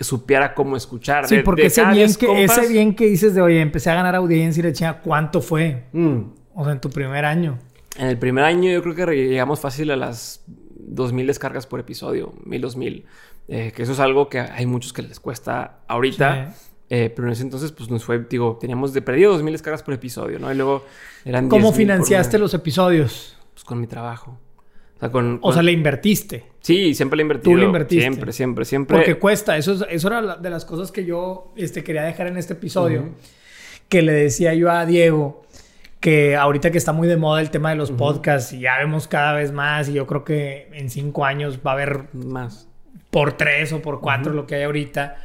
supiera 0.00 0.54
cómo 0.54 0.78
escuchar. 0.78 1.28
Sí, 1.28 1.36
De- 1.36 1.42
porque 1.42 1.60
de 1.60 1.68
ese 1.68 1.82
bien, 1.82 1.94
10 1.94 2.16
que, 2.16 2.26
compas- 2.26 2.58
ese 2.58 2.72
bien 2.72 2.94
que 2.94 3.04
dices 3.04 3.34
de, 3.34 3.42
oye, 3.42 3.60
empecé 3.60 3.90
a 3.90 3.94
ganar 3.96 4.14
audiencia 4.14 4.60
y 4.60 4.62
le 4.62 4.70
decía, 4.70 5.02
¿cuánto 5.04 5.42
fue? 5.42 5.84
Mm. 5.92 6.20
O 6.54 6.64
sea, 6.64 6.72
en 6.72 6.80
tu 6.80 6.88
primer 6.88 7.26
año. 7.26 7.58
En 7.98 8.06
el 8.06 8.16
primer 8.18 8.44
año 8.44 8.70
yo 8.70 8.82
creo 8.82 8.94
que 8.94 9.04
llegamos 9.28 9.60
fácil 9.60 9.90
a 9.90 9.96
las 9.96 10.42
2.000 10.48 11.26
descargas 11.26 11.66
por 11.66 11.80
episodio, 11.80 12.32
1.000, 12.46 12.62
2.000. 12.62 13.04
Eh, 13.48 13.72
que 13.76 13.82
eso 13.82 13.92
es 13.92 14.00
algo 14.00 14.30
que 14.30 14.40
hay 14.40 14.64
muchos 14.64 14.94
que 14.94 15.02
les 15.02 15.20
cuesta 15.20 15.80
ahorita. 15.86 16.54
Sí. 16.56 16.68
Eh, 16.88 17.12
pero 17.14 17.28
en 17.28 17.32
ese 17.34 17.42
entonces, 17.42 17.72
pues 17.72 17.90
nos 17.90 18.02
fue, 18.06 18.24
digo, 18.30 18.56
teníamos 18.58 18.94
de 18.94 19.02
perdido 19.02 19.38
2.000 19.38 19.52
descargas 19.52 19.82
por 19.82 19.92
episodio, 19.92 20.38
¿no? 20.38 20.50
Y 20.50 20.56
luego 20.56 20.86
eran 21.26 21.50
¿Cómo 21.50 21.64
10,000 21.68 21.70
por 21.70 21.76
financiaste 21.76 22.38
los 22.38 22.54
episodios? 22.54 23.36
Pues 23.52 23.64
con 23.64 23.78
mi 23.78 23.86
trabajo. 23.86 24.38
O 25.02 25.06
sea, 25.06 25.10
con... 25.10 25.38
O 25.42 25.52
sea, 25.52 25.62
le 25.62 25.72
invertiste. 25.72 26.44
Sí, 26.60 26.94
siempre 26.94 27.16
le 27.16 27.22
he 27.22 27.24
invertido. 27.24 27.52
Tú 27.52 27.56
le 27.58 27.64
invertiste. 27.66 28.02
Siempre, 28.02 28.32
siempre, 28.32 28.64
siempre. 28.64 28.96
Porque 28.96 29.16
cuesta. 29.16 29.56
Eso, 29.56 29.72
es- 29.72 29.84
eso 29.90 30.08
era 30.08 30.36
de 30.36 30.48
las 30.50 30.64
cosas 30.64 30.92
que 30.92 31.04
yo 31.04 31.52
este, 31.56 31.82
quería 31.82 32.02
dejar 32.02 32.28
en 32.28 32.36
este 32.36 32.52
episodio. 32.52 33.10
Que 33.88 34.00
le 34.02 34.12
decía 34.12 34.54
yo 34.54 34.70
a 34.70 34.86
Diego 34.86 35.42
que 36.00 36.34
ahorita 36.36 36.70
que 36.70 36.78
está 36.78 36.92
muy 36.92 37.06
de 37.08 37.16
moda 37.16 37.40
el 37.40 37.50
tema 37.50 37.70
de 37.70 37.76
los 37.76 37.90
podcasts 37.92 38.52
y 38.52 38.60
ya 38.60 38.78
vemos 38.78 39.06
cada 39.08 39.32
vez 39.34 39.52
más 39.52 39.88
y 39.88 39.92
yo 39.92 40.06
creo 40.06 40.24
que 40.24 40.68
en 40.72 40.88
cinco 40.90 41.24
años 41.24 41.60
va 41.66 41.70
a 41.72 41.74
haber 41.74 42.04
Más. 42.12 42.68
por 43.10 43.36
tres 43.36 43.72
o 43.72 43.80
por 43.82 44.00
cuatro 44.00 44.32
lo 44.32 44.46
que 44.46 44.56
hay 44.56 44.62
ahorita, 44.64 45.16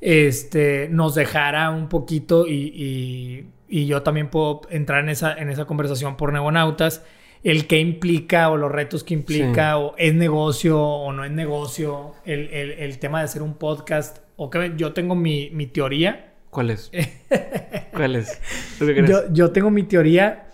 este, 0.00 0.88
nos 0.90 1.14
dejara 1.14 1.70
un 1.70 1.88
poquito 1.88 2.46
y, 2.46 2.52
y- 2.74 3.46
y 3.68 3.86
yo 3.86 4.02
también 4.02 4.28
puedo 4.30 4.60
entrar 4.70 5.02
en 5.02 5.08
esa, 5.10 5.34
en 5.34 5.48
esa 5.50 5.64
conversación 5.64 6.16
por 6.16 6.32
Neonautas, 6.32 7.04
el 7.52 7.66
qué 7.66 7.78
implica 7.78 8.50
o 8.50 8.56
los 8.56 8.72
retos 8.72 9.04
que 9.04 9.14
implica 9.14 9.72
Sí. 9.72 9.78
o 9.78 9.94
es 9.98 10.14
negocio 10.14 10.80
o 10.82 11.12
no 11.12 11.24
es 11.24 11.30
negocio, 11.30 12.14
el, 12.24 12.48
el- 12.48 12.72
el 12.72 12.98
tema 12.98 13.18
de 13.20 13.26
hacer 13.26 13.42
un 13.42 13.54
podcast, 13.54 14.18
o 14.36 14.50
que 14.50 14.72
yo 14.76 14.92
tengo 14.92 15.14
mi, 15.14 15.50
mi 15.50 15.66
teoría, 15.66 16.32
¿Cuál 16.50 16.70
es? 16.70 16.90
¿Cuál 17.92 18.16
es? 18.16 18.40
Yo, 19.06 19.30
yo 19.32 19.50
tengo 19.52 19.70
mi 19.70 19.82
teoría. 19.82 20.48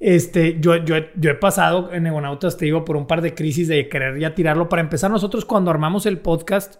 Este, 0.00 0.58
yo, 0.60 0.76
yo, 0.76 0.96
he- 0.96 1.10
yo 1.16 1.30
he 1.30 1.34
pasado 1.34 1.92
en 1.92 2.06
Egonautas, 2.06 2.56
te 2.56 2.64
digo, 2.64 2.84
por 2.84 2.96
un 2.96 3.06
par 3.06 3.20
de 3.20 3.34
crisis 3.34 3.68
de 3.68 3.88
querer 3.88 4.18
ya 4.18 4.34
tirarlo. 4.34 4.68
Para 4.68 4.82
empezar, 4.82 5.10
nosotros 5.10 5.44
cuando 5.44 5.70
armamos 5.70 6.06
el 6.06 6.18
podcast, 6.18 6.76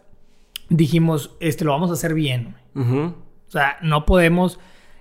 dijimos, 0.68 1.36
este, 1.40 1.64
lo 1.64 1.70
vamos 1.72 1.90
a 1.90 1.94
hacer 1.94 2.14
bien. 2.14 2.56
O 2.74 3.14
sea, 3.50 3.76
no 3.82 4.04
podemos, 4.06 4.58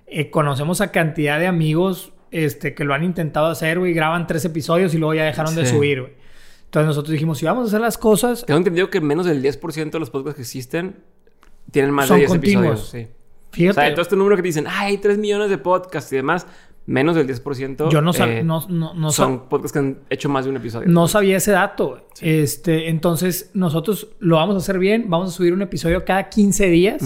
eh, 0.07 0.29
conocemos 0.29 0.79
a 0.81 0.91
cantidad 0.91 1.39
de 1.39 1.47
amigos, 1.47 2.13
este, 2.32 2.74
que 2.74 2.84
lo 2.84 2.94
han 2.94 3.04
intentado 3.04 3.48
hacer, 3.48 3.80
güey, 3.80 3.94
graban 3.94 4.28
tres 4.28 4.44
episodios 4.46 4.94
y 4.94 4.98
luego 4.98 5.13
ya 5.13 5.24
dejaron 5.26 5.56
de 5.56 5.66
Sí. 5.66 5.76
subir, 5.76 6.02
güey. 6.02 6.13
Entonces 6.66 6.88
nosotros 6.88 7.12
dijimos, 7.13 7.38
si 7.38 7.46
vamos 7.46 7.63
a 7.66 7.68
hacer 7.68 7.82
las 7.82 7.98
cosas, 7.98 8.46
Tengo 8.46 8.58
entendido 8.58 8.90
que 8.90 9.00
menos 9.02 9.26
del 9.26 9.42
10% 9.42 9.98
de 9.98 10.00
los 10.00 10.10
podcasts 10.10 10.36
que 10.36 10.42
existen 10.42 10.98
tienen 11.72 11.92
más 11.92 12.08
Son 12.08 12.16
de 12.18 12.22
10 12.22 12.30
continuos. 12.32 12.66
episodios. 12.66 12.90
Sí. 12.90 13.13
O 13.50 13.56
fíjate, 13.56 13.74
sea, 13.76 13.84
de 13.86 13.92
todo 13.92 14.02
este 14.02 14.16
número 14.16 14.36
que 14.36 14.42
te 14.42 14.48
dicen, 14.50 14.66
"Ay, 14.68 14.88
hay 14.92 14.98
3 14.98 15.18
millones 15.18 15.50
de 15.50 15.58
podcasts 15.58 16.12
y 16.12 16.18
demás, 16.18 16.46
menos 16.86 17.16
del 17.16 17.26
10%. 17.28 17.90
yo 17.90 18.02
no, 18.02 18.12
eh, 18.13 18.44
no, 18.44 18.66
no, 18.70 19.12
son 19.12 19.48
podcasts 19.50 19.74
que 19.74 19.80
han 19.80 19.98
hecho 20.10 20.30
más 20.30 20.46
de 20.46 20.52
un 20.52 20.58
episodio. 20.58 20.88
No 20.88 21.08
sabía 21.08 21.38
ese 21.38 21.52
dato. 21.52 21.90
güey. 21.90 22.02
Este, 22.22 22.90
entonces, 22.90 23.50
nosotros 23.54 24.10
lo 24.20 24.36
vamos 24.38 24.56
a 24.56 24.60
hacer 24.60 24.78
bien. 24.80 25.06
Vamos 25.10 25.30
a 25.30 25.32
subir 25.32 25.54
un 25.54 25.62
episodio 25.62 26.04
cada 26.06 26.30
15 26.30 26.68
días. 26.68 27.02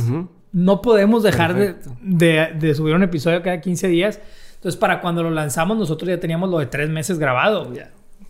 No 0.52 0.82
podemos 0.82 1.24
dejar 1.24 1.54
de, 1.56 1.74
Perfecto. 1.74 1.98
de- 2.02 2.50
de 2.60 2.76
subir 2.76 2.94
un 2.96 3.04
episodio 3.04 3.42
cada 3.42 3.62
15 3.62 3.88
días. 3.88 4.20
Entonces, 4.62 4.80
para 4.80 5.02
cuando 5.02 5.24
lo 5.24 5.32
lanzamos, 5.32 5.76
nosotros 5.76 6.08
ya 6.08 6.19
teníamos 6.19 6.47
lo 6.47 6.60
de 6.60 6.67
tres 6.67 6.88
meses 6.88 7.17
grabado. 7.17 7.65
güey. 7.65 7.82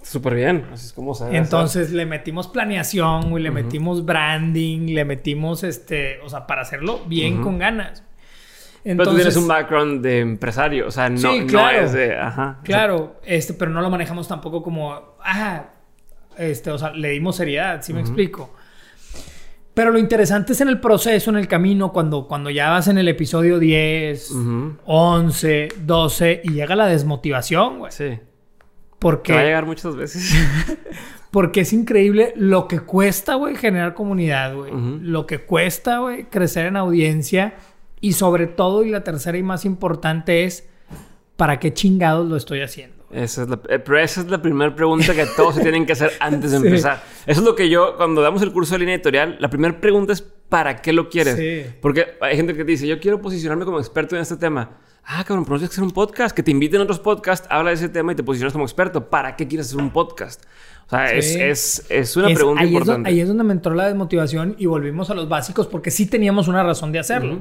Súper 0.01 0.33
bien. 0.33 0.65
Así 0.71 0.85
es 0.85 0.93
como 0.93 1.13
se 1.13 1.25
debe 1.25 1.37
hacer. 1.37 1.43
Entonces, 1.45 1.91
le 1.91 2.05
metimos 2.05 2.47
planeación, 2.47 3.29
güey, 3.29 3.43
le 3.43 3.51
metimos 3.51 4.05
branding, 4.05 4.93
le 4.95 5.03
metimos 5.03 5.65
este, 5.65 6.21
o 6.21 6.29
sea, 6.29 6.47
para 6.47 6.61
hacerlo 6.61 7.01
bien 7.05 7.41
con 7.41 7.59
ganas. 7.59 8.03
Pero 8.83 8.95
tú 8.95 9.01
Entonces, 9.01 9.15
tienes 9.15 9.35
un 9.35 9.47
background 9.49 10.01
de 10.01 10.19
empresario. 10.21 10.87
O 10.87 10.91
sea, 10.91 11.09
no, 11.09 11.17
Sí, 11.17 11.41
no 11.41 11.47
claro. 11.47 11.81
es 11.81 11.91
de... 11.91 12.17
Ajá. 12.17 12.59
Claro, 12.63 13.19
este, 13.25 13.53
pero 13.53 13.69
no 13.69 13.81
lo 13.81 13.89
manejamos 13.89 14.25
tampoco 14.29 14.63
como, 14.63 15.17
ah, 15.23 15.65
este, 16.37 16.71
o 16.71 16.77
sea, 16.77 16.91
le 16.91 17.09
dimos 17.09 17.35
seriedad, 17.35 17.81
¿sí 17.83 17.93
me 17.93 17.99
explico? 17.99 18.55
Pero 19.73 19.91
lo 19.91 19.99
interesante 19.99 20.51
es 20.53 20.61
en 20.61 20.67
el 20.67 20.79
proceso, 20.81 21.29
en 21.31 21.37
el 21.37 21.47
camino, 21.47 21.93
cuando, 21.93 22.27
cuando 22.27 22.49
ya 22.49 22.69
vas 22.69 22.87
en 22.89 22.97
el 22.97 23.07
episodio 23.07 23.57
10, 23.57 24.31
Ujú. 24.31 24.73
11, 24.85 25.69
12 25.85 26.41
y 26.43 26.51
llega 26.53 26.75
la 26.75 26.87
desmotivación, 26.87 27.79
güey. 27.79 27.91
Sí. 27.91 28.03
Que 28.03 28.17
va 28.17 28.17
a 28.17 28.99
Porque, 28.99 29.33
llegar 29.33 29.65
muchas 29.65 29.95
veces. 29.95 30.33
porque 31.31 31.61
es 31.61 31.71
increíble 31.73 32.33
lo 32.35 32.67
que 32.67 32.81
cuesta, 32.81 33.35
güey, 33.35 33.55
generar 33.55 33.93
comunidad, 33.93 34.53
güey. 34.55 34.71
Lo 35.01 35.25
que 35.25 35.39
cuesta, 35.39 35.99
güey, 35.99 36.25
crecer 36.25 36.65
en 36.65 36.75
audiencia. 36.75 37.53
Y 38.01 38.13
sobre 38.13 38.47
todo, 38.47 38.83
y 38.83 38.89
la 38.89 39.03
tercera 39.03 39.37
y 39.37 39.43
más 39.43 39.63
importante 39.63 40.43
es, 40.43 40.67
¿para 41.37 41.59
qué 41.59 41.73
chingados 41.73 42.27
lo 42.27 42.35
estoy 42.35 42.61
haciendo? 42.61 43.00
Esa 43.13 43.43
es 43.43 43.49
la, 43.49 43.59
eh, 43.69 43.79
pero 43.79 43.99
esa 43.99 44.21
es 44.21 44.27
la 44.29 44.41
primera 44.41 44.73
pregunta 44.75 45.13
que 45.13 45.25
todos 45.35 45.55
se 45.55 45.61
tienen 45.61 45.85
que 45.85 45.93
hacer 45.93 46.11
antes 46.19 46.51
de 46.51 46.57
Sí. 46.61 46.67
empezar. 46.67 47.03
Eso 47.25 47.41
es 47.41 47.45
lo 47.45 47.55
que 47.55 47.69
yo, 47.69 47.95
cuando 47.97 48.21
damos 48.21 48.41
el 48.41 48.51
curso 48.51 48.73
de 48.75 48.79
línea 48.79 48.95
editorial, 48.95 49.37
la 49.39 49.49
primera 49.49 49.79
pregunta 49.81 50.13
es 50.13 50.21
¿para 50.21 50.81
qué 50.81 50.93
lo 50.93 51.09
quieres? 51.09 51.35
Sí. 51.35 51.73
Porque 51.81 52.15
hay 52.21 52.35
gente 52.35 52.53
que 52.53 52.63
te 52.65 52.71
dice, 52.71 52.87
yo 52.87 52.99
quiero 52.99 53.21
posicionarme 53.21 53.65
como 53.65 53.79
experto 53.79 54.15
en 54.15 54.21
este 54.21 54.37
tema. 54.37 54.77
Ah, 55.03 55.23
cabrón, 55.25 55.45
pero 55.45 55.55
no 55.55 55.59
tienes 55.59 55.69
que 55.71 55.73
hacer 55.73 55.83
un 55.83 55.91
podcast. 55.91 56.35
Que 56.35 56.43
te 56.43 56.51
inviten 56.51 56.79
a 56.79 56.83
otros 56.83 56.99
podcasts, 56.99 57.47
habla 57.49 57.71
de 57.71 57.75
ese 57.75 57.89
tema 57.89 58.11
y 58.11 58.15
te 58.15 58.23
posicionas 58.23 58.53
como 58.53 58.65
experto. 58.65 59.09
¿Para 59.09 59.35
qué 59.35 59.47
quieres 59.47 59.67
hacer 59.67 59.79
un 59.81 59.89
podcast? 59.91 60.43
O 60.87 60.89
sea, 60.91 61.11
es, 61.11 61.33
Sí. 61.33 61.41
es, 61.41 61.85
es 61.89 62.15
una 62.17 62.29
Es- 62.29 62.35
pregunta 62.35 62.61
ahí 62.61 62.67
importante. 62.69 63.09
ahí 63.09 63.19
es 63.19 63.27
donde 63.27 63.43
me 63.43 63.53
entró 63.53 63.73
la 63.73 63.87
desmotivación 63.87 64.55
y 64.59 64.67
volvimos 64.67 65.09
a 65.09 65.13
los 65.15 65.27
básicos 65.27 65.67
porque 65.67 65.89
sí 65.89 66.05
teníamos 66.05 66.47
una 66.47 66.63
razón 66.63 66.91
de 66.91 66.99
hacerlo. 66.99 67.39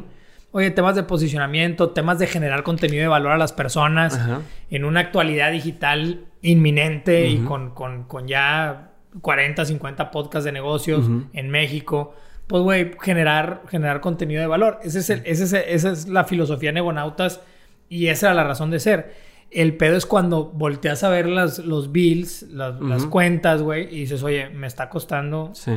Oye, 0.53 0.71
temas 0.73 0.97
de 0.97 1.05
posicionamiento, 1.05 1.91
temas 1.91 2.19
de 2.19 2.27
generar 2.27 2.63
contenido 2.65 3.03
de 3.03 3.09
valor 3.09 3.33
a 3.33 3.39
las 3.39 3.53
personas 3.53 4.15
Ajá. 4.17 4.41
en 4.71 4.85
una 4.85 5.01
actualidad 5.01 5.53
digital 5.53 6.25
inminente 6.43 7.29
y 7.29 7.39
con, 7.39 7.71
con- 7.71 8.05
con 8.05 8.27
ya 8.27 8.91
40, 9.21 9.65
50 9.65 10.11
podcasts 10.11 10.45
de 10.45 10.53
negocios 10.53 11.05
en 11.33 11.51
México. 11.51 12.15
Pues, 12.49 12.63
güey, 12.65 12.93
generar, 13.01 13.63
generar 13.69 14.01
contenido 14.01 14.41
de 14.41 14.49
valor. 14.49 14.81
Ese 14.83 14.99
es 15.01 15.11
el- 15.11 15.23
ese 15.25 15.45
es- 15.45 15.53
esa 15.53 15.91
es 15.93 16.09
la 16.09 16.25
filosofía 16.25 16.71
de 16.71 16.75
Negonautas 16.75 17.41
y 17.89 18.09
esa 18.09 18.27
era 18.27 18.35
la 18.35 18.45
razón 18.45 18.71
de 18.73 18.81
ser. 18.81 19.15
El 19.53 19.77
pedo 19.77 19.97
es 19.97 20.05
cuando 20.07 20.47
volteas 20.47 21.05
a 21.05 21.11
ver 21.11 21.27
las, 21.27 21.59
los 21.61 21.93
bills, 21.93 22.43
las, 22.51 22.81
las 22.81 23.07
cuentas, 23.07 23.63
güey, 23.63 23.85
y 23.95 24.01
dices, 24.01 24.23
oye, 24.25 24.49
me 24.51 24.67
está 24.67 24.89
costando. 24.89 25.51
Sí. 25.55 25.73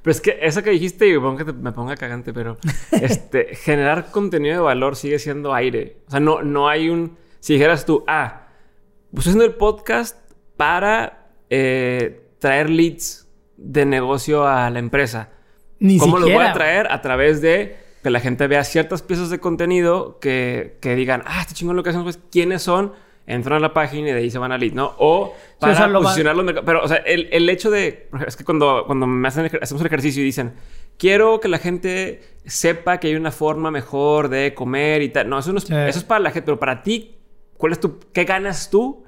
Pero 0.00 0.12
es 0.12 0.20
que 0.20 0.38
esa 0.42 0.62
que 0.62 0.70
dijiste, 0.70 1.06
y 1.08 1.36
que 1.36 1.44
te- 1.44 1.52
me 1.52 1.72
ponga 1.72 1.96
cagante, 1.96 2.32
pero 2.32 2.56
este, 2.92 3.54
generar 3.54 4.10
contenido 4.10 4.54
de 4.56 4.60
valor 4.62 4.96
sigue 4.96 5.18
siendo 5.18 5.52
aire. 5.54 5.98
O 6.08 6.10
sea, 6.12 6.20
no, 6.20 6.42
no 6.42 6.68
hay 6.68 6.88
un. 6.88 7.16
Si 7.40 7.54
dijeras 7.54 7.84
tú, 7.84 8.04
ah, 8.06 8.48
pues 9.12 9.26
estoy 9.26 9.30
haciendo 9.32 9.44
el 9.44 9.54
podcast 9.54 10.16
para 10.56 11.26
eh, 11.50 12.28
traer 12.38 12.70
leads 12.70 13.28
de 13.56 13.84
negocio 13.84 14.46
a 14.46 14.70
la 14.70 14.78
empresa. 14.78 15.30
Ni 15.78 15.98
¿Cómo 15.98 16.14
los 16.18 16.22
voy 16.24 16.30
siquiera. 16.32 16.50
a 16.50 16.54
traer? 16.54 16.92
A 16.92 17.02
través 17.02 17.40
de 17.42 17.76
que 18.02 18.10
la 18.10 18.20
gente 18.20 18.46
vea 18.46 18.64
ciertas 18.64 19.02
piezas 19.02 19.30
de 19.30 19.38
contenido 19.38 20.18
que, 20.20 20.78
que 20.80 20.94
digan, 20.96 21.22
ah, 21.26 21.40
este 21.42 21.54
chingón 21.54 21.76
lo 21.76 21.82
que 21.82 21.90
hacen, 21.90 22.02
pues, 22.02 22.18
¿quiénes 22.30 22.62
son? 22.62 22.92
Entran 23.32 23.56
a 23.56 23.60
la 23.60 23.72
página 23.72 24.10
y 24.10 24.12
de 24.12 24.18
ahí 24.18 24.30
se 24.30 24.38
van 24.38 24.52
a 24.52 24.58
lead, 24.58 24.72
¿no? 24.72 24.94
O 24.98 25.34
para 25.58 25.72
o 25.72 25.76
sea, 25.76 25.86
lo 25.88 26.02
posicionar 26.02 26.36
los 26.36 26.44
mercados. 26.44 26.66
Pero, 26.66 26.82
o 26.84 26.88
sea, 26.88 26.98
el, 26.98 27.28
el 27.32 27.48
hecho 27.48 27.70
de... 27.70 28.08
Es 28.26 28.36
que 28.36 28.44
cuando, 28.44 28.84
cuando 28.86 29.06
me 29.06 29.26
hacen, 29.28 29.50
hacemos 29.60 29.80
el 29.80 29.86
ejercicio 29.86 30.22
y 30.22 30.26
dicen, 30.26 30.52
quiero 30.98 31.40
que 31.40 31.48
la 31.48 31.58
gente 31.58 32.22
sepa 32.44 32.98
que 32.98 33.08
hay 33.08 33.14
una 33.14 33.30
forma 33.30 33.70
mejor 33.70 34.28
de 34.28 34.54
comer 34.54 35.02
y 35.02 35.08
tal. 35.08 35.28
No, 35.28 35.38
eso, 35.38 35.52
no 35.52 35.58
es, 35.58 35.64
Sí. 35.64 35.74
eso 35.74 35.98
es 35.98 36.04
para 36.04 36.20
la 36.20 36.30
gente. 36.30 36.46
Pero 36.46 36.58
para 36.58 36.82
ti, 36.82 37.16
¿cuál 37.56 37.72
es 37.72 37.80
tu... 37.80 37.98
¿Qué 38.12 38.24
ganas 38.24 38.70
tú 38.70 39.04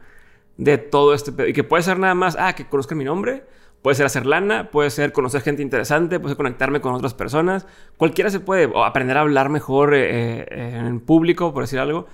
de 0.56 0.78
todo 0.78 1.14
este 1.14 1.32
pedo? 1.32 1.48
Y 1.48 1.52
que 1.52 1.64
puede 1.64 1.82
ser 1.82 1.98
nada 1.98 2.14
más, 2.14 2.36
ah, 2.38 2.54
que 2.54 2.66
conozcan 2.66 2.98
mi 2.98 3.04
nombre. 3.04 3.44
Puede 3.82 3.96
ser 3.96 4.06
hacer 4.06 4.24
lana, 4.24 4.70
puede 4.70 4.88
ser 4.88 5.12
conocer 5.12 5.42
gente 5.42 5.60
interesante, 5.60 6.18
puede 6.18 6.30
ser 6.30 6.38
conectarme 6.38 6.80
con 6.80 6.94
otras 6.94 7.12
personas. 7.12 7.66
Cualquiera 7.98 8.30
se 8.30 8.40
puede, 8.40 8.64
o 8.64 8.82
aprender 8.82 9.18
a 9.18 9.20
hablar 9.20 9.50
mejor 9.50 9.94
eh, 9.94 10.46
eh, 10.48 10.76
en 10.78 11.00
público, 11.00 11.52
por 11.52 11.64
decir 11.64 11.78
algo. 11.78 12.06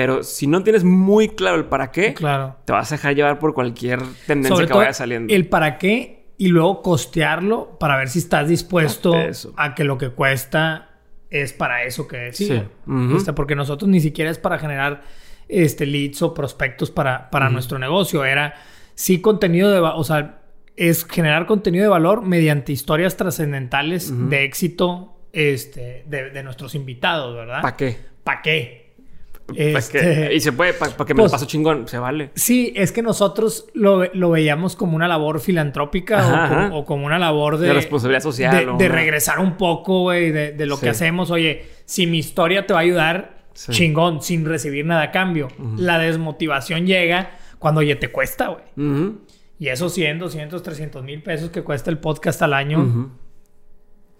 Pero 0.00 0.22
si 0.22 0.46
no 0.46 0.62
tienes 0.62 0.84
muy 0.84 1.28
claro 1.30 1.56
el 1.56 1.64
para 1.64 1.90
qué, 1.90 2.14
Claro. 2.14 2.56
te 2.64 2.72
vas 2.72 2.92
a 2.92 2.94
dejar 2.96 3.14
llevar 3.14 3.38
por 3.38 3.52
cualquier 3.54 4.00
tendencia 4.26 4.54
Sobre 4.54 4.66
que 4.66 4.70
todo 4.72 4.78
vaya 4.80 4.92
saliendo. 4.92 5.34
el 5.34 5.48
para 5.48 5.76
qué 5.78 6.26
y 6.38 6.48
luego 6.48 6.82
costearlo 6.82 7.78
para 7.80 7.96
ver 7.96 8.08
si 8.08 8.20
estás 8.20 8.48
dispuesto 8.48 9.14
Eso. 9.16 9.52
a 9.56 9.74
que 9.74 9.82
lo 9.84 9.98
que 9.98 10.10
cuesta 10.10 10.90
es 11.30 11.52
para 11.52 11.82
eso 11.82 12.06
que 12.06 12.32
Sí. 12.32 12.46
sí. 12.46 12.62
Ujú. 12.86 13.16
Este, 13.16 13.32
porque 13.32 13.54
nosotros 13.56 13.88
ni 13.88 14.00
siquiera 14.00 14.30
es 14.30 14.38
para 14.38 14.58
generar 14.58 15.02
este 15.48 15.84
leads 15.86 16.22
o 16.22 16.32
prospectos 16.34 16.90
para, 16.90 17.28
para 17.30 17.48
nuestro 17.50 17.78
negocio. 17.78 18.24
Era 18.24 18.54
sí 18.94 19.20
contenido 19.20 19.70
de, 19.72 19.80
o 19.80 20.04
sea, 20.04 20.42
es 20.76 21.04
generar 21.04 21.46
contenido 21.46 21.82
de 21.82 21.88
valor 21.88 22.22
mediante 22.22 22.70
historias 22.72 23.16
trascendentales 23.16 24.12
de 24.30 24.44
éxito 24.44 25.16
este, 25.32 26.04
de, 26.06 26.30
de 26.30 26.42
nuestros 26.44 26.74
invitados, 26.74 27.34
¿verdad? 27.34 27.62
¿Para 27.62 27.76
qué? 27.76 27.96
¿Para 28.22 28.42
qué? 28.42 28.87
Este- 29.54 30.34
Y 30.34 30.40
se 30.40 30.52
puede, 30.52 30.74
para 30.74 30.92
que 30.92 31.14
me 31.14 31.20
Pues- 31.20 31.30
lo 31.30 31.34
paso 31.36 31.46
chingón, 31.46 31.88
se 31.88 31.98
vale. 31.98 32.30
Sí, 32.34 32.72
es 32.76 32.92
que 32.92 33.02
nosotros 33.02 33.66
lo, 33.74 34.04
lo 34.12 34.30
veíamos 34.30 34.76
como 34.76 34.94
una 34.94 35.08
labor 35.08 35.40
filantrópica 35.40 36.18
Ajá, 36.18 36.28
o, 36.44 36.48
como, 36.48 36.60
ajá. 36.60 36.74
o 36.74 36.84
como 36.84 37.06
una 37.06 37.18
labor 37.18 37.58
de, 37.58 37.68
De 37.68 37.72
responsabilidad 37.74 38.22
social, 38.22 38.76
De, 38.78 38.88
regresar 38.88 39.38
un 39.38 39.56
poco, 39.56 40.02
güey, 40.02 40.30
de, 40.30 40.52
de 40.52 40.66
lo 40.66 40.76
Sí. 40.76 40.82
que 40.82 40.88
hacemos. 40.90 41.30
Oye, 41.30 41.66
si 41.86 42.06
mi 42.06 42.18
historia 42.18 42.66
te 42.66 42.74
va 42.74 42.80
a 42.80 42.82
ayudar, 42.82 43.38
Sí. 43.54 43.72
chingón, 43.72 44.22
sin 44.22 44.44
recibir 44.44 44.84
nada 44.84 45.02
a 45.02 45.10
cambio. 45.10 45.48
La 45.76 45.98
desmotivación 45.98 46.86
llega 46.86 47.30
cuando, 47.58 47.80
oye, 47.80 47.96
te 47.96 48.08
cuesta, 48.12 48.48
güey. 48.48 48.62
Y 49.58 49.68
esos 49.68 49.92
100, 49.94 50.20
200, 50.20 50.62
300 50.62 51.02
mil 51.02 51.22
pesos 51.22 51.50
que 51.50 51.62
cuesta 51.62 51.90
el 51.90 51.98
podcast 51.98 52.40
al 52.42 52.52
año. 52.54 53.10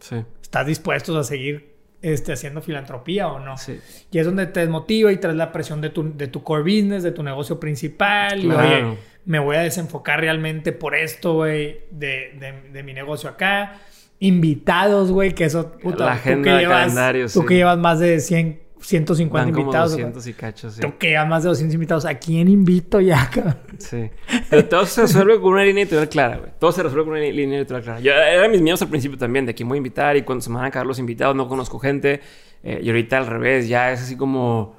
Sí, 0.01 0.17
¿estás 0.43 0.67
dispuestos 0.67 1.15
a 1.17 1.23
seguir 1.23 1.77
este, 2.03 2.33
haciendo 2.33 2.61
filantropía 2.63 3.29
o 3.29 3.39
no? 3.41 3.57
sí. 3.59 3.79
Y 4.11 4.19
es 4.19 4.27
donde 4.27 4.47
te 4.47 4.61
desmotiva 4.61 5.11
y 5.13 5.17
traes 5.19 5.37
la 5.37 5.51
presión 5.53 5.81
de 5.81 5.91
tu, 5.91 6.17
de 6.17 6.29
tu 6.29 6.43
core 6.43 6.63
business, 6.63 7.03
de 7.03 7.13
tu 7.13 7.23
negocio 7.23 7.59
principal. 7.61 8.43
Y 8.45 8.51
oye, 8.51 8.85
me 9.25 9.39
voy 9.39 9.57
a 9.57 9.61
desenfocar 9.61 10.21
realmente 10.21 10.73
por 10.73 10.95
esto, 10.95 11.35
güey, 11.35 11.81
de, 11.91 12.35
de- 12.39 12.71
de 12.73 12.83
mi 12.83 12.93
negocio 12.95 13.29
acá. 13.29 13.81
Invitados, 14.21 15.11
güey, 15.13 15.33
que 15.35 15.45
eso, 15.45 15.73
puta, 15.81 16.05
La 16.07 16.17
tú 16.17 16.43
que 16.43 16.51
llevas, 16.59 16.95
tú 17.33 17.41
sí. 17.41 17.47
que 17.47 17.55
llevas 17.55 17.79
más 17.79 18.01
de 18.01 18.19
100, 18.21 18.61
150 18.81 19.45
Van 19.45 19.53
como 19.53 19.63
invitados. 19.67 19.91
200 19.93 20.27
y 20.27 20.33
cachos, 20.35 20.75
sí. 20.75 20.83
Llevas 21.01 21.29
más 21.29 21.43
de 21.43 21.49
200 21.49 21.75
invitados. 21.75 22.05
¿A 22.05 22.15
quién 22.15 22.49
invito 22.49 23.01
ya, 23.01 23.29
cabrón? 23.35 23.57
Sí. 23.79 24.11
Pero 24.51 24.65
todo 24.67 24.87
se 24.87 25.03
resuelve 25.03 25.41
con 25.41 25.53
una 25.55 25.65
línea 25.65 25.83
editorial 25.83 26.09
clara, 26.09 26.37
güey. 26.39 26.51
Todo 26.59 26.73
se 26.73 26.83
resuelve 26.83 27.05
con 27.05 27.13
una 27.15 27.23
línea 27.23 27.59
editorial 27.59 27.83
clara. 27.85 28.01
Yo, 28.01 28.13
eran 28.13 28.51
mis 28.51 28.61
miedos 28.63 28.81
al 28.83 28.89
principio 28.89 29.19
también, 29.19 29.47
de 29.47 29.55
quién 29.55 29.69
voy 29.69 29.77
a 29.77 29.79
invitar 29.79 30.17
y 30.17 30.23
cuando 30.23 30.43
se 30.43 30.51
me 30.51 30.57
van 30.57 30.65
a 30.67 30.69
acabar 30.69 30.87
los 30.87 30.99
invitados, 30.99 31.35
no 31.37 31.49
conozco 31.49 31.79
gente. 31.79 32.21
Eh, 32.63 32.81
y 32.83 32.89
ahorita 32.89 33.19
al 33.19 33.27
revés, 33.27 33.69
ya 33.69 33.93
es 33.93 34.01
así 34.03 34.17
como... 34.17 34.77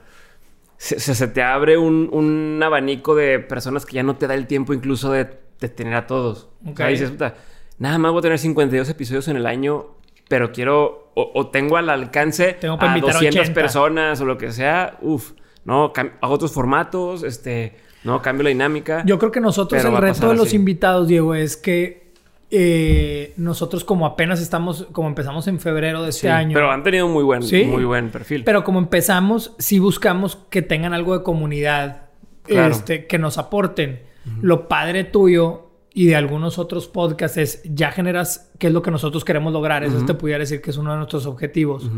Se, 0.78 0.98
se, 1.00 1.14
se 1.14 1.28
te 1.28 1.42
abre 1.44 1.78
un, 1.78 2.10
un 2.14 2.62
abanico 2.64 3.14
de 3.14 3.40
personas 3.40 3.86
que 3.86 3.96
ya 3.96 4.04
no 4.04 4.16
te 4.16 4.28
da 4.28 4.34
el 4.36 4.48
tiempo 4.48 4.74
incluso 4.74 5.12
de, 5.12 5.28
de 5.60 5.68
tener 5.68 5.94
a 5.94 6.08
todos. 6.08 6.50
O 6.66 6.74
sea, 6.76 6.86
Ok. 6.86 6.92
dices, 6.92 7.12
puta, 7.12 7.36
nada 7.80 7.98
más 7.98 8.12
voy 8.14 8.20
a 8.20 8.22
tener 8.22 8.40
52 8.40 8.88
episodios 8.90 9.28
en 9.28 9.36
el 9.36 9.46
año, 9.46 9.88
pero 10.30 10.54
quiero... 10.54 11.09
O, 11.20 11.32
o 11.34 11.48
tengo 11.48 11.78
al 11.78 11.90
alcance 11.90 12.54
Tengo 12.54 12.78
a 12.80 12.88
invitar 12.88 13.14
200 13.14 13.42
80. 13.42 13.54
personas 13.54 14.22
o 14.22 14.26
lo 14.26 14.38
que 14.38 14.52
sea. 14.52 14.98
Uf, 15.02 15.32
¿no? 15.66 15.92
Hago 16.22 16.34
otros 16.34 16.52
formatos, 16.52 17.24
este... 17.24 17.76
No, 18.04 18.22
cambio 18.22 18.44
la 18.46 18.50
dinámica. 18.50 19.04
Yo 19.06 19.20
creo 19.20 19.30
que 19.32 19.42
nosotros 19.42 19.84
el 19.84 19.98
reto 19.98 20.30
de 20.30 20.36
los 20.36 20.48
así. 20.48 20.56
invitados, 20.56 21.10
Diego, 21.10 21.36
es 21.36 21.58
que 21.58 22.14
eh, 22.50 23.34
nosotros 23.38 23.84
como 23.84 24.06
apenas 24.06 24.40
estamos, 24.42 24.88
como 24.94 25.10
empezamos 25.10 25.48
en 25.50 25.60
febrero 25.60 26.02
de 26.04 26.10
este 26.10 26.22
Sí, 26.22 26.28
año. 26.28 26.54
Pero 26.54 26.72
han 26.72 26.82
tenido 26.82 27.08
muy 27.10 27.24
buen, 27.24 27.44
Sí. 27.44 27.66
muy 27.66 27.84
buen 27.84 28.10
perfil. 28.10 28.44
Pero 28.46 28.64
como 28.64 28.80
empezamos, 28.80 29.54
sí 29.60 29.80
buscamos 29.80 30.38
que 30.50 30.62
tengan 30.62 30.94
algo 30.94 31.18
de 31.18 31.24
comunidad, 31.24 32.04
Claro. 32.44 32.72
este, 32.72 33.06
que 33.06 33.20
nos 33.20 33.38
aporten. 33.38 34.02
Lo 34.42 34.68
padre 34.68 35.04
tuyo 35.04 35.69
y 36.02 36.06
de 36.06 36.16
algunos 36.16 36.58
otros 36.60 36.88
podcasts 36.88 37.38
es 37.38 37.62
ya 37.66 37.92
generas, 37.92 38.52
que 38.58 38.68
es 38.68 38.74
lo 38.74 38.82
que 38.82 38.90
nosotros 38.92 39.26
queremos 39.26 39.52
lograr. 39.52 39.84
Eso 39.84 39.98
te 40.06 40.14
pudiera 40.14 40.40
decir 40.40 40.62
que 40.62 40.70
es 40.70 40.78
uno 40.78 40.92
de 40.92 40.98
nuestros 40.98 41.26
objetivos. 41.26 41.90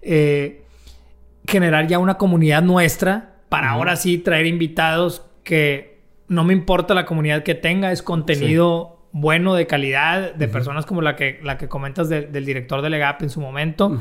Eh, 0.00 0.62
generar 1.46 1.86
ya 1.86 1.98
una 1.98 2.14
comunidad 2.18 2.62
nuestra 2.62 3.34
para 3.48 3.70
ahora 3.70 3.96
sí 3.96 4.18
traer 4.18 4.46
invitados 4.46 5.22
que 5.44 5.98
no 6.28 6.44
me 6.44 6.52
importa 6.54 6.94
la 6.94 7.04
comunidad 7.04 7.42
que 7.42 7.54
tenga, 7.54 7.92
es 7.92 8.02
contenido 8.02 8.98
bueno, 9.12 9.54
de 9.54 9.66
calidad, 9.66 10.34
de 10.34 10.48
personas 10.48 10.86
como 10.86 11.02
la 11.02 11.16
que, 11.16 11.38
la 11.42 11.58
que 11.58 11.68
comentas 11.68 12.08
del- 12.08 12.32
del 12.32 12.46
director 12.46 12.80
de 12.80 12.88
Legap 12.88 13.22
en 13.22 13.28
su 13.28 13.42
momento, 13.42 14.00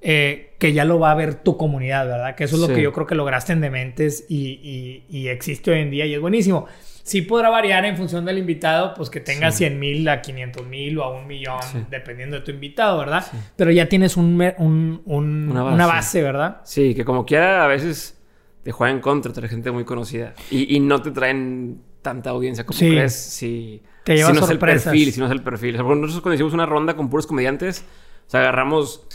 eh, 0.00 0.54
que 0.60 0.72
ya 0.72 0.84
lo 0.84 1.00
va 1.00 1.10
a 1.10 1.14
ver 1.16 1.34
tu 1.42 1.56
comunidad, 1.56 2.06
¿verdad? 2.06 2.36
Que 2.36 2.44
eso 2.44 2.54
es 2.54 2.60
lo 2.62 2.68
que 2.76 2.82
yo 2.82 2.92
creo 2.92 3.06
que 3.08 3.16
lograste 3.16 3.52
en 3.52 3.60
Dementes 3.60 4.24
y, 4.28 4.60
y- 4.62 5.04
y 5.08 5.26
existe 5.28 5.72
hoy 5.72 5.80
en 5.80 5.90
día 5.90 6.06
y 6.06 6.14
es 6.14 6.20
buenísimo. 6.20 6.66
Sí 7.04 7.22
podrá 7.22 7.50
variar 7.50 7.84
en 7.84 7.96
función 7.96 8.24
del 8.24 8.38
invitado, 8.38 8.94
pues 8.94 9.10
que 9.10 9.18
tenga 9.20 9.50
Sí. 9.50 9.58
100 9.58 9.78
mil 9.80 10.08
a 10.08 10.22
500 10.22 10.66
mil 10.66 10.98
o 10.98 11.04
a 11.04 11.10
un 11.18 11.26
millón, 11.26 11.60
Sí. 11.62 11.84
dependiendo 11.90 12.36
de 12.36 12.42
tu 12.42 12.52
invitado, 12.52 12.98
¿verdad? 12.98 13.26
Pero 13.56 13.70
ya 13.72 13.88
tienes 13.88 14.16
un, 14.16 14.36
me- 14.36 14.54
un- 14.58 15.02
un- 15.04 15.48
Una 15.50 15.64
una, 15.64 15.86
base. 15.86 16.22
¿verdad? 16.22 16.60
Sí, 16.64 16.94
que 16.94 17.04
como 17.04 17.26
quiera 17.26 17.64
a 17.64 17.66
veces 17.66 18.18
te 18.62 18.70
juegan 18.70 19.00
contra, 19.00 19.32
trae 19.32 19.48
gente 19.48 19.72
muy 19.72 19.84
conocida. 19.84 20.34
Y, 20.50 20.76
y 20.76 20.80
no 20.80 21.02
te 21.02 21.10
traen 21.10 21.82
tanta 22.02 22.30
audiencia 22.30 22.64
como 22.64 22.78
Sí. 22.78 22.90
crees 22.90 23.14
si, 23.14 23.82
Te 24.04 24.14
llevas 24.16 24.32
si 24.32 24.38
no 24.38 24.44
es 24.44 24.50
el 24.50 24.58
perfil, 24.58 25.12
si 25.12 25.18
no 25.20 25.26
es 25.26 25.32
el 25.32 25.42
perfil. 25.42 25.74
O 25.74 25.78
sea, 25.78 25.94
nosotros 25.96 26.20
cuando 26.20 26.34
hicimos 26.34 26.52
una 26.54 26.66
ronda 26.66 26.94
con 26.94 27.10
puros 27.10 27.26
comediantes, 27.26 27.84
o 28.26 28.30
sea, 28.30 28.40
agarramos, 28.40 29.06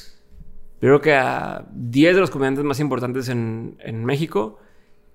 yo 0.82 0.90
creo 0.90 1.02
que 1.02 1.14
a 1.16 1.66
10 1.72 2.16
de 2.16 2.22
los 2.22 2.30
comediantes 2.32 2.64
más 2.66 2.80
importantes 2.82 3.30
en, 3.30 3.78
en 3.80 4.04
México 4.04 4.60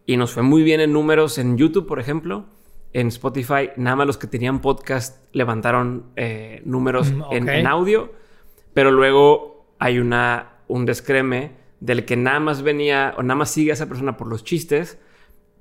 y 0.06 0.16
nos 0.16 0.32
fue 0.32 0.42
muy 0.42 0.62
bien 0.62 0.80
en 0.80 0.92
números 0.94 1.36
en 1.38 1.56
YouTube, 1.58 1.86
por 1.86 2.00
ejemplo. 2.00 2.46
En 2.92 3.08
Spotify, 3.08 3.70
nada 3.76 3.96
más 3.96 4.06
los 4.06 4.18
que 4.18 4.26
tenían 4.26 4.60
podcast 4.60 5.24
levantaron 5.32 6.06
eh, 6.16 6.60
números 6.64 7.10
Mm, 7.12 7.48
en, 7.48 7.66
audio, 7.66 8.12
pero 8.74 8.90
luego 8.90 9.66
hay 9.78 9.98
una, 9.98 10.58
un 10.68 10.84
descreme 10.86 11.52
del 11.80 12.04
que 12.04 12.16
nada 12.16 12.38
más 12.40 12.62
venía 12.62 13.14
o 13.16 13.22
nada 13.22 13.34
más 13.36 13.50
sigue 13.50 13.70
a 13.70 13.74
esa 13.74 13.86
persona 13.86 14.16
por 14.16 14.26
los 14.28 14.44
chistes, 14.44 14.98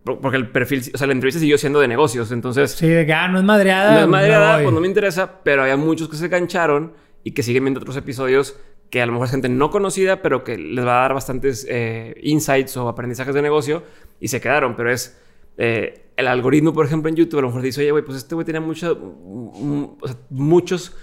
por- 0.03 0.19
porque 0.19 0.37
el 0.37 0.49
perfil, 0.51 0.83
o 0.93 0.97
sea, 0.97 1.07
la 1.07 1.13
entrevista 1.13 1.39
siguió 1.39 1.57
siendo 1.57 1.79
de 1.79 1.87
negocios, 1.87 2.31
entonces 2.31 2.71
Sí, 2.71 2.87
de 2.87 3.05
que 3.05 3.13
ah, 3.13 3.27
no 3.27 3.37
es 3.39 3.43
madreada. 3.45 3.93
no 3.95 3.99
es 4.01 4.07
madreada, 4.07 4.61
pues 4.61 4.73
no 4.73 4.81
me 4.81 4.87
interesa, 4.87 5.41
pero 5.43 5.61
había 5.63 5.77
muchos 5.77 6.09
que 6.09 6.17
se 6.17 6.27
gancharon 6.27 6.93
y 7.23 7.31
que 7.31 7.43
siguen 7.43 7.63
viendo 7.63 7.79
otros 7.79 7.95
episodios 7.97 8.59
que 8.89 9.01
a 9.01 9.05
lo 9.05 9.13
mejor 9.13 9.27
es 9.27 9.31
gente 9.31 9.47
no 9.47 9.69
conocida, 9.71 10.21
pero 10.21 10.43
que 10.43 10.57
les 10.57 10.85
va 10.85 10.97
a 10.97 11.01
dar 11.03 11.13
bastantes 11.13 11.65
eh, 11.69 12.15
insights 12.23 12.75
o 12.75 12.89
aprendizajes 12.89 13.33
de 13.33 13.41
negocio 13.41 13.83
y 14.19 14.27
se 14.27 14.41
quedaron, 14.41 14.75
pero 14.75 14.91
es 14.91 15.17
eh, 15.63 16.09
el 16.17 16.27
algoritmo, 16.27 16.73
por 16.73 16.87
ejemplo, 16.87 17.07
en 17.07 17.15
YouTube, 17.15 17.37
a 17.37 17.41
lo 17.43 17.49
mejor 17.49 17.61
dice, 17.61 17.81
oye, 17.81 17.91
güey, 17.91 18.03
pues 18.03 18.17
este 18.17 18.33
güey 18.33 18.43
tenía 18.45 18.61
mucho, 18.61 18.95
mm, 18.95 19.83
o 20.01 20.07
sea, 20.07 20.17
muchos 20.31 20.97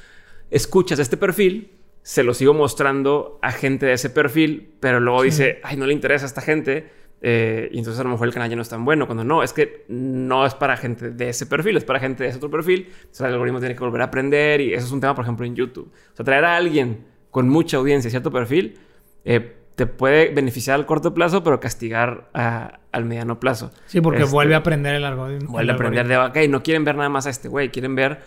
escuchas 0.51 0.99
de 0.99 1.05
este 1.05 1.17
perfil, 1.17 1.71
se 2.03 2.25
lo 2.25 2.35
sigo 2.35 2.55
mostrando 2.55 3.39
a 3.41 3.53
gente 3.53 3.87
de 3.87 3.93
ese 3.93 4.11
perfil, 4.11 4.75
pero 4.81 4.99
luego 4.99 5.23
dice, 5.23 5.61
ay, 5.63 5.77
no 5.77 5.87
le 5.87 5.93
interesa 5.93 6.25
a 6.25 6.29
esta 6.29 6.41
gente. 6.41 6.91
eh, 7.21 7.69
y 7.73 7.79
entonces 7.79 8.01
a 8.01 8.05
lo 8.05 8.11
mejor 8.11 8.27
el 8.27 8.35
canal 8.35 8.51
ya 8.51 8.57
no 8.57 8.63
es 8.63 8.69
tan 8.69 8.85
bueno. 8.85 9.07
Cuando 9.07 9.23
no, 9.25 9.43
es 9.45 9.53
que 9.53 9.85
no 9.89 10.45
es 10.47 10.55
para 10.55 10.77
gente 10.77 11.11
de 11.11 11.29
ese 11.29 11.47
perfil, 11.47 11.77
es 11.77 11.85
para 11.85 12.01
gente 12.01 12.25
de 12.25 12.31
ese 12.31 12.39
otro 12.39 12.51
perfil. 12.51 12.87
Entonces 12.89 13.21
el 13.21 13.33
algoritmo 13.35 13.61
tiene 13.61 13.75
que 13.75 13.81
volver 13.81 14.01
a 14.03 14.05
aprender 14.07 14.61
y 14.61 14.75
eso 14.75 14.87
es 14.87 14.93
un 14.93 15.01
tema, 15.01 15.15
por 15.15 15.25
ejemplo, 15.25 15.47
en 15.47 15.55
YouTube. 15.55 15.93
O 16.13 16.17
sea, 16.17 16.25
traer 16.25 16.45
a 16.45 16.57
alguien 16.57 17.05
con 17.31 17.49
mucha 17.49 17.77
audiencia 17.77 18.11
cierto 18.11 18.31
perfil 18.33 18.79
eh, 19.25 19.58
te 19.79 19.87
puede 19.87 20.35
beneficiar 20.35 20.75
al 20.75 20.87
corto 20.87 21.15
plazo, 21.15 21.45
pero 21.45 21.61
castigar 21.61 22.29
a- 22.35 22.81
al 22.91 23.05
mediano 23.05 23.39
plazo. 23.39 23.71
Sí, 23.87 24.01
porque 24.01 24.23
Este, 24.23 24.33
vuelve 24.33 24.57
a 24.57 24.59
aprender 24.59 24.97
el 24.97 25.05
algoritmo. 25.05 25.53
Vuelve 25.53 25.71
a 25.71 25.75
aprender 25.77 26.09
de, 26.09 26.19
ok, 26.19 26.37
no 26.51 26.65
quieren 26.65 26.83
ver 26.85 26.97
nada 26.97 27.09
más 27.09 27.27
a 27.27 27.31
este 27.31 27.47
güey, 27.49 27.71
quieren 27.71 27.95
ver 27.95 28.19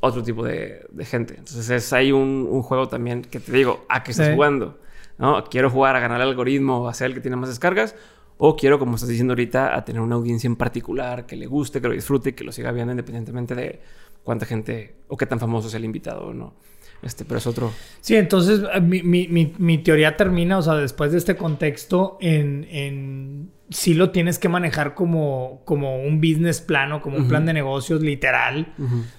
otro 0.00 0.22
tipo 0.22 0.42
de, 0.44 0.86
de 0.90 1.04
gente. 1.04 1.34
Entonces 1.34 1.68
es 1.68 1.92
ahí 1.92 2.10
un, 2.10 2.48
un 2.50 2.62
juego 2.62 2.88
también 2.88 3.20
que 3.20 3.38
te 3.38 3.52
digo, 3.52 3.84
¿a 3.90 4.02
qué 4.02 4.12
estás 4.12 4.28
Sí. 4.28 4.32
jugando? 4.34 4.78
¿No? 5.18 5.44
¿Quiero 5.44 5.68
jugar 5.68 5.94
a 5.94 6.00
ganar 6.00 6.20
el 6.22 6.28
algoritmo, 6.28 6.88
a 6.88 6.94
ser 6.94 7.08
el 7.08 7.14
que 7.14 7.20
tiene 7.20 7.36
más 7.36 7.50
descargas? 7.50 7.94
¿O 8.38 8.56
quiero, 8.56 8.78
como 8.78 8.94
estás 8.94 9.10
diciendo 9.10 9.32
ahorita, 9.32 9.76
a 9.76 9.84
tener 9.84 10.00
una 10.00 10.14
audiencia 10.16 10.48
en 10.48 10.56
particular 10.56 11.26
que 11.26 11.36
le 11.36 11.46
guste, 11.46 11.82
que 11.82 11.88
lo 11.88 11.94
disfrute 11.94 12.34
que 12.34 12.44
lo 12.44 12.50
siga 12.50 12.72
viendo 12.72 12.92
independientemente 12.92 13.54
de 13.54 13.80
cuánta 14.24 14.46
gente 14.46 14.96
o 15.08 15.16
qué 15.18 15.26
tan 15.26 15.38
famoso 15.38 15.68
sea 15.68 15.78
el 15.78 15.84
invitado 15.84 16.28
o 16.28 16.32
no? 16.32 16.54
Este, 17.02 17.24
pero 17.24 17.38
es 17.38 17.46
otro... 17.48 17.72
Sí, 18.00 18.14
entonces 18.16 18.60
eh, 18.72 18.80
mi, 18.80 19.02
mi- 19.02 19.26
mi- 19.28 19.52
mi 19.58 19.78
teoría 19.78 20.16
termina, 20.16 20.58
o 20.58 20.62
sea, 20.62 20.74
después 20.74 21.10
de 21.12 21.18
este 21.18 21.36
contexto, 21.36 22.16
en, 22.20 22.64
en 22.70 23.50
sí 23.70 23.94
lo 23.94 24.10
tienes 24.10 24.38
que 24.38 24.48
manejar 24.48 24.94
como, 24.94 25.62
como 25.64 25.96
un 26.00 26.18
business 26.20 26.60
plano, 26.60 27.00
como 27.02 27.16
un 27.16 27.26
plan 27.26 27.44
de 27.46 27.54
negocios 27.54 28.02
literal, 28.02 28.72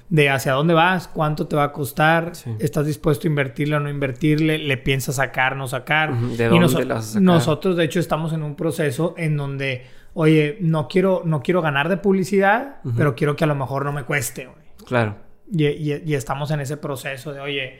de 0.10 0.30
hacia 0.30 0.54
dónde 0.54 0.74
vas, 0.74 1.08
cuánto 1.10 1.48
te 1.48 1.56
va 1.58 1.64
a 1.66 1.72
costar, 1.74 2.36
Sí. 2.36 2.52
estás 2.60 2.86
dispuesto 2.86 3.28
a 3.28 3.30
invertirle 3.30 3.76
o 3.76 3.80
no 3.82 3.90
invertirle, 3.90 4.60
le 4.60 4.78
piensas 4.78 5.16
sacar, 5.16 5.58
no 5.58 5.68
sacar. 5.68 6.12
Ujú, 6.12 6.28
¿de 6.38 6.46
Y 6.46 6.48
dónde 6.48 6.60
noso- 6.60 6.80
la 6.84 6.94
vas 6.96 7.04
a 7.06 7.08
sacar? 7.10 7.22
nosotros, 7.24 7.76
de 7.76 7.84
hecho, 7.84 8.00
estamos 8.00 8.32
en 8.32 8.44
un 8.44 8.56
proceso 8.56 9.14
en 9.18 9.36
donde, 9.36 9.84
oye, 10.14 10.58
no 10.62 10.88
quiero, 10.88 11.24
no 11.26 11.42
quiero 11.42 11.62
ganar 11.62 11.90
de 11.90 11.98
publicidad, 11.98 12.78
pero 12.96 13.16
quiero 13.16 13.36
que 13.36 13.44
a 13.44 13.48
lo 13.48 13.56
mejor 13.56 13.84
no 13.84 13.92
me 13.92 14.04
cueste. 14.04 14.48
Claro. 14.86 15.18
Y, 15.56 15.68
y- 15.68 16.02
y 16.06 16.16
estamos 16.16 16.50
en 16.52 16.62
ese 16.62 16.78
proceso 16.78 17.32
de, 17.32 17.40
oye, 17.40 17.80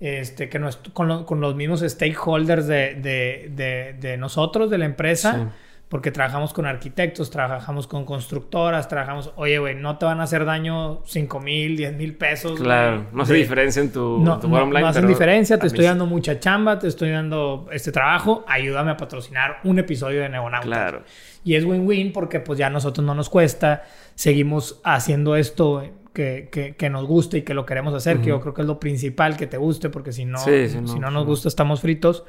este, 0.00 0.48
que 0.48 0.58
nos- 0.58 0.76
con, 0.92 1.06
lo- 1.06 1.24
con 1.24 1.40
los 1.40 1.54
mismos 1.54 1.80
stakeholders 1.80 2.66
de, 2.66 2.94
de- 2.96 3.50
de- 3.54 3.94
de 4.00 4.16
nosotros, 4.16 4.68
de 4.70 4.78
la 4.78 4.86
empresa, 4.86 5.32
Sí. 5.34 5.40
porque 5.88 6.10
trabajamos 6.10 6.52
con 6.52 6.66
arquitectos, 6.66 7.30
trabajamos 7.30 7.86
con 7.86 8.04
constructoras, 8.04 8.88
trabajamos, 8.88 9.30
oye, 9.36 9.58
güey, 9.58 9.76
no 9.76 9.98
te 9.98 10.06
van 10.06 10.18
a 10.20 10.24
hacer 10.24 10.44
daño 10.44 11.02
5 11.04 11.38
mil, 11.38 11.76
10 11.76 11.92
mil 11.94 12.16
pesos. 12.16 12.58
Claro. 12.58 13.06
No 13.12 13.22
hace 13.22 13.34
diferencia 13.34 13.80
en 13.82 13.92
tu, 13.92 14.18
No, 14.20 14.34
en 14.34 14.40
tu 14.40 14.48
no- 14.48 14.54
bottom 14.54 14.70
line, 14.70 14.80
no 14.80 14.86
hacen 14.88 15.02
pero 15.02 15.08
diferencia, 15.10 15.58
te 15.58 15.66
estoy 15.68 15.84
dando 15.84 16.06
mucha 16.06 16.40
chamba, 16.40 16.80
te 16.80 16.88
estoy 16.88 17.10
dando 17.10 17.68
este 17.70 17.92
trabajo, 17.92 18.44
ayúdame 18.48 18.90
a 18.90 18.96
patrocinar 18.96 19.58
un 19.62 19.78
episodio 19.78 20.22
de 20.22 20.28
Neonautas. 20.30 20.66
Claro. 20.66 21.02
Y 21.44 21.54
es 21.54 21.64
win-win 21.64 22.12
porque 22.12 22.40
pues 22.40 22.58
ya 22.58 22.66
a 22.68 22.70
nosotros 22.70 23.06
no 23.06 23.14
nos 23.14 23.28
cuesta, 23.28 23.84
seguimos 24.16 24.80
haciendo 24.82 25.36
esto 25.36 25.84
que, 26.12 26.48
que- 26.52 26.74
que 26.76 26.90
nos 26.90 27.06
gusta 27.06 27.38
y 27.38 27.42
que 27.42 27.54
lo 27.54 27.64
queremos 27.66 27.94
hacer, 27.94 28.20
que 28.20 28.28
yo 28.28 28.40
creo 28.40 28.54
que 28.54 28.60
es 28.62 28.66
lo 28.66 28.78
principal, 28.80 29.36
que 29.36 29.46
te 29.46 29.56
guste, 29.56 29.88
porque 29.90 30.12
si 30.12 30.24
no, 30.24 30.38
Sí, 30.38 30.68
sí, 30.68 30.78
no, 30.80 30.88
si 30.88 30.98
no 30.98 31.10
nos 31.10 31.24
gusta 31.26 31.48
estamos 31.48 31.80
fritos. 31.80 32.24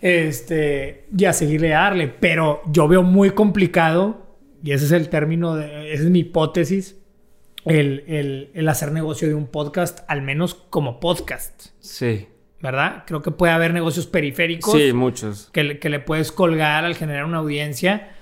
Este, 0.00 1.06
y 1.16 1.24
a 1.24 1.32
seguirle 1.32 1.74
a 1.74 1.80
darle. 1.80 2.08
Pero 2.08 2.62
yo 2.66 2.88
veo 2.88 3.02
muy 3.02 3.30
complicado, 3.30 4.36
y 4.62 4.72
ese 4.72 4.84
es 4.86 4.92
el 4.92 5.08
término, 5.08 5.56
de, 5.56 5.92
esa 5.92 6.02
es 6.04 6.10
mi 6.10 6.20
hipótesis, 6.20 6.98
el, 7.64 8.04
el, 8.06 8.50
el 8.54 8.68
hacer 8.68 8.92
negocio 8.92 9.28
de 9.28 9.34
un 9.34 9.46
podcast, 9.46 10.00
al 10.08 10.22
menos 10.22 10.54
como 10.54 11.00
podcast. 11.00 11.68
Sí. 11.80 12.28
¿Verdad? 12.60 13.04
Creo 13.06 13.20
que 13.22 13.30
puede 13.30 13.52
haber 13.52 13.74
negocios 13.74 14.06
periféricos. 14.06 14.72
Sí, 14.74 14.92
muchos. 14.92 15.50
Que, 15.52 15.64
le- 15.64 15.78
que 15.78 15.88
le 15.90 16.00
puedes 16.00 16.32
colgar 16.32 16.84
al 16.84 16.94
generar 16.94 17.24
una 17.26 17.38
audiencia, 17.38 18.14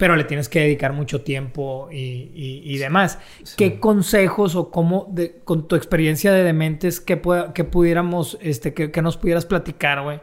pero 0.00 0.16
le 0.16 0.24
tienes 0.24 0.48
que 0.48 0.60
dedicar 0.60 0.92
mucho 0.94 1.20
tiempo 1.20 1.88
y, 1.92 2.32
y- 2.34 2.62
y 2.64 2.78
demás. 2.78 3.18
¿Qué 3.56 3.78
consejos 3.78 4.56
o 4.56 4.70
cómo, 4.70 5.06
de- 5.12 5.40
con 5.44 5.68
tu 5.68 5.76
experiencia 5.76 6.32
de 6.32 6.42
dementes, 6.42 7.00
que, 7.00 7.20
que 7.54 7.64
pudiéramos, 7.64 8.38
este, 8.40 8.72
que, 8.74 8.90
que 8.90 9.02
nos 9.02 9.16
pudieras 9.18 9.44
platicar, 9.46 10.02
güey? 10.02 10.20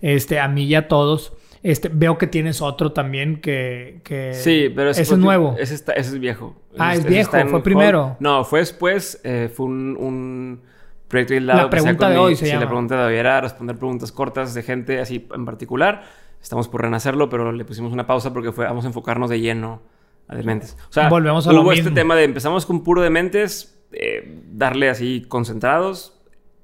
Este, 0.00 0.40
a 0.40 0.48
mí 0.48 0.64
y 0.64 0.74
a 0.74 0.88
todos. 0.88 1.32
Este, 1.62 1.88
veo 1.88 2.18
que 2.18 2.26
tienes 2.26 2.60
otro 2.60 2.90
también 2.90 3.40
que... 3.40 4.00
que 4.02 4.34
Sí, 4.34 4.68
pero 4.74 4.90
ese 4.90 5.02
es 5.02 5.16
nuevo. 5.16 5.54
Ese, 5.56 5.74
está- 5.76 5.92
ese 5.92 6.10
es 6.10 6.18
viejo. 6.18 6.56
Ah, 6.76 6.94
es 6.94 6.98
Ese 6.98 7.08
viejo, 7.08 7.22
está 7.22 7.40
en 7.42 7.48
fue 7.50 7.62
primero. 7.62 8.16
No, 8.18 8.44
fue 8.44 8.58
después. 8.58 9.20
eh, 9.22 9.48
fue 9.54 9.66
un, 9.66 9.96
un 9.96 10.60
proyecto 11.06 11.34
aislado. 11.34 11.62
La 11.62 11.70
pregunta 11.70 12.08
de 12.08 12.14
mi- 12.16 12.20
hoy 12.20 12.34
se 12.34 12.46
sí, 12.46 12.50
llama. 12.50 12.62
la 12.62 12.66
pregunta 12.68 12.96
de 12.96 13.04
hoy 13.04 13.14
era 13.16 13.40
responder 13.40 13.76
preguntas 13.76 14.10
cortas 14.10 14.52
de 14.54 14.62
gente 14.64 14.98
así 15.00 15.28
en 15.32 15.44
particular. 15.44 16.02
Estamos 16.42 16.68
por 16.68 16.82
renacerlo, 16.82 17.28
pero 17.28 17.52
le 17.52 17.64
pusimos 17.64 17.92
una 17.92 18.06
pausa 18.06 18.32
porque 18.32 18.52
fue, 18.52 18.64
vamos 18.66 18.84
a 18.84 18.88
enfocarnos 18.88 19.30
de 19.30 19.40
lleno 19.40 19.80
a 20.28 20.34
dementes. 20.34 20.76
O 20.90 20.92
sea, 20.92 21.08
Volvemos 21.08 21.46
a 21.46 21.52
lo 21.52 21.62
hubo 21.62 21.72
este 21.72 21.84
mismo. 21.84 21.94
tema 21.94 22.16
de 22.16 22.24
empezamos 22.24 22.66
con 22.66 22.82
puro 22.82 23.00
dementes, 23.00 23.80
eh, 23.92 24.42
darle 24.50 24.90
así 24.90 25.24
concentrados. 25.28 26.20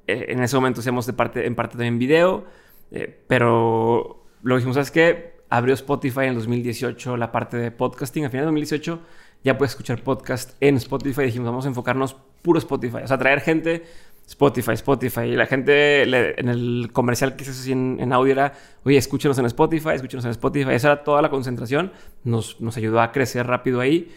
Eh, 0.07 0.27
en 0.31 0.43
ese 0.43 0.57
momento 0.57 0.81
hacíamos 0.81 1.07
de 1.07 1.13
parte, 1.13 1.47
en 1.47 1.55
parte 1.55 1.73
también 1.77 1.99
video, 1.99 2.45
eh, 2.91 3.23
pero 3.29 4.25
luego 4.43 4.59
dijimos, 4.59 4.75
¿sabes 4.75 4.91
qué? 4.91 5.39
Abrió 5.49 5.75
Spotify 5.75 6.21
en 6.21 6.31
el 6.31 6.35
2018 6.37 7.17
la 7.17 7.31
parte 7.31 7.57
de 7.57 7.71
podcasting. 7.71 8.25
A 8.25 8.31
final 8.31 8.43
de 8.43 8.47
2018 8.47 9.01
ya 9.45 9.57
puedes 9.57 9.73
escuchar 9.73 10.03
podcast 10.03 10.57
en 10.61 10.77
Spotify. 10.77 11.23
Dijimos, 11.23 11.47
vamos 11.47 11.65
a 11.67 11.69
enfocarnos 11.69 12.17
puro 12.43 12.59
Spotify. 12.59 12.99
O 13.05 13.07
sea, 13.07 13.19
traer 13.19 13.41
gente 13.41 13.85
Spotify, 14.29 14.73
Spotify. 14.73 15.23
Y 15.23 15.37
la 15.37 15.47
gente 15.47 16.05
le- 16.07 16.39
en 16.39 16.49
el 16.49 16.91
comercial 16.93 17.35
que 17.35 17.45
se 17.45 17.51
así 17.53 17.73
en, 17.73 17.97
en 17.99 18.13
audio 18.13 18.33
era, 18.33 18.53
oye, 18.85 18.99
escúchenos 18.99 19.39
en 19.39 19.47
Spotify, 19.47 19.91
escúchenos 19.95 20.25
en 20.27 20.33
Spotify. 20.33 20.71
Esa 20.73 20.93
era 20.93 21.03
toda 21.03 21.23
la 21.23 21.31
concentración. 21.31 21.93
Nos, 22.25 22.61
nos 22.61 22.77
ayudó 22.77 23.01
a 23.01 23.11
crecer 23.11 23.47
rápido 23.47 23.81
ahí. 23.81 24.15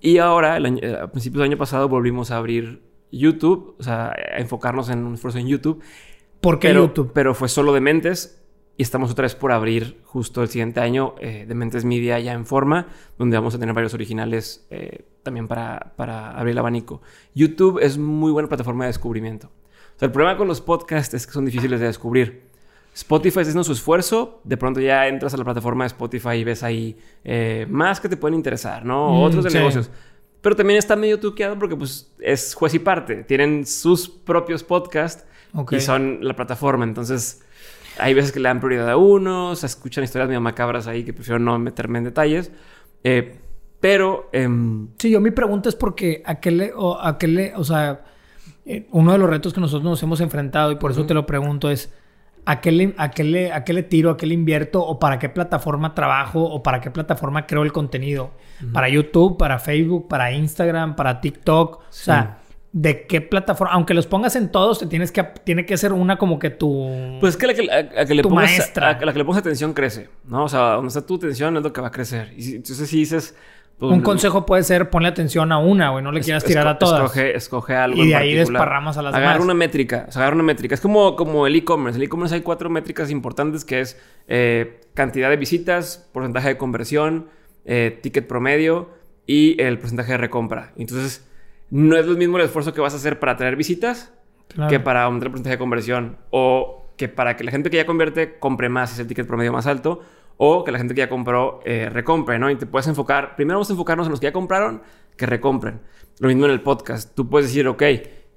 Y 0.00 0.18
ahora, 0.18 0.56
el 0.56 0.66
año- 0.66 0.80
eh, 0.82 0.96
a 1.02 1.10
principios 1.10 1.42
del 1.42 1.50
año 1.50 1.58
pasado, 1.58 1.88
volvimos 1.88 2.30
a 2.30 2.38
abrir 2.38 2.82
YouTube, 3.12 3.76
o 3.78 3.82
sea, 3.82 4.08
a 4.12 4.38
enfocarnos 4.38 4.88
en 4.90 5.04
un 5.04 5.14
esfuerzo 5.14 5.38
en 5.38 5.46
YouTube. 5.46 5.82
¿Por 6.40 6.58
qué 6.58 6.68
pero, 6.68 6.86
YouTube? 6.86 7.10
Pero 7.14 7.34
fue 7.34 7.48
solo 7.48 7.72
Dementes 7.72 8.43
y 8.76 8.82
estamos 8.82 9.10
otra 9.10 9.22
vez 9.22 9.34
por 9.34 9.52
abrir 9.52 10.00
justo 10.04 10.42
el 10.42 10.48
siguiente 10.48 10.80
año 10.80 11.14
eh, 11.20 11.44
Dementes 11.46 11.84
Media 11.84 12.18
ya 12.18 12.32
en 12.32 12.44
forma, 12.44 12.88
donde 13.18 13.36
vamos 13.36 13.54
a 13.54 13.58
tener 13.58 13.74
varios 13.74 13.94
originales 13.94 14.66
eh, 14.70 15.04
también 15.22 15.46
para, 15.46 15.92
para 15.96 16.32
abrir 16.32 16.52
el 16.52 16.58
abanico. 16.58 17.00
YouTube 17.34 17.78
es 17.80 17.98
muy 17.98 18.32
buena 18.32 18.48
plataforma 18.48 18.84
de 18.84 18.88
descubrimiento. 18.88 19.46
O 19.96 19.98
sea, 19.98 20.06
el 20.06 20.12
problema 20.12 20.36
con 20.36 20.48
los 20.48 20.60
podcasts 20.60 21.14
es 21.14 21.26
que 21.26 21.32
son 21.32 21.44
difíciles 21.44 21.78
de 21.78 21.86
descubrir. 21.86 22.42
Spotify 22.94 23.28
está 23.28 23.40
haciendo 23.42 23.64
su 23.64 23.72
esfuerzo, 23.72 24.40
de 24.44 24.56
pronto 24.56 24.80
ya 24.80 25.06
entras 25.08 25.34
a 25.34 25.36
la 25.36 25.44
plataforma 25.44 25.84
de 25.84 25.88
Spotify 25.88 26.30
y 26.36 26.44
ves 26.44 26.62
ahí 26.62 26.96
eh, 27.24 27.66
más 27.68 28.00
que 28.00 28.08
te 28.08 28.16
pueden 28.16 28.34
interesar, 28.36 28.84
¿no? 28.84 29.10
Mm, 29.10 29.22
Otros 29.22 29.44
de 29.44 29.50
sí. 29.50 29.58
negocios. 29.58 29.90
Pero 30.40 30.56
también 30.56 30.78
está 30.78 30.94
medio 30.94 31.18
tuqueado 31.18 31.58
porque 31.58 31.74
pues 31.76 32.12
es 32.18 32.54
juez 32.54 32.74
y 32.74 32.78
parte. 32.78 33.24
Tienen 33.24 33.66
sus 33.66 34.08
propios 34.08 34.62
podcasts 34.62 35.24
Ok. 35.54 35.72
y 35.72 35.80
son 35.80 36.18
la 36.22 36.36
plataforma. 36.36 36.84
Entonces, 36.84 37.43
hay 37.98 38.14
veces 38.14 38.32
que 38.32 38.40
le 38.40 38.48
dan 38.48 38.60
prioridad 38.60 38.90
a 38.90 38.96
uno, 38.96 39.54
se 39.56 39.66
escuchan 39.66 40.04
historias 40.04 40.28
medio 40.28 40.40
macabras 40.40 40.86
ahí 40.86 41.04
que 41.04 41.12
prefiero 41.12 41.38
no 41.38 41.58
meterme 41.58 41.98
en 41.98 42.04
detalles. 42.04 42.50
Eh, 43.02 43.36
pero, 43.80 44.28
em, 44.32 44.88
Sí, 44.98 45.10
yo 45.10 45.20
mi 45.20 45.30
pregunta 45.30 45.68
es 45.68 45.76
porque 45.76 46.22
a 46.24 46.36
qué 46.36 46.50
le, 46.50 46.72
o, 46.74 47.00
a 47.00 47.18
qué 47.18 47.28
le, 47.28 47.54
o 47.54 47.64
sea, 47.64 48.04
eh, 48.64 48.86
uno 48.92 49.12
de 49.12 49.18
los 49.18 49.28
retos 49.28 49.52
que 49.52 49.60
nosotros 49.60 49.84
nos 49.84 50.02
hemos 50.02 50.20
enfrentado 50.20 50.72
y 50.72 50.76
por 50.76 50.90
eso 50.90 51.04
te 51.04 51.14
lo 51.14 51.26
pregunto 51.26 51.70
es 51.70 51.92
¿a 52.46 52.60
qué, 52.60 52.72
le, 52.72 52.94
a, 52.96 53.10
qué 53.10 53.24
le, 53.24 53.52
¿a 53.52 53.64
qué 53.64 53.72
le 53.72 53.82
tiro, 53.82 54.10
a 54.10 54.16
qué 54.16 54.26
le 54.26 54.34
invierto 54.34 54.84
o 54.84 54.98
para 54.98 55.18
qué 55.18 55.28
plataforma 55.28 55.94
trabajo 55.94 56.42
o 56.42 56.62
para 56.62 56.80
qué 56.80 56.90
plataforma 56.90 57.46
creo 57.46 57.62
el 57.62 57.72
contenido? 57.72 58.32
Para 58.72 58.88
YouTube, 58.88 59.36
para 59.36 59.58
Facebook, 59.58 60.08
para 60.08 60.32
Instagram, 60.32 60.96
para 60.96 61.20
TikTok, 61.20 61.76
o 61.76 61.82
sea, 61.90 62.38
¿de 62.76 63.06
qué 63.06 63.20
plataforma? 63.20 63.72
Aunque 63.74 63.94
los 63.94 64.08
pongas 64.08 64.34
en 64.34 64.50
todos, 64.50 64.80
te 64.80 64.86
tienes 64.86 65.12
que, 65.12 65.22
tiene 65.44 65.64
que 65.64 65.76
ser 65.76 65.92
una 65.92 66.18
como 66.18 66.40
que 66.40 66.50
tu... 66.50 67.16
pues 67.20 67.34
es 67.34 67.36
que 67.38 67.46
la 67.46 67.54
que, 67.54 67.70
a- 67.70 68.02
a 68.02 68.04
que 68.04 68.14
le 68.16 68.22
Tu 68.22 68.28
pongas, 68.28 68.50
maestra. 68.50 68.88
a, 68.88 68.90
a 68.98 69.04
la 69.04 69.12
que 69.12 69.18
le 69.18 69.24
pongas 69.24 69.40
atención 69.40 69.72
crece, 69.74 70.08
¿no? 70.26 70.42
O 70.44 70.48
sea, 70.48 70.72
donde 70.72 70.88
está 70.88 71.06
tu 71.06 71.14
atención 71.14 71.56
es 71.56 71.62
lo 71.62 71.72
que 71.72 71.80
va 71.80 71.86
a 71.86 71.92
crecer. 71.92 72.32
Y 72.36 72.42
si, 72.42 72.56
entonces 72.56 72.88
si 72.90 72.96
dices... 72.98 73.36
pues, 73.78 73.92
un 73.92 74.00
consejo 74.00 74.44
puede 74.44 74.64
ser 74.64 74.90
ponle 74.90 75.08
atención 75.08 75.52
a 75.52 75.58
una, 75.58 75.90
güey, 75.90 76.02
no 76.02 76.10
le 76.10 76.20
quieras 76.20 76.42
tirar 76.44 76.66
a 76.66 76.76
todas. 76.76 77.00
Escoge, 77.00 77.36
escoge 77.36 77.76
algo. 77.76 77.96
Y 77.98 78.02
en 78.02 78.08
de 78.08 78.14
ahí 78.16 78.34
desparramas 78.34 78.98
a 78.98 79.02
las 79.02 79.14
Agarra 79.14 79.34
demás. 79.34 79.44
una 79.44 79.54
métrica. 79.54 80.06
O 80.08 80.12
sea, 80.12 80.22
agarra 80.22 80.34
una 80.34 80.44
métrica. 80.44 80.74
Es 80.74 80.80
como, 80.80 81.14
como 81.14 81.46
el 81.46 81.54
e-commerce. 81.54 81.96
El 81.96 82.02
e-commerce 82.02 82.34
hay 82.34 82.40
cuatro 82.40 82.68
métricas 82.70 83.08
importantes 83.12 83.64
que 83.64 83.80
es 83.82 84.00
eh, 84.26 84.80
cantidad 84.94 85.30
de 85.30 85.36
visitas, 85.36 86.08
porcentaje 86.12 86.48
de 86.48 86.56
conversión, 86.56 87.28
eh, 87.66 87.96
ticket 88.02 88.26
promedio 88.26 88.90
y 89.28 89.60
el 89.62 89.78
porcentaje 89.78 90.10
de 90.10 90.18
recompra. 90.18 90.72
Entonces, 90.76 91.24
no 91.74 91.96
es 91.96 92.06
lo 92.06 92.16
mismo 92.16 92.38
el 92.38 92.44
esfuerzo 92.44 92.72
que 92.72 92.80
vas 92.80 92.94
a 92.94 92.96
hacer 92.96 93.18
para 93.18 93.36
traer 93.36 93.56
visitas 93.56 94.12
Claro. 94.48 94.70
que 94.70 94.78
para 94.78 95.02
aumentar 95.02 95.26
el 95.26 95.30
porcentaje 95.32 95.54
de 95.54 95.58
conversión. 95.58 96.16
O 96.30 96.92
que 96.96 97.08
para 97.08 97.36
que 97.36 97.42
la 97.42 97.50
gente 97.50 97.70
que 97.70 97.76
ya 97.78 97.86
convierte 97.86 98.38
compre 98.38 98.68
más, 98.68 98.92
es 98.92 99.00
el 99.00 99.08
ticket 99.08 99.26
promedio 99.26 99.52
más 99.52 99.66
alto. 99.66 100.02
O 100.36 100.62
que 100.62 100.70
la 100.70 100.78
gente 100.78 100.94
que 100.94 101.00
ya 101.00 101.08
compró 101.08 101.60
eh, 101.64 101.88
recompre, 101.92 102.38
¿no? 102.38 102.48
Y 102.50 102.56
te 102.56 102.66
puedes 102.66 102.86
enfocar. 102.86 103.34
Primero 103.34 103.56
vamos 103.58 103.70
a 103.70 103.72
enfocarnos 103.72 104.06
en 104.06 104.12
los 104.12 104.20
que 104.20 104.26
ya 104.26 104.32
compraron, 104.32 104.82
que 105.16 105.26
recompren. 105.26 105.80
Lo 106.20 106.28
mismo 106.28 106.44
en 106.44 106.52
el 106.52 106.60
podcast. 106.60 107.14
Tú 107.14 107.28
puedes 107.28 107.48
decir, 107.48 107.66
ok, 107.66 107.82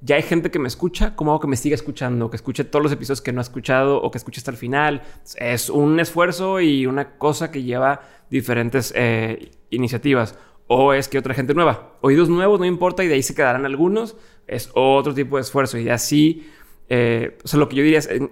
ya 0.02 0.16
hay 0.16 0.24
gente 0.24 0.50
que 0.50 0.58
me 0.60 0.68
escucha, 0.68 1.16
¿cómo 1.16 1.32
hago 1.32 1.40
que 1.40 1.48
me 1.48 1.56
siga 1.58 1.76
escuchando? 1.76 2.30
Que 2.32 2.38
escuche 2.38 2.64
todos 2.64 2.82
los 2.84 2.92
episodios 2.92 3.22
que 3.22 3.34
no 3.34 3.42
ha 3.42 3.44
escuchado 3.44 4.02
o 4.02 4.10
que 4.10 4.18
escuche 4.18 4.40
hasta 4.40 4.52
el 4.52 4.58
final. 4.58 5.02
Es 5.38 5.70
un 5.70 6.00
esfuerzo 6.00 6.60
y 6.62 6.86
una 6.88 7.18
cosa 7.18 7.52
que 7.52 7.62
lleva 7.64 8.02
diferentes 8.30 8.92
eh, 8.96 9.52
iniciativas. 9.70 10.36
O 10.68 10.94
es 10.94 11.08
que 11.08 11.18
otra 11.18 11.34
gente 11.34 11.54
nueva. 11.54 11.94
Oídos 12.02 12.30
nuevos, 12.30 12.60
no 12.60 12.66
importa, 12.66 13.04
y 13.04 13.08
de 13.08 13.14
ahí 13.16 13.24
se 13.24 13.34
quedarán 13.34 13.66
algunos. 13.66 14.16
Es 14.48 14.70
otro 14.74 15.14
tipo 15.14 15.38
de 15.38 15.42
esfuerzo. 15.42 15.78
Y 15.78 15.90
así, 15.90 16.48
eh, 16.90 17.38
o 17.44 17.48
sea, 17.48 17.60
lo 17.60 17.70
que 17.70 17.78
yo 17.78 17.84
diría 17.84 18.00
es, 18.00 18.08
eh, 18.08 18.30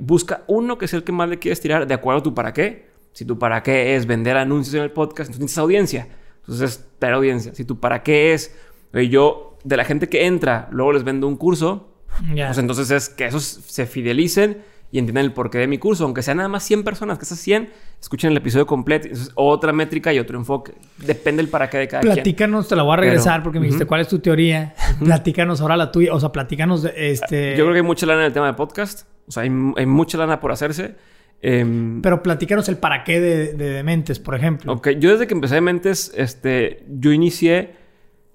busca 0.00 0.42
uno 0.48 0.78
que 0.78 0.86
es 0.86 0.94
el 0.94 1.04
que 1.04 1.12
más 1.12 1.28
le 1.28 1.38
quieres 1.38 1.60
tirar 1.60 1.86
de 1.86 1.94
acuerdo 1.94 2.20
a 2.20 2.22
tu 2.22 2.34
para 2.34 2.52
qué. 2.52 2.86
Si 3.12 3.24
tu 3.24 3.38
para 3.38 3.62
qué 3.62 3.94
es 3.96 4.06
vender 4.06 4.36
anuncios 4.36 4.74
en 4.74 4.82
el 4.82 4.90
podcast, 4.90 5.28
entonces 5.30 5.40
necesitas 5.42 5.62
audiencia. 5.62 6.08
Entonces, 6.40 6.84
traer 6.98 7.14
audiencia. 7.14 7.54
Si 7.54 7.64
tu 7.64 7.78
para 7.80 8.02
qué 8.02 8.34
es, 8.34 8.54
oye, 8.92 9.08
yo, 9.08 9.56
de 9.64 9.76
la 9.76 9.84
gente 9.84 10.08
que 10.08 10.26
entra, 10.26 10.68
luego 10.72 10.92
les 10.92 11.04
vendo 11.04 11.26
un 11.28 11.36
curso, 11.36 11.92
Ya. 12.34 12.46
pues 12.48 12.58
entonces 12.58 12.90
es 12.90 13.08
que 13.08 13.26
esos 13.26 13.42
se 13.44 13.86
fidelicen 13.86 14.58
y 14.92 14.98
entiendan 14.98 15.24
el 15.24 15.32
porqué 15.32 15.58
de 15.58 15.66
mi 15.66 15.78
curso. 15.78 16.04
Aunque 16.04 16.22
sean 16.22 16.36
nada 16.36 16.48
más 16.48 16.62
100 16.64 16.84
personas, 16.84 17.18
que 17.18 17.24
esas 17.24 17.38
100 17.40 17.70
escuchen 18.00 18.30
el 18.30 18.36
episodio 18.36 18.66
completo. 18.66 19.08
Entonces, 19.08 19.32
otra 19.34 19.72
métrica 19.72 20.12
y 20.12 20.18
otro 20.18 20.38
enfoque. 20.38 20.74
Depende 20.98 21.42
del 21.42 21.50
para 21.50 21.68
qué 21.68 21.78
de 21.78 21.88
cada 21.88 22.00
quien. 22.02 22.14
Platícanos, 22.14 22.68
te 22.68 22.76
la 22.76 22.82
voy 22.82 22.94
a 22.94 22.96
regresar 22.96 23.34
Pero- 23.34 23.44
porque 23.44 23.58
me 23.60 23.66
dijiste 23.66 23.84
cuál 23.86 24.00
es 24.00 24.08
tu 24.08 24.18
teoría. 24.20 24.74
Platícanos 25.04 25.60
ahora 25.60 25.76
la 25.76 25.90
tuya. 25.92 26.14
O 26.14 26.20
sea, 26.20 26.30
platícanos 26.32 26.82
de 26.82 26.92
este. 27.10 27.50
Yo 27.56 27.64
creo 27.64 27.72
que 27.72 27.78
hay 27.80 27.86
mucha 27.86 28.06
lana 28.06 28.20
en 28.20 28.26
el 28.26 28.32
tema 28.32 28.46
de 28.46 28.54
podcast. 28.54 29.08
O 29.28 29.32
sea, 29.32 29.42
hay, 29.42 29.50
hay 29.76 29.86
mucha 29.86 30.16
lana 30.18 30.40
por 30.40 30.52
hacerse. 30.52 30.94
Em, 31.42 32.00
Pero 32.00 32.22
platícanos 32.22 32.68
el 32.68 32.78
para 32.78 33.04
qué 33.04 33.20
de, 33.20 33.52
de 33.54 33.70
Dementes, 33.70 34.18
por 34.18 34.34
ejemplo. 34.34 34.72
Ok, 34.72 34.88
yo 34.98 35.10
desde 35.10 35.26
que 35.26 35.34
empecé 35.34 35.56
de 35.56 35.60
Mentes, 35.60 36.12
este, 36.16 36.84
yo 36.88 37.12
inicié, 37.12 37.74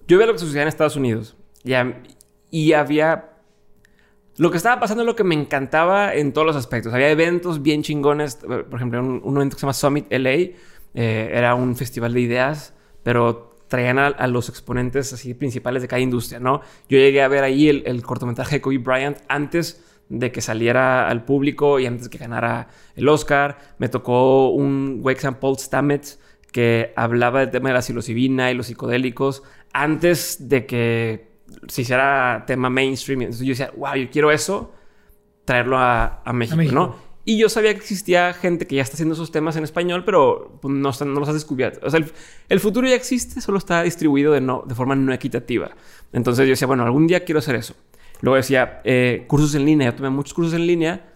yo 0.08 0.18
veía 0.18 0.28
lo 0.28 0.34
que 0.34 0.39
sucedía 0.39 0.62
en 0.62 0.68
Estados 0.68 0.95
Unidos. 0.95 1.36
Ya, 1.64 1.99
y 2.52 2.74
había, 2.74 3.30
lo 4.38 4.51
que 4.51 4.57
estaba 4.57 4.79
pasando 4.79 5.03
es 5.03 5.07
lo 5.07 5.15
que 5.15 5.23
me 5.23 5.36
encantaba 5.36 6.13
en 6.13 6.34
todos 6.34 6.47
los 6.47 6.55
aspectos. 6.55 6.93
Había 6.93 7.09
eventos 7.09 7.61
bien 7.61 7.84
chingones, 7.84 8.36
por 8.36 8.75
ejemplo, 8.75 8.99
un, 8.99 9.21
un 9.23 9.36
evento 9.38 9.55
que 9.55 9.59
se 9.59 9.65
llama 9.65 9.73
Summit 9.73 10.11
LA, 10.11 10.32
eh, 10.93 11.32
era 11.34 11.55
un 11.55 11.75
festival 11.75 12.13
de 12.13 12.21
ideas, 12.21 12.73
pero 13.03 13.55
traían 13.67 13.99
a, 13.99 14.27
los 14.27 14.49
exponentes 14.49 15.13
así 15.13 15.34
principales 15.34 15.82
de 15.82 15.88
cada 15.88 16.01
industria, 16.01 16.41
¿no? 16.41 16.59
Yo 16.89 16.97
llegué 16.97 17.21
a 17.21 17.29
ver 17.29 17.43
ahí 17.45 17.69
el, 17.69 18.03
cortometraje 18.03 18.57
de 18.57 18.61
Kobe 18.61 18.79
Bryant 18.79 19.17
antes 19.29 19.82
de 20.09 20.29
que 20.34 20.41
saliera 20.41 21.07
al 21.07 21.23
público 21.23 21.79
y 21.79 21.86
antes 21.86 22.09
que 22.09 22.17
ganara 22.17 22.67
el 22.97 23.07
Oscar. 23.07 23.57
Me 23.77 23.88
tocó 23.88 24.49
un 24.49 25.01
se 25.05 25.15
llama 25.15 25.39
Paul 25.39 25.57
Stamets 25.57 26.19
que 26.51 26.91
hablaba 26.97 27.39
del 27.39 27.51
tema 27.51 27.69
de 27.69 27.75
la 27.75 27.82
psilocibina 27.82 28.51
y 28.51 28.55
los 28.55 28.67
psicodélicos 28.67 29.41
antes 29.71 30.49
de 30.49 30.65
que 30.65 31.30
se 31.68 31.82
hiciera 31.82 32.43
tema 32.47 32.70
mainstream. 32.70 33.22
Entonces 33.22 33.45
yo 33.45 33.52
decía, 33.52 33.72
wow, 33.76 33.95
yo 33.95 34.10
quiero 34.10 34.32
eso, 34.32 34.74
traerlo 35.45 35.78
a, 35.78 36.22
a 36.24 36.34
México, 36.34 36.58
México. 36.58 36.76
¿no? 36.76 37.12
Y 37.24 37.38
yo 37.38 37.49
sabía 37.49 37.74
que 37.74 37.80
existía 37.80 38.34
gente 38.34 38.66
que 38.66 38.76
ya 38.76 38.82
está 38.82 38.95
haciendo 38.95 39.14
esos 39.14 39.32
temas 39.32 39.56
en 39.56 39.64
español, 39.64 40.04
pero 40.04 40.58
pues, 40.62 40.74
no, 40.74 40.91
no 41.06 41.20
los 41.20 41.30
has 41.30 41.36
descubierto. 41.36 41.86
O 41.86 41.89
sea, 41.89 41.99
el, 41.99 42.12
el 42.49 42.60
futuro 42.60 42.88
ya 42.88 42.95
existe, 42.95 43.41
solo 43.41 43.60
está 43.60 43.84
distribuido 43.84 44.34
de, 44.34 44.41
no, 44.41 44.64
de 44.66 44.74
forma 44.74 44.95
no 44.95 45.14
equitativa. 45.14 45.72
Entonces 46.14 46.47
yo 46.47 46.52
decía, 46.52 46.68
bueno, 46.68 46.84
algún 46.84 47.06
día 47.06 47.24
quiero 47.24 47.39
hacer 47.39 47.56
eso. 47.56 47.76
Luego 48.22 48.38
decía, 48.38 48.82
eh, 48.86 49.26
cursos 49.28 49.54
en 49.54 49.66
línea. 49.66 49.91
Yo 49.91 49.95
tomé 49.95 50.10
muchos 50.10 50.34
cursos 50.34 50.54
en 50.56 50.66
línea. 50.66 51.14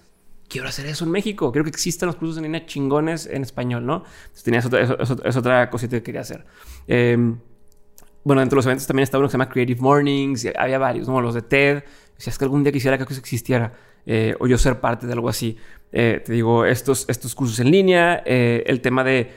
quiero 0.48 0.68
hacer 0.68 0.86
eso 0.86 1.06
en 1.06 1.12
México. 1.12 1.52
Quiero 1.52 1.64
que 1.64 1.72
existan 1.72 2.08
los 2.08 2.18
cursos 2.18 2.38
en 2.38 2.44
línea 2.44 2.68
chingones 2.68 3.26
en 3.26 3.42
español, 3.42 3.86
¿no? 3.86 4.04
Entonces 4.26 4.44
tenía 4.44 4.60
eso, 4.60 5.24
es 5.24 5.36
otra 5.36 5.70
cosita 5.72 5.98
que 5.98 6.04
quería 6.04 6.22
hacer. 6.22 6.46
Eh, 6.88 7.18
bueno, 8.26 8.40
dentro 8.40 8.56
de 8.56 8.58
los 8.58 8.66
eventos 8.66 8.88
también 8.88 9.04
estaba 9.04 9.20
uno 9.20 9.28
que 9.28 9.34
se 9.34 9.38
llama 9.38 9.50
Creative 9.50 9.80
Mornings, 9.80 10.46
y 10.46 10.52
había 10.58 10.80
varios, 10.80 11.08
¿no? 11.08 11.22
Los 11.22 11.36
de 11.36 11.44
TED. 11.44 11.84
Si 12.18 12.32
es 12.32 12.38
que 12.38 12.44
algún 12.44 12.64
día 12.64 12.72
quisiera 12.72 12.98
que 12.98 13.04
eso 13.04 13.20
existiera, 13.20 13.74
eh, 14.08 14.36
o 14.40 14.48
yo 14.48 14.58
ser 14.58 14.80
parte 14.80 15.06
de 15.06 15.14
algo 15.14 15.30
así. 15.30 15.58
Eh, 15.92 16.24
te 16.26 16.34
digo, 16.34 16.66
estos, 16.66 17.06
estos 17.08 17.36
cursos 17.36 17.60
en 17.60 17.70
línea, 17.70 18.24
eh, 18.26 18.64
el 18.66 18.82
tema 18.82 19.04
de... 19.04 19.32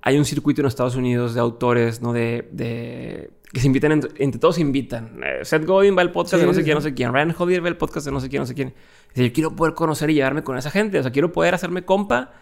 Hay 0.00 0.16
un 0.16 0.24
circuito 0.24 0.60
en 0.60 0.68
Estados 0.68 0.94
Unidos 0.94 1.34
de 1.34 1.40
autores, 1.40 2.02
¿no? 2.02 2.12
De, 2.12 2.48
de 2.52 3.30
que 3.52 3.60
se 3.60 3.66
invitan, 3.66 3.90
entre, 3.92 4.38
todos 4.38 4.56
se 4.56 4.60
invitan. 4.60 5.18
Seth 5.42 5.64
Godin 5.64 5.96
va 5.96 6.02
al 6.02 6.12
podcast 6.12 6.40
de 6.40 6.46
no 6.46 6.54
sé 6.54 6.62
quién, 6.62 6.74
no 6.74 6.82
sé 6.82 6.94
quién. 6.94 7.12
Ryan 7.12 7.34
Holiday 7.36 7.60
va 7.60 7.68
al 7.68 7.78
podcast 7.78 8.06
de 8.06 8.12
no 8.12 8.20
sé 8.20 8.28
quién, 8.28 8.42
no 8.42 8.46
sé 8.46 8.54
quién. 8.54 8.74
yo 9.14 9.32
quiero 9.32 9.56
poder 9.56 9.74
conocer 9.74 10.10
y 10.10 10.14
llevarme 10.14 10.44
con 10.44 10.58
esa 10.58 10.70
gente. 10.70 10.98
O 10.98 11.02
sea, 11.02 11.10
quiero 11.10 11.32
poder 11.32 11.54
hacerme 11.54 11.84
compa 11.84 12.32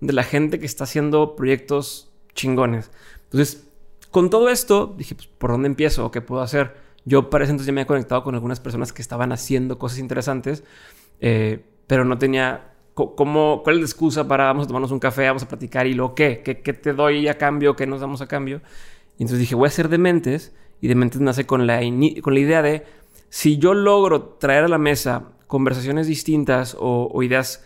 de 0.00 0.12
la 0.12 0.22
gente 0.22 0.60
que 0.60 0.66
está 0.66 0.84
haciendo 0.84 1.34
proyectos 1.34 2.10
chingones. 2.34 2.90
Entonces, 3.24 3.69
con 4.10 4.30
todo 4.30 4.48
esto, 4.48 4.94
dije, 4.96 5.14
pues, 5.14 5.28
¿por 5.28 5.50
dónde 5.50 5.68
empiezo? 5.68 6.06
¿O 6.06 6.10
qué 6.10 6.20
puedo 6.20 6.42
hacer? 6.42 6.74
Yo 7.04 7.30
para 7.30 7.44
ese 7.44 7.52
entonces 7.52 7.66
ya 7.66 7.72
me 7.72 7.80
había 7.80 7.86
conectado 7.86 8.22
con 8.22 8.34
algunas 8.34 8.60
personas 8.60 8.92
que 8.92 9.02
estaban 9.02 9.32
haciendo 9.32 9.78
cosas 9.78 9.98
interesantes, 9.98 10.64
eh, 11.20 11.64
pero 11.86 12.04
no 12.04 12.18
tenía 12.18 12.74
cómo, 12.94 13.62
cuál 13.62 13.76
es 13.76 13.80
la 13.80 13.86
excusa 13.86 14.28
para 14.28 14.44
vamos 14.44 14.64
a 14.64 14.66
tomarnos 14.66 14.90
un 14.90 14.98
café, 14.98 15.26
vamos 15.26 15.42
a 15.42 15.48
platicar 15.48 15.86
y 15.86 15.94
lo 15.94 16.14
qué, 16.14 16.42
qué, 16.42 16.54
te 16.54 16.92
doy 16.92 17.28
a 17.28 17.38
cambio, 17.38 17.76
qué 17.76 17.86
nos 17.86 18.00
damos 18.00 18.20
a 18.20 18.26
cambio. 18.26 18.60
Y 19.18 19.22
entonces 19.22 19.38
dije, 19.38 19.54
voy 19.54 19.66
a 19.66 19.68
hacer 19.68 19.88
Dementes 19.88 20.54
y 20.80 20.88
Dementes 20.88 21.20
nace 21.20 21.46
con 21.46 21.66
la, 21.66 21.80
con 22.22 22.34
la 22.34 22.40
idea 22.40 22.62
de 22.62 22.84
si 23.28 23.58
yo 23.58 23.74
logro 23.74 24.36
traer 24.40 24.64
a 24.64 24.68
la 24.68 24.78
mesa 24.78 25.32
conversaciones 25.46 26.06
distintas 26.06 26.76
o, 26.78 27.22
ideas, 27.22 27.64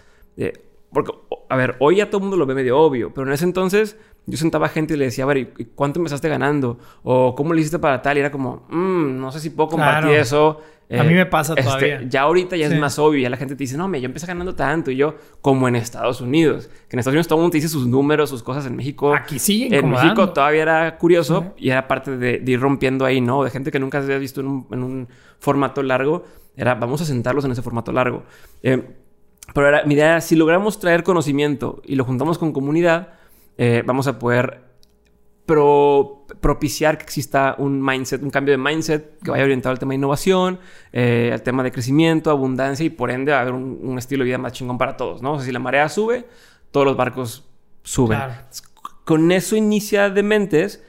porque, 0.92 1.12
a 1.48 1.56
ver, 1.56 1.76
hoy 1.80 1.96
ya 1.96 2.06
todo 2.06 2.18
el 2.18 2.22
mundo 2.22 2.36
lo 2.36 2.46
ve 2.46 2.54
medio 2.54 2.78
obvio, 2.78 3.12
pero 3.12 3.26
en 3.26 3.32
ese 3.32 3.44
entonces 3.44 3.96
yo 4.26 4.38
sentaba 4.38 4.68
gente 4.68 4.94
y 4.94 4.96
le 4.96 5.06
decía, 5.06 5.24
a 5.24 5.26
ver, 5.26 5.38
¿y 5.38 5.64
cuánto 5.74 6.00
empezaste 6.00 6.28
ganando? 6.28 6.78
O 7.02 7.34
¿cómo 7.34 7.52
le 7.52 7.60
hiciste 7.60 7.78
para 7.78 8.00
tal? 8.00 8.16
Y 8.16 8.20
era 8.20 8.30
como, 8.30 8.66
mmm, 8.70 9.20
no 9.20 9.30
sé 9.30 9.40
si 9.40 9.50
puedo 9.50 9.68
compartir 9.68 10.12
eso. 10.12 10.62
a 10.90 11.02
mí 11.02 11.12
me 11.12 11.26
pasa 11.26 11.52
este, 11.52 11.62
todavía. 11.62 12.02
ya 12.08 12.22
ahorita 12.22 12.56
ya 12.56 12.66
es 12.68 12.78
más 12.78 12.98
obvio. 12.98 13.20
Ya 13.20 13.28
la 13.28 13.36
gente 13.36 13.54
te 13.54 13.58
dice, 13.58 13.76
no, 13.76 13.86
me, 13.86 14.00
yo 14.00 14.06
empecé 14.06 14.26
ganando 14.26 14.54
tanto. 14.54 14.90
Y 14.90 14.96
yo, 14.96 15.16
como 15.42 15.68
en 15.68 15.76
Estados 15.76 16.22
Unidos. 16.22 16.70
Que 16.88 16.96
en 16.96 17.00
Estados 17.00 17.14
Unidos 17.14 17.28
todo 17.28 17.38
el 17.38 17.42
mundo 17.42 17.52
te 17.52 17.58
dice 17.58 17.68
sus 17.68 17.86
números, 17.86 18.30
sus 18.30 18.42
cosas. 18.42 18.64
En 18.64 18.76
México... 18.76 19.14
Aquí 19.14 19.38
sí, 19.38 19.68
En 19.70 19.90
México 19.90 20.30
todavía 20.30 20.62
era 20.62 20.96
curioso. 20.96 21.52
Y 21.58 21.68
era 21.68 21.86
parte 21.86 22.16
de, 22.16 22.42
ir 22.46 22.60
rompiendo 22.60 23.04
ahí, 23.04 23.20
¿no? 23.20 23.44
De 23.44 23.50
gente 23.50 23.70
que 23.70 23.78
nunca 23.78 23.98
se 24.00 24.06
había 24.06 24.18
visto 24.18 24.40
en 24.40 24.82
un, 24.82 25.08
formato 25.38 25.82
largo. 25.82 26.24
Era, 26.56 26.74
vamos 26.76 27.02
a 27.02 27.04
sentarlos 27.04 27.44
en 27.44 27.50
ese 27.50 27.60
formato 27.60 27.92
largo. 27.92 28.22
Eh, 28.62 28.82
pero 29.52 29.68
era, 29.68 29.84
mi 29.84 29.94
idea 29.94 30.22
si 30.22 30.36
logramos 30.36 30.78
traer 30.78 31.02
conocimiento 31.02 31.82
y 31.84 31.96
lo 31.96 32.04
juntamos 32.04 32.38
con 32.38 32.52
comunidad 32.52 33.08
eh, 33.56 33.82
vamos 33.84 34.06
a 34.06 34.18
poder 34.18 34.64
propiciar 35.46 36.96
que 36.96 37.04
exista 37.04 37.54
un 37.58 37.84
mindset, 37.84 38.22
un 38.22 38.30
cambio 38.30 38.52
de 38.52 38.58
mindset 38.58 39.18
que 39.22 39.30
vaya 39.30 39.44
orientado 39.44 39.72
al 39.72 39.78
tema 39.78 39.90
de 39.90 39.96
innovación, 39.96 40.58
eh, 40.92 41.30
al 41.32 41.42
tema 41.42 41.62
de 41.62 41.70
crecimiento, 41.70 42.30
abundancia 42.30 42.84
y 42.84 42.90
por 42.90 43.10
ende 43.10 43.32
a 43.32 43.40
haber 43.40 43.52
un, 43.52 43.98
estilo 43.98 44.24
de 44.24 44.28
vida 44.28 44.38
más 44.38 44.52
chingón 44.52 44.78
para 44.78 44.96
todos, 44.96 45.20
¿no? 45.20 45.34
O 45.34 45.36
sea, 45.36 45.46
si 45.46 45.52
la 45.52 45.58
marea 45.58 45.88
sube, 45.88 46.26
todos 46.70 46.86
los 46.86 46.96
barcos 46.96 47.44
suben. 47.82 48.18
Con 49.04 49.30
eso 49.32 49.54
inicia 49.54 50.08
de 50.08 50.22
mentes, 50.22 50.82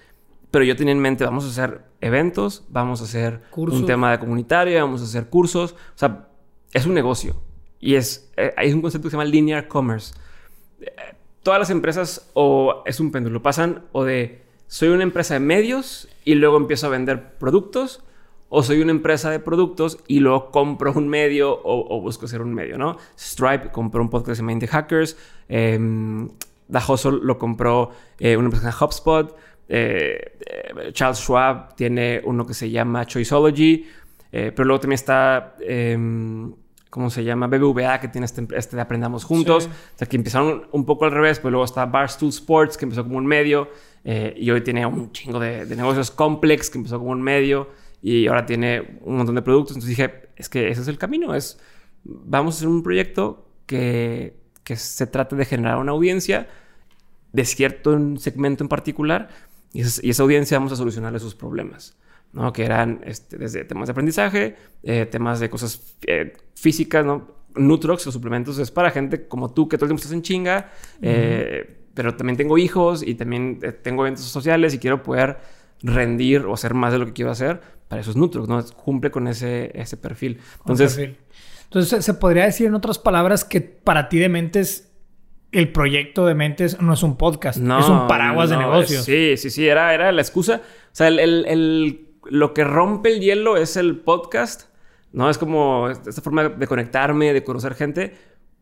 pero 0.52 0.64
yo 0.64 0.78
tenía 0.78 0.94
en 0.94 1.00
mente, 1.00 1.26
vamos 1.26 1.44
a 1.46 1.50
hacer 1.50 1.82
eventos, 2.00 2.64
vamos 2.70 3.02
a 3.02 3.04
hacer 3.04 3.42
un 3.58 3.86
tema 3.86 4.12
de 4.12 4.20
comunitario, 4.20 4.80
vamos 4.80 5.02
a 5.02 5.04
hacer 5.04 5.28
cursos, 5.28 5.74
o 5.74 5.98
sea, 5.98 6.30
es 6.72 6.86
un 6.86 6.94
negocio. 6.94 7.36
Y 7.78 7.96
es, 7.96 8.32
eh, 8.38 8.54
hay 8.56 8.72
un 8.72 8.82
concepto 8.82 9.08
que 9.08 9.12
se 9.12 9.18
llama 9.18 9.26
linear 9.26 9.68
commerce 9.68 10.14
todas 11.46 11.60
las 11.60 11.70
empresas 11.70 12.32
o 12.34 12.82
es 12.88 13.00
un 13.00 13.12
péndulo, 13.12 13.44
pasan 13.44 13.84
o 13.92 14.04
de 14.04 14.42
soy 14.66 14.90
una 14.90 15.04
empresa 15.04 15.36
de 15.36 15.40
medios 15.40 16.08
y 16.24 16.34
luego 16.34 16.58
empiezo 16.58 16.88
a 16.88 16.90
vender 16.90 17.38
productos 17.38 18.04
o 18.50 18.64
soy 18.64 18.82
una 18.82 18.90
empresa 18.90 19.30
de 19.30 19.40
productos 19.40 20.00
y 20.08 20.22
luego 20.22 20.50
compro 20.50 20.92
un 20.94 21.08
medio 21.08 21.62
o, 21.64 22.02
busco 22.02 22.28
ser 22.28 22.42
un 22.42 22.52
medio, 22.52 22.80
¿no? 22.80 22.98
Stripe 23.16 23.70
compró 23.72 24.02
un 24.02 24.10
podcast 24.10 24.42
de 24.42 24.60
The 24.60 24.68
Hackers, 24.68 25.18
eh, 25.48 25.80
The 26.72 26.80
Hustle 26.80 27.20
lo 27.22 27.38
compró 27.38 27.92
eh, 28.20 28.36
una 28.36 28.46
empresa 28.46 28.70
de 28.70 28.84
HubSpot, 28.84 29.38
eh, 29.70 30.38
eh, 30.40 30.92
Charles 30.94 31.20
Schwab 31.20 31.76
tiene 31.76 32.24
uno 32.26 32.44
que 32.48 32.56
se 32.56 32.72
llama 32.72 33.06
Choiceology, 33.06 33.86
pero 34.32 34.66
luego 34.66 34.80
también 34.82 34.96
está 34.96 35.56
em, 35.62 36.52
¿cómo 36.96 37.10
se 37.10 37.26
llama? 37.26 37.48
BBVA, 37.48 38.00
que 38.00 38.08
tiene 38.08 38.24
este, 38.24 38.48
este 38.56 38.78
de 38.78 38.82
Aprendamos 38.82 39.26
Juntos. 39.26 39.66
O 39.66 39.98
sea, 39.98 40.08
que 40.08 40.16
empezaron 40.16 40.66
un 40.72 40.86
poco 40.86 41.04
al 41.04 41.12
revés, 41.12 41.42
pues 41.42 41.52
luego 41.52 41.66
está 41.66 41.86
Barstool 41.86 42.30
Sports, 42.30 42.78
que 42.78 42.86
empezó 42.86 43.04
como 43.04 43.18
un 43.18 43.26
medio, 43.26 43.68
eh, 44.06 44.34
y 44.38 44.50
hoy 44.50 44.62
tiene 44.62 44.86
un 44.86 45.12
chingo 45.12 45.38
de, 45.38 45.66
negocios 45.76 46.10
Complex, 46.10 46.70
que 46.70 46.78
empezó 46.78 46.98
como 46.98 47.12
un 47.12 47.22
medio, 47.22 47.68
y 48.02 48.28
ahora 48.28 48.46
tiene 48.46 49.00
un 49.02 49.18
montón 49.18 49.36
de 49.36 49.42
productos. 49.42 49.76
Entonces 49.76 49.90
dije, 49.90 50.30
es 50.38 50.48
que 50.48 50.70
ese 50.70 50.84
es 50.84 50.88
el 50.88 50.98
camino, 50.98 51.36
es, 51.36 51.60
vamos 52.06 52.56
a 52.56 52.58
hacer 52.60 52.70
un 52.70 52.82
proyecto 52.82 53.46
que, 53.66 54.38
que 54.64 54.78
se 54.78 55.06
trate 55.06 55.36
de 55.36 55.44
generar 55.44 55.80
una 55.80 55.92
audiencia 55.92 56.48
de 57.34 57.44
cierto 57.44 58.00
segmento 58.20 58.64
en 58.64 58.70
particular, 58.70 59.28
y, 59.74 59.82
y 59.82 60.12
esa 60.12 60.24
audiencia 60.24 60.58
vamos 60.58 60.72
a 60.72 60.78
solucionarle 60.78 61.20
sus 61.20 61.36
problemas. 61.36 61.98
¿No? 62.36 62.54
Que 62.54 62.66
eran 62.66 63.02
este, 63.06 63.38
desde 63.38 63.64
temas 63.64 63.88
de 63.88 63.92
aprendizaje, 63.92 64.56
eh, 64.84 65.08
temas 65.10 65.40
de 65.40 65.50
cosas 65.50 65.96
eh, 66.06 66.34
físicas, 66.54 67.06
¿no? 67.06 67.34
Nutrox, 67.56 68.06
los 68.06 68.14
suplementos, 68.14 68.60
es 68.60 68.70
para 68.70 68.92
gente 68.92 69.28
como 69.28 69.54
tú 69.54 69.70
que 69.70 69.78
todo 69.78 69.86
el 69.86 69.90
tiempo 69.90 70.02
estás 70.02 70.12
en 70.12 70.22
chinga, 70.22 70.72
eh, 71.02 71.78
pero 71.94 72.16
también 72.16 72.36
tengo 72.36 72.58
hijos 72.58 73.02
y 73.02 73.16
también 73.16 73.60
tengo 73.82 74.06
eventos 74.06 74.26
sociales 74.26 74.74
y 74.74 74.80
quiero 74.80 75.02
poder 75.02 75.38
rendir 75.82 76.42
o 76.42 76.54
hacer 76.54 76.74
más 76.74 76.92
de 76.92 77.00
lo 77.00 77.06
que 77.06 77.14
quiero 77.14 77.32
hacer. 77.32 77.62
Para 77.88 78.02
eso 78.02 78.12
es 78.12 78.18
Nutrox, 78.18 78.50
¿no? 78.50 78.62
Cumple 78.66 79.10
con 79.10 79.30
ese, 79.30 79.72
ese 79.74 79.96
perfil. 79.96 80.42
Entonces, 80.60 81.12
Entonces, 81.64 82.04
se 82.04 82.14
podría 82.16 82.44
decir 82.44 82.68
en 82.68 82.76
otras 82.76 83.00
palabras 83.00 83.46
que 83.46 83.62
para 83.62 84.10
ti 84.10 84.20
de 84.20 84.28
Mentes 84.28 84.92
el 85.54 85.72
proyecto 85.72 86.26
de 86.26 86.36
Mentes 86.36 86.82
no 86.82 86.94
es 86.94 87.04
un 87.04 87.16
podcast, 87.16 87.60
no, 87.60 87.80
es 87.80 87.88
un 87.88 88.08
paraguas 88.10 88.50
de 88.50 88.58
negocios. 88.58 89.06
sí, 89.06 89.38
sí, 89.38 89.50
sí, 89.50 89.66
era, 89.66 89.94
era 89.94 90.12
la 90.12 90.22
excusa. 90.22 90.62
O 90.62 90.90
sea, 90.92 91.08
el 91.08 92.05
lo 92.30 92.54
que 92.54 92.64
rompe 92.64 93.14
el 93.14 93.20
hielo 93.20 93.58
es 93.58 93.78
el 93.78 94.00
podcast, 94.00 94.70
¿no? 95.12 95.30
Es 95.30 95.38
como 95.38 95.90
esta 95.90 96.22
forma 96.22 96.50
de 96.50 96.68
conectarme, 96.68 97.34
de 97.34 97.44
conocer 97.44 97.76
gente, 97.76 98.14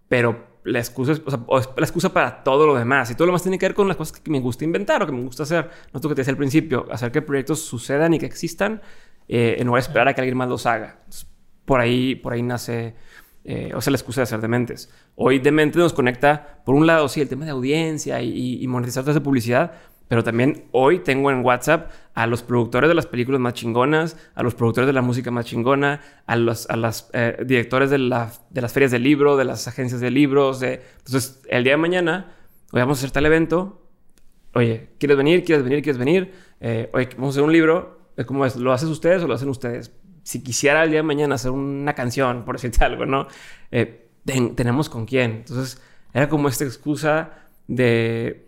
pero 0.08 0.54
la 0.64 0.80
excusa 0.80 1.14
es, 1.14 1.22
la 1.26 1.86
excusa 1.86 2.14
para 2.14 2.44
todo 2.44 2.66
lo 2.68 2.76
demás. 2.76 3.10
Y 3.12 3.16
todo 3.16 3.26
lo 3.26 3.32
demás 3.32 3.44
tiene 3.44 3.58
que 3.58 3.66
ver 3.66 3.76
con 3.76 3.88
las 3.88 3.98
cosas 3.98 4.20
que 4.20 4.32
me 4.32 4.40
gusta 4.40 4.64
inventar 4.64 5.04
o 5.04 5.06
que 5.06 5.12
me 5.12 5.22
gusta 5.22 5.44
hacer. 5.44 5.70
No 5.92 6.00
que 6.00 6.10
te 6.10 6.16
decía 6.16 6.32
al 6.32 6.38
principio, 6.38 6.86
hacer 6.92 7.12
que 7.12 7.22
proyectos 7.22 7.62
sucedan 7.62 8.14
y 8.14 8.20
que 8.20 8.26
existan 8.26 8.82
eh, 9.28 9.56
en 9.60 9.68
lugar 9.68 9.82
de 9.82 9.88
esperar 9.88 10.08
a 10.08 10.14
que 10.14 10.22
alguien 10.22 10.38
más 10.38 10.50
los 10.50 10.66
haga. 10.66 11.00
por 11.66 11.80
ahí, 11.80 12.16
por 12.16 12.34
ahí 12.34 12.42
nace, 12.42 12.96
eh, 13.44 13.72
o 13.74 13.82
sea, 13.82 13.92
la 13.92 13.98
excusa 13.98 14.22
de 14.22 14.24
hacer 14.24 14.42
dementes. 14.42 14.92
Hoy 15.16 15.40
Dementes 15.40 15.78
nos 15.78 15.94
conecta, 15.94 16.62
por 16.66 16.76
un 16.76 16.88
lado, 16.88 17.08
sí, 17.08 17.22
el 17.22 17.30
tema 17.30 17.46
de 17.46 17.52
audiencia 17.52 18.22
y, 18.22 18.62
y 18.62 18.68
monetizar 18.68 19.04
de 19.04 19.22
publicidad, 19.22 19.74
pero 20.14 20.24
también 20.24 20.66
hoy 20.74 21.00
tengo 21.00 21.32
en 21.32 21.44
WhatsApp 21.44 21.90
a 22.14 22.28
los 22.28 22.44
productores 22.44 22.88
de 22.88 22.94
las 22.94 23.08
películas 23.08 23.42
más 23.42 23.56
chingonas, 23.56 24.16
a 24.36 24.44
los 24.44 24.54
productores 24.54 24.86
de 24.86 24.94
la 24.94 25.02
música 25.02 25.32
más 25.32 25.48
chingona, 25.48 26.02
a 26.28 26.36
los 26.36 26.70
a 26.70 26.76
las, 26.76 27.10
eh, 27.14 27.44
directores 27.44 27.90
de, 27.90 27.98
la, 27.98 28.32
de, 28.52 28.62
las 28.62 28.72
ferias 28.72 28.92
del 28.92 29.02
libro, 29.02 29.38
de 29.38 29.46
las 29.46 29.68
agencias 29.68 30.00
de 30.02 30.12
libros. 30.12 30.60
De... 30.60 30.84
Entonces, 31.00 31.42
el 31.50 31.64
día 31.64 31.74
de 31.74 31.78
mañana, 31.78 32.32
hoy 32.72 32.82
vamos 32.82 33.00
a 33.00 33.00
hacer 33.00 33.10
tal 33.10 33.26
evento. 33.26 33.90
Oye, 34.54 34.90
¿quieres 35.00 35.18
venir? 35.18 35.44
¿Quieres 35.44 35.64
venir? 35.64 35.82
¿Quieres 35.82 35.98
venir? 35.98 36.32
Eh, 36.60 36.92
oye, 36.94 37.10
vamos 37.16 37.30
a 37.30 37.32
hacer 37.32 37.44
un 37.44 37.52
libro. 37.52 38.12
¿Cómo 38.28 38.46
es? 38.46 38.56
¿Lo 38.56 38.72
haces 38.72 38.90
ustedes 38.90 39.24
o 39.24 39.28
lo 39.28 39.34
hacen 39.34 39.50
ustedes? 39.50 39.92
Si 40.22 40.44
quisiera 40.44 40.84
el 40.84 40.92
día 40.92 41.00
de 41.00 41.04
mañana 41.08 41.34
hacer 41.34 41.50
una 41.50 41.96
canción, 41.96 42.44
por 42.46 42.58
decirte 42.58 42.86
algo, 42.86 43.08
¿no? 43.08 43.26
Eh, 43.72 44.10
tenemos 44.24 44.90
con 44.90 45.08
quién. 45.08 45.32
Entonces, 45.38 45.82
era 46.14 46.30
como 46.30 46.50
esta 46.50 46.66
excusa 46.66 47.43
de, 47.68 48.44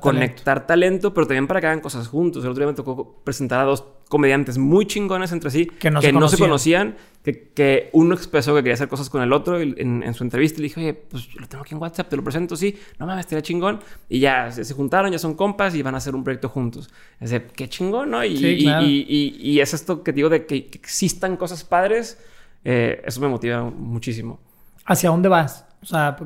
conectar 0.00 0.66
talento. 0.66 1.14
pero 1.14 1.26
también 1.26 1.46
para 1.46 1.60
que 1.60 1.66
hagan 1.66 1.80
cosas 1.80 2.08
juntos. 2.08 2.44
El 2.44 2.50
otro 2.50 2.62
día 2.62 2.68
me 2.68 2.74
tocó 2.74 3.20
presentar 3.24 3.60
a 3.60 3.64
dos 3.64 3.84
comediantes 4.08 4.58
muy 4.58 4.86
chingones 4.86 5.32
entre 5.32 5.50
sí 5.50 5.66
que 5.66 5.90
no, 5.90 6.00
se, 6.00 6.38
conocían, 6.38 6.96
que, 7.22 7.90
uno 7.92 8.14
expresó 8.14 8.54
que 8.54 8.60
quería 8.62 8.74
hacer 8.74 8.88
cosas 8.88 9.10
con 9.10 9.22
el 9.22 9.32
otro 9.32 9.60
en, 9.60 10.14
su 10.14 10.24
entrevista. 10.24 10.58
Y 10.58 10.62
le 10.62 10.68
dije, 10.68 10.80
oye, 10.80 10.94
pues 10.94 11.28
yo 11.28 11.40
lo 11.40 11.48
tengo 11.48 11.62
aquí 11.62 11.74
en 11.74 11.80
WhatsApp, 11.80 12.08
te 12.08 12.16
lo 12.16 12.24
presento, 12.24 12.56
sí. 12.56 12.76
No 12.98 13.06
mames, 13.06 13.26
estaría 13.26 13.42
chingón. 13.42 13.80
Y 14.08 14.20
ya 14.20 14.50
se, 14.50 14.74
juntaron, 14.74 15.12
ya 15.12 15.18
son 15.18 15.34
compas 15.34 15.74
y 15.74 15.82
van 15.82 15.94
a 15.94 15.98
hacer 15.98 16.14
un 16.14 16.24
proyecto 16.24 16.48
juntos. 16.48 16.90
Es 17.20 17.30
de, 17.30 17.46
qué 17.46 17.68
chingón, 17.68 18.10
¿no? 18.10 18.24
Y, 18.24 19.60
es 19.60 19.74
esto 19.74 20.02
que 20.02 20.12
digo 20.12 20.28
de 20.28 20.46
que, 20.46 20.56
existan 20.72 21.36
cosas 21.36 21.64
padres. 21.64 22.18
Eh, 22.64 23.02
eso 23.06 23.20
me 23.20 23.28
motiva 23.28 23.62
muchísimo. 23.62 24.40
¿Hacia 24.84 25.10
dónde 25.10 25.28
vas? 25.28 25.64
O 25.80 25.86
sea, 25.86 26.16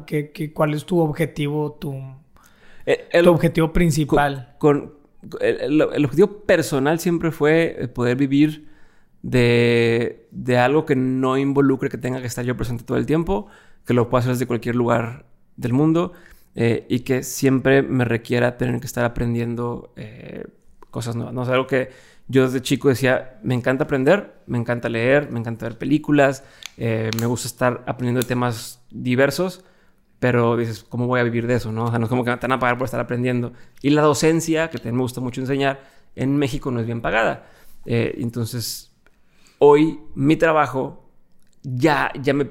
cuál 0.54 0.72
es 0.72 0.86
tu 0.86 0.98
objetivo, 0.98 1.76
tu 1.78 2.00
eh, 2.86 3.08
el, 3.12 3.28
objetivo 3.28 3.72
principal. 3.72 4.54
Con, 4.58 4.94
el, 5.40 5.80
objetivo 5.80 6.44
personal 6.46 6.98
siempre 6.98 7.30
fue 7.30 7.76
eh, 7.78 7.88
poder 7.88 8.16
vivir 8.16 8.68
de, 9.22 10.26
de, 10.30 10.58
algo 10.58 10.84
que 10.84 10.96
no 10.96 11.38
involucre 11.38 11.88
que 11.88 11.98
tenga 11.98 12.20
que 12.20 12.26
estar 12.26 12.44
yo 12.44 12.56
presente 12.56 12.84
todo 12.84 12.98
el 12.98 13.06
tiempo, 13.06 13.46
que 13.84 13.94
lo 13.94 14.08
puedo 14.08 14.20
hacer 14.20 14.32
desde 14.32 14.46
cualquier 14.46 14.76
lugar 14.76 15.26
del 15.56 15.72
mundo 15.72 16.12
eh, 16.54 16.86
y 16.88 17.00
que 17.00 17.22
siempre 17.22 17.82
me 17.82 18.04
requiera 18.04 18.58
tener 18.58 18.78
que 18.78 18.86
estar 18.86 19.04
aprendiendo 19.04 19.92
eh, 19.96 20.44
cosas 20.90 21.16
nuevas. 21.16 21.32
¿no? 21.34 21.42
O 21.42 21.44
algo 21.50 21.66
que 21.66 21.90
yo 22.28 22.44
desde 22.44 22.60
chico 22.60 22.88
decía, 22.88 23.38
me 23.42 23.54
encanta 23.54 23.84
aprender, 23.84 24.34
me 24.46 24.58
encanta 24.58 24.88
leer, 24.88 25.30
me 25.30 25.40
encanta 25.40 25.66
ver 25.66 25.78
películas, 25.78 26.44
eh, 26.76 27.10
me 27.18 27.26
gusta 27.26 27.48
estar 27.48 27.82
aprendiendo 27.86 28.20
de 28.20 28.26
temas 28.26 28.84
diversos, 28.90 29.64
pero 30.22 30.56
dices, 30.56 30.84
¿cómo 30.88 31.08
voy 31.08 31.18
a 31.18 31.24
vivir 31.24 31.48
de 31.48 31.54
eso? 31.54 31.72
No? 31.72 31.86
O 31.86 31.90
sea, 31.90 31.98
no 31.98 32.04
es 32.04 32.08
como 32.08 32.22
que 32.22 32.30
me 32.30 32.36
van 32.36 32.52
a 32.52 32.58
pagar 32.60 32.78
por 32.78 32.84
estar 32.84 33.00
aprendiendo. 33.00 33.54
Y 33.80 33.90
la 33.90 34.02
docencia, 34.02 34.70
que 34.70 34.78
también 34.78 34.94
me 34.94 35.02
gusta 35.02 35.20
mucho 35.20 35.40
enseñar, 35.40 35.80
en 36.14 36.36
México 36.36 36.70
no 36.70 36.78
es 36.78 36.86
bien 36.86 37.00
pagada. 37.00 37.46
entonces, 37.84 38.94
hoy 39.58 39.98
mi 40.14 40.36
trabajo 40.36 41.10
ya, 41.64 42.12
ya, 42.22 42.34
me, 42.34 42.48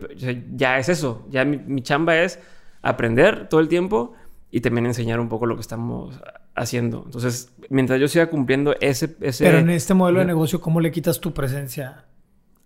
ya 0.53 0.79
es 0.79 0.89
eso, 0.89 1.25
ya 1.29 1.45
mi, 1.45 1.59
mi 1.59 1.81
chamba 1.81 2.17
es 2.17 2.39
aprender 2.81 3.47
todo 3.47 3.61
el 3.61 3.69
tiempo 3.69 4.15
y 4.51 4.59
también 4.59 4.85
enseñar 4.85 5.21
un 5.21 5.29
poco 5.29 5.45
lo 5.45 5.55
que 5.55 5.61
estamos 5.61 6.19
haciendo. 6.55 7.03
Entonces, 7.05 7.53
mientras 7.69 8.01
yo 8.01 8.09
siga 8.09 8.29
cumpliendo 8.29 8.75
ese... 8.81 9.15
ese 9.21 9.45
Pero 9.45 9.59
en 9.59 9.69
este 9.69 9.93
modelo 9.93 10.19
de 10.19 10.25
negocio, 10.25 10.59
¿cómo 10.59 10.81
le 10.81 10.91
quitas 10.91 11.21
tu 11.21 11.33
presencia? 11.33 12.03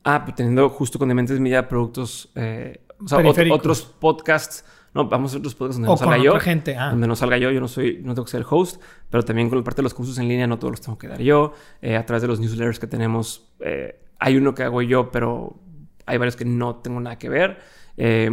Ah, 0.04 0.24
pues 0.26 0.36
teniendo 0.36 0.68
justo 0.70 0.98
con 0.98 1.10
Dementes 1.10 1.40
Media 1.40 1.70
productos... 1.70 2.32
Eh, 2.34 2.82
o 3.00 3.08
sea, 3.08 3.20
otros 3.52 3.84
podcasts... 3.84 4.66
No, 4.96 5.10
vamos 5.10 5.30
a 5.30 5.32
hacer 5.32 5.40
otros 5.40 5.56
podcasts 5.56 5.76
donde 5.76 5.90
no 5.90 5.98
salga 5.98 6.18
yo. 6.18 6.40
gente. 6.40 6.78
Ah. 6.78 6.92
Donde 6.92 7.06
no 7.06 7.16
salga 7.18 7.38
yo. 7.38 7.52
Yo 7.52 7.60
no 7.60 7.68
soy... 7.68 8.00
No 8.02 8.16
tengo 8.16 8.24
que 8.24 8.32
ser 8.32 8.40
el 8.40 8.48
host. 8.50 8.82
Pero 9.10 9.24
también 9.24 9.50
con 9.50 9.58
la 9.58 9.64
parte 9.64 9.80
de 9.80 9.84
los 9.84 9.94
cursos 9.94 10.18
en 10.18 10.30
línea 10.30 10.48
no 10.48 10.58
todos 10.58 10.72
los 10.72 10.82
tengo 10.82 10.98
que 10.98 11.10
dar 11.10 11.22
yo. 11.22 11.52
Eh, 11.82 11.98
a 11.98 12.06
través 12.06 12.22
de 12.22 12.30
los 12.30 12.40
newsletters 12.40 12.80
que 12.80 12.88
tenemos... 12.88 13.54
Eh, 13.60 14.00
hay 14.20 14.38
uno 14.38 14.56
que 14.56 14.64
hago 14.64 14.82
yo, 14.82 15.12
pero 15.12 15.60
hay 16.06 16.18
varios 16.18 16.38
que 16.38 16.46
no 16.46 16.78
tengo 16.78 17.02
nada 17.02 17.18
que 17.18 17.28
ver. 17.28 17.60
Eh, 17.98 18.30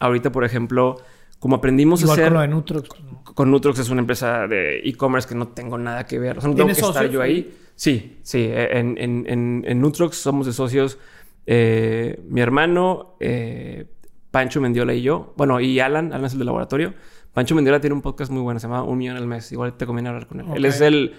ahorita, 0.00 0.32
por 0.32 0.44
ejemplo, 0.44 0.96
como 1.38 1.56
aprendimos 1.56 2.02
a 2.02 2.12
hacer... 2.12 2.24
con 2.24 2.34
lo 2.34 2.40
de 2.40 2.48
Nutrox. 2.48 2.88
Con 3.34 3.50
Nutrox 3.50 3.78
es 3.80 3.90
una 3.90 4.00
empresa 4.00 4.46
de 4.48 4.78
e-commerce 4.78 5.28
que 5.28 5.34
no 5.34 5.48
tengo 5.48 5.76
nada 5.76 6.06
que 6.06 6.18
ver. 6.18 6.38
O 6.38 6.40
sea, 6.40 6.48
no 6.48 6.56
tengo 6.56 6.68
que 6.68 6.80
estar 6.80 7.10
yo 7.10 7.20
ahí. 7.20 7.54
Sí, 7.74 8.18
sí. 8.22 8.48
En, 8.50 8.96
en, 8.96 9.64
en, 9.66 9.80
Nutrox 9.80 10.16
somos 10.16 10.46
de 10.46 10.54
socios 10.54 10.98
eh, 11.46 12.20
mi 12.28 12.40
hermano, 12.40 13.16
eh, 13.18 13.86
Pancho 14.30 14.60
Mendiola 14.60 14.94
y 14.94 15.02
yo. 15.02 15.34
Bueno, 15.36 15.60
y 15.60 15.80
Alan. 15.80 16.12
Alan 16.12 16.24
es 16.24 16.32
el 16.32 16.38
del 16.38 16.46
laboratorio. 16.46 16.94
Pancho 17.32 17.54
Mendiola 17.54 17.80
tiene 17.80 17.94
un 17.94 18.02
podcast 18.02 18.30
muy 18.30 18.42
bueno. 18.42 18.60
Se 18.60 18.66
llama 18.66 18.82
Un 18.82 18.98
Millón 18.98 19.16
al 19.16 19.26
Mes. 19.26 19.50
Igual 19.52 19.76
te 19.76 19.86
conviene 19.86 20.08
hablar 20.08 20.26
con 20.26 20.40
él. 20.40 20.46
Él 20.54 20.64
es 20.64 20.80
el... 20.80 21.14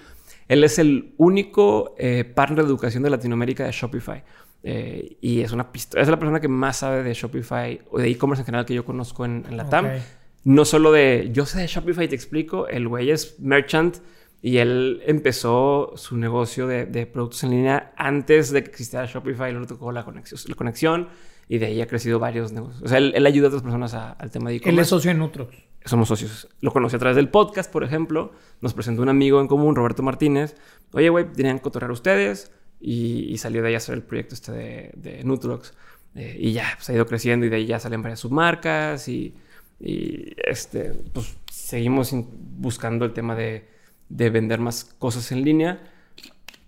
Él 0.48 0.66
es 0.66 0.80
el 0.80 1.14
único 1.16 1.96
eh, 1.98 2.26
partner 2.26 2.66
de 2.66 2.70
educación 2.70 3.04
de 3.04 3.10
Latinoamérica 3.10 3.64
de 3.64 3.72
Shopify. 3.72 4.22
Eh, 4.64 5.18
y 5.22 5.40
es 5.40 5.54
una 5.54 5.72
pistola. 5.72 6.04
Es 6.04 6.10
la 6.10 6.20
persona 6.20 6.42
que 6.42 6.50
más 6.50 6.78
sabe 6.78 7.04
de 7.04 7.14
Shopify 7.14 7.80
o 7.90 7.98
de 8.00 8.10
e-commerce 8.10 8.42
en 8.42 8.46
general 8.48 8.66
que 8.66 8.74
yo 8.74 8.84
conozco 8.84 9.24
en, 9.24 9.46
la 9.56 9.70
TAM. 9.70 9.88
No 10.44 10.66
solo 10.66 10.92
de 10.92 11.30
yo 11.32 11.46
sé 11.46 11.62
de 11.62 11.68
Shopify, 11.68 12.08
te 12.10 12.16
explico. 12.16 12.68
El 12.68 12.88
güey 12.90 13.12
es 13.12 13.40
merchant 13.40 14.00
y 14.42 14.58
él 14.58 15.02
empezó 15.06 15.94
su 15.96 16.18
negocio 16.18 16.68
de, 16.68 17.06
productos 17.06 17.44
en 17.44 17.52
línea 17.52 17.94
antes 17.96 18.52
de 18.52 18.64
que 18.64 18.72
existiera 18.72 19.06
Shopify. 19.06 19.52
Luego 19.52 19.68
tocó 19.68 19.92
la 19.92 20.04
conexión, 20.04 20.40
la 20.48 20.56
conexión 20.56 21.08
y 21.52 21.58
de 21.58 21.66
ahí 21.66 21.82
ha 21.82 21.86
crecido 21.86 22.18
varios 22.18 22.54
negocios. 22.54 22.82
O 22.82 22.88
sea, 22.88 22.98
él, 22.98 23.26
ayuda 23.26 23.48
a 23.48 23.50
otras 23.50 23.62
personas 23.62 23.94
al 23.94 24.32
tema 24.32 24.50
de 24.50 24.56
e-commerce. 24.56 24.70
Él 24.70 24.80
es 24.80 24.88
socio 24.88 25.12
en 25.12 25.20
Nutrox. 25.20 25.54
Somos 25.84 26.08
socios. 26.08 26.48
Lo 26.62 26.72
conocí 26.72 26.96
a 26.96 27.00
través 27.00 27.18
del 27.18 27.28
podcast, 27.28 27.70
por 27.70 27.84
ejemplo. 27.84 28.32
Nos 28.62 28.74
presentó 28.74 29.02
un 29.02 29.10
amigo 29.10 29.42
en 29.42 29.48
común, 29.48 29.76
Roberto 29.76 30.02
Martínez. 30.02 30.56
Oye, 30.94 31.10
güey, 31.10 31.30
tenían 31.34 31.58
que 31.58 31.64
cotorrear 31.64 31.92
ustedes 31.92 32.54
y, 32.80 33.38
salió 33.38 33.62
de 33.62 33.68
ahí 33.68 33.74
a 33.74 33.78
hacer 33.78 33.96
el 33.96 34.02
proyecto 34.02 34.34
este 34.34 34.54
de, 34.54 34.92
de 34.96 35.26
Nutrox. 35.26 35.74
Eh, 36.16 36.38
y 36.40 36.54
ya, 36.54 36.72
pues 36.78 36.90
ha 36.90 36.94
ido 36.94 37.06
creciendo 37.06 37.46
y 37.46 37.50
de 37.50 37.58
ahí 37.58 37.66
ya 37.66 37.80
salen 37.80 38.02
varias 38.02 38.22
submarcas 38.22 39.10
y, 39.10 39.36
y 39.78 40.34
este, 40.48 40.94
pues 41.12 41.36
seguimos 41.52 42.14
buscando 42.14 43.04
el 43.04 43.12
tema 43.12 43.36
de, 43.36 43.68
de, 44.08 44.30
vender 44.30 44.62
más 44.62 44.86
cosas 44.86 45.30
en 45.34 45.44
línea. 45.44 45.84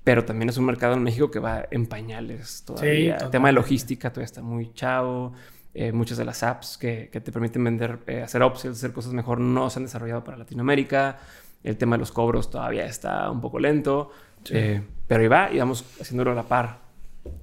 Pero 0.03 0.25
también 0.25 0.49
es 0.49 0.57
un 0.57 0.65
mercado 0.65 0.93
en 0.93 1.03
México 1.03 1.31
que 1.31 1.39
va 1.39 1.65
en 1.71 1.85
pañales 1.85 2.63
todavía. 2.65 3.17
el 3.17 3.29
tema 3.29 3.47
de 3.47 3.53
logística 3.53 4.09
todavía 4.09 4.25
está 4.25 4.41
muy 4.41 4.73
chavo. 4.73 5.33
Eh, 5.75 5.91
muchas 5.91 6.19
de 6.19 6.25
las 6.25 6.43
apps 6.43 6.77
que, 6.77 7.09
que 7.11 7.19
te 7.19 7.31
permiten 7.31 7.63
vender, 7.63 7.97
eh, 8.05 8.21
hacer 8.21 8.43
upsells, 8.43 8.77
hacer 8.77 8.93
cosas 8.93 9.11
mejor, 9.13 9.39
no 9.39 9.71
se 9.71 9.79
han 9.79 9.85
desarrollado 9.85 10.23
para 10.23 10.37
Latinoamérica. 10.37 11.17
El 11.63 11.77
tema 11.77 11.95
de 11.95 12.01
los 12.01 12.11
cobros 12.11 12.51
todavía 12.51 12.85
está 12.85 13.31
un 13.31 13.41
poco 13.41 13.59
lento. 13.59 14.11
Eh, 14.51 14.81
pero 15.07 15.21
ahí 15.21 15.27
va 15.27 15.51
y 15.51 15.57
vamos 15.57 15.83
haciéndolo 15.99 16.31
a 16.31 16.35
la 16.35 16.43
par. 16.43 16.79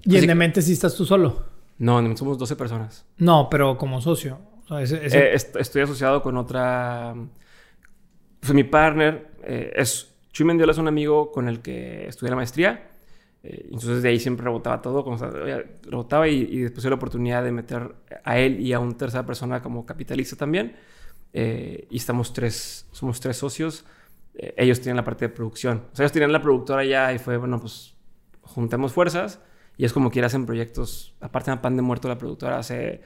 ¿Y 0.05 0.17
en 0.17 0.27
Demente 0.27 0.63
sí 0.63 0.73
estás 0.73 0.95
tú 0.95 1.05
solo? 1.05 1.45
No, 1.79 1.99
en 1.99 2.05
Demente 2.05 2.21
somos 2.21 2.39
12 2.39 2.55
personas. 2.55 3.05
No, 3.17 3.49
pero 3.51 3.77
como 3.77 4.01
socio. 4.01 4.39
Estoy 4.79 5.83
asociado 5.83 6.23
con 6.23 6.37
otra... 6.37 7.15
Pues 8.39 8.53
mi 8.53 8.63
partner 8.63 9.31
es... 9.43 10.10
Chuy 10.33 10.47
Mendiola 10.47 10.73
es 10.73 10.79
un 10.79 10.89
amigo 10.89 11.33
con 11.33 11.49
el 11.49 11.61
que 11.61 12.07
estudié 12.09 12.31
la 12.31 12.37
maestría. 12.37 12.91
entonces 13.43 14.03
de 14.03 14.09
ahí 14.09 14.21
siempre 14.21 14.45
rebotaba 14.45 14.81
todo. 14.83 15.05
Como, 15.05 15.17
rebotaba 15.17 16.29
y, 16.29 16.49
y, 16.51 16.59
después 16.59 16.83
tuve 16.83 16.91
la 16.91 16.97
oportunidad 16.97 17.43
de 17.43 17.53
meter 17.53 17.95
a 18.25 18.39
él 18.39 18.61
y 18.61 18.73
a 18.73 18.79
una 18.79 18.97
tercera 18.97 19.27
persona 19.27 19.63
como 19.63 19.87
capitalista 19.87 20.37
también. 20.37 20.77
y 21.33 21.97
estamos 21.97 22.33
tres... 22.33 22.87
Somos 22.93 23.21
tres 23.21 23.37
socios. 23.37 23.85
Eh, 24.35 24.55
ellos 24.57 24.81
tienen 24.81 24.97
la 24.97 25.05
parte 25.05 25.27
de 25.27 25.35
producción. 25.35 25.85
O 25.93 25.97
sea, 25.97 26.05
ellos 26.05 26.13
tenían 26.13 26.33
la 26.33 26.43
productora 26.43 26.85
ya 26.85 27.13
y 27.13 27.19
fue, 27.19 27.37
bueno, 27.37 27.61
pues 27.61 27.95
juntemos 28.43 28.93
fuerzas 28.93 29.41
y 29.77 29.85
es 29.85 29.93
como 29.93 30.11
que 30.11 30.23
hacen 30.23 30.47
proyectos. 30.47 31.15
Aparte 31.21 31.51
de 31.51 31.57
Pan 31.59 31.77
de 31.77 31.83
Muerto, 31.83 32.09
la 32.09 32.19
productora 32.19 32.59
hace 32.59 33.03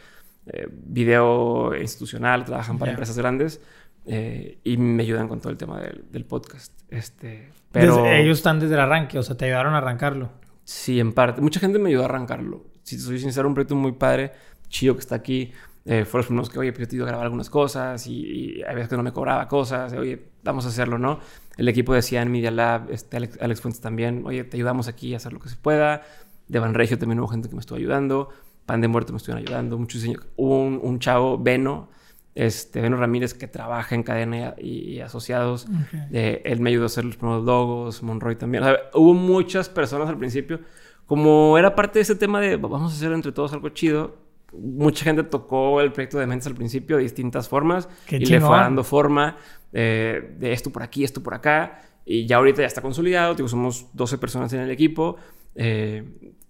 eh, 0.47 0.69
video 0.71 1.75
institucional, 1.77 2.45
trabajan 2.45 2.79
para 2.79 2.93
empresas 2.93 3.17
grandes 3.17 3.61
eh, 4.07 4.59
y 4.65 4.77
me 4.77 5.03
ayudan 5.03 5.29
con 5.29 5.41
todo 5.41 5.51
el 5.51 5.59
tema 5.59 5.81
del, 5.81 6.25
podcast. 6.25 6.73
Este, 6.91 7.51
pero... 7.73 8.07
ellos 8.07 8.39
están 8.39 8.61
desde 8.61 8.75
el 8.75 8.81
arranque, 8.81 9.19
o 9.19 9.23
sea, 9.23 9.37
te 9.37 9.47
ayudaron 9.47 9.75
a 9.75 9.79
arrancarlo. 9.79 10.31
Sí, 10.65 11.01
en 11.01 11.13
parte. 11.13 11.41
Mucha 11.41 11.61
gente 11.61 11.79
me 11.79 11.91
ayudó 11.91 12.03
a 12.03 12.07
arrancarlo. 12.07 12.65
Si 12.83 12.99
soy 12.99 13.19
sincero, 13.19 13.49
un 13.49 13.55
proyecto 13.55 13.77
muy 13.77 13.93
padre, 13.93 14.33
chido 14.69 14.95
que 14.95 15.01
está 15.01 15.15
aquí. 15.15 15.53
Eh, 15.87 16.07
fueron 16.07 16.21
los 16.21 16.27
primeros 16.27 16.51
que, 16.51 16.59
oye, 16.59 16.73
pues 16.73 16.87
yo 16.87 16.89
te 16.89 16.97
iba 16.97 17.05
a 17.05 17.09
grabar 17.09 17.27
algunas 17.27 17.51
cosas 17.51 18.07
y, 18.07 18.63
hay 18.67 18.75
veces 18.75 18.89
que 18.89 18.97
no 18.97 19.03
me 19.03 19.13
cobraba 19.13 19.47
cosas, 19.49 19.93
oye, 19.93 20.31
vamos 20.43 20.65
a 20.65 20.69
hacerlo, 20.69 20.99
¿no? 20.99 21.21
El 21.59 21.69
equipo 21.69 21.93
de 21.93 22.01
Cian 22.01 22.31
Media 22.33 22.51
Lab, 22.51 22.91
este 22.91 23.19
Alex, 23.19 23.61
Fuentes 23.61 23.83
también, 23.83 24.23
oye, 24.25 24.45
te 24.45 24.57
ayudamos 24.57 24.89
aquí 24.89 25.13
a 25.13 25.19
hacer 25.19 25.33
lo 25.35 25.41
que 25.41 25.51
se 25.51 25.57
pueda. 25.57 26.03
De 26.49 26.59
Van 26.59 26.75
Regio 26.75 26.99
también 26.99 27.21
hubo 27.21 27.29
gente 27.29 27.49
que 27.49 27.55
me 27.55 27.61
estuvo 27.61 27.77
ayudando. 27.77 28.31
Pan 28.67 28.81
de 28.81 28.89
Muerto 28.89 29.13
me 29.13 29.19
estuvieron 29.19 29.47
ayudando. 29.47 29.79
Muchos 29.79 30.05
Hubo 30.37 30.65
un, 30.65 30.99
chavo, 30.99 31.39
Beno, 31.39 31.91
este, 32.35 32.81
Beno 32.81 32.97
Ramírez, 32.97 33.35
que 33.35 33.47
trabaja 33.47 33.95
en 33.95 34.03
cadena 34.03 34.55
y, 34.59 35.01
asociados. 35.01 35.67
Eh, 36.13 36.43
él 36.45 36.61
me 36.61 36.71
ayudó 36.71 36.85
a 36.85 36.87
hacer 36.87 37.05
los 37.05 37.17
primeros 37.17 37.45
logos, 37.45 38.03
Monroy 38.03 38.37
también. 38.37 38.65
hubo 38.95 39.15
muchas 39.15 39.69
personas 39.69 40.09
al 40.09 40.19
principio. 40.19 40.61
Como 41.07 41.59
era 41.59 41.75
parte 41.75 41.99
de 41.99 42.03
ese 42.03 42.15
tema 42.15 42.41
de 42.41 42.57
vamos 42.57 42.93
a 42.93 42.97
hacer 42.97 43.13
entre 43.13 43.31
todos 43.31 43.53
algo 43.53 43.69
chido, 43.69 44.17
mucha 44.53 45.05
gente 45.05 45.23
tocó 45.23 45.81
el 45.81 45.93
proyecto 45.93 46.19
de 46.19 46.27
Mentes 46.27 46.47
al 46.47 46.55
principio 46.55 46.97
de 46.97 47.03
distintas 47.03 47.49
formas 47.49 47.89
y 48.09 48.25
le 48.25 48.41
fue 48.41 48.57
dando 48.57 48.85
forma 48.85 49.37
eh, 49.73 50.35
de 50.39 50.53
esto 50.53 50.71
por 50.71 50.83
aquí, 50.83 51.05
esto 51.05 51.23
por 51.23 51.35
acá. 51.35 51.83
Y 52.07 52.27
ya 52.27 52.37
ahorita 52.37 52.63
ya 52.63 52.67
está 52.67 52.83
consolidado, 52.83 53.35
digo, 53.35 53.49
somos 53.49 53.87
12 53.95 54.19
personas 54.19 54.53
en 54.53 54.61
el 54.61 54.71
equipo, 54.71 55.17
eh, 55.55 56.05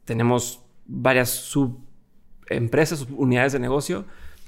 tenemos 0.04 0.60
varias 0.84 1.30
subempresas, 1.30 3.06
unidades 3.10 3.52
de 3.52 3.60
negocio, 3.60 4.04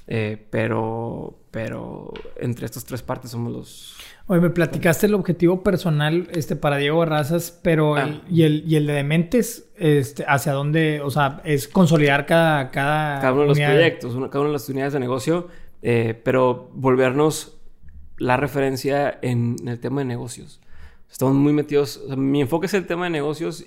eh, 0.07 0.47
pero, 0.49 1.37
pero 1.51 2.13
entre 2.37 2.65
estas 2.65 2.85
tres 2.85 3.01
partes 3.01 3.31
somos 3.31 3.51
los... 3.51 3.97
Oye, 4.27 4.41
me 4.41 4.49
platicaste 4.49 5.05
el 5.05 5.13
objetivo 5.13 5.63
personal 5.63 6.29
este, 6.33 6.55
para 6.55 6.77
Diego 6.77 6.97
Barrazas, 6.97 7.57
pero 7.61 7.95
ah. 7.95 8.21
y, 8.29 8.43
el, 8.43 8.63
y 8.65 8.77
el 8.77 8.87
de 8.87 8.93
Dementes, 8.93 9.69
este, 9.77 10.25
¿hacia 10.27 10.53
dónde? 10.53 11.01
O 11.01 11.09
sea, 11.09 11.41
es 11.43 11.67
consolidar 11.67 12.25
cada... 12.25 12.71
Cada, 12.71 13.19
cada 13.19 13.33
uno 13.33 13.41
de 13.41 13.47
los 13.47 13.59
proyectos, 13.59 14.13
cada 14.29 14.39
una 14.39 14.49
de 14.49 14.53
las 14.53 14.69
unidades 14.69 14.93
de 14.93 14.99
negocio, 14.99 15.47
eh, 15.81 16.19
pero 16.23 16.69
volvernos 16.73 17.57
la 18.17 18.37
referencia 18.37 19.19
en, 19.21 19.57
el 19.67 19.79
tema 19.79 20.01
de 20.01 20.05
negocios. 20.05 20.61
Estamos 21.11 21.35
muy 21.35 21.53
metidos, 21.53 22.01
mi 22.17 22.41
enfoque 22.41 22.65
es 22.65 22.73
el 22.73 22.87
tema 22.87 23.05
de 23.05 23.11
negocios. 23.11 23.65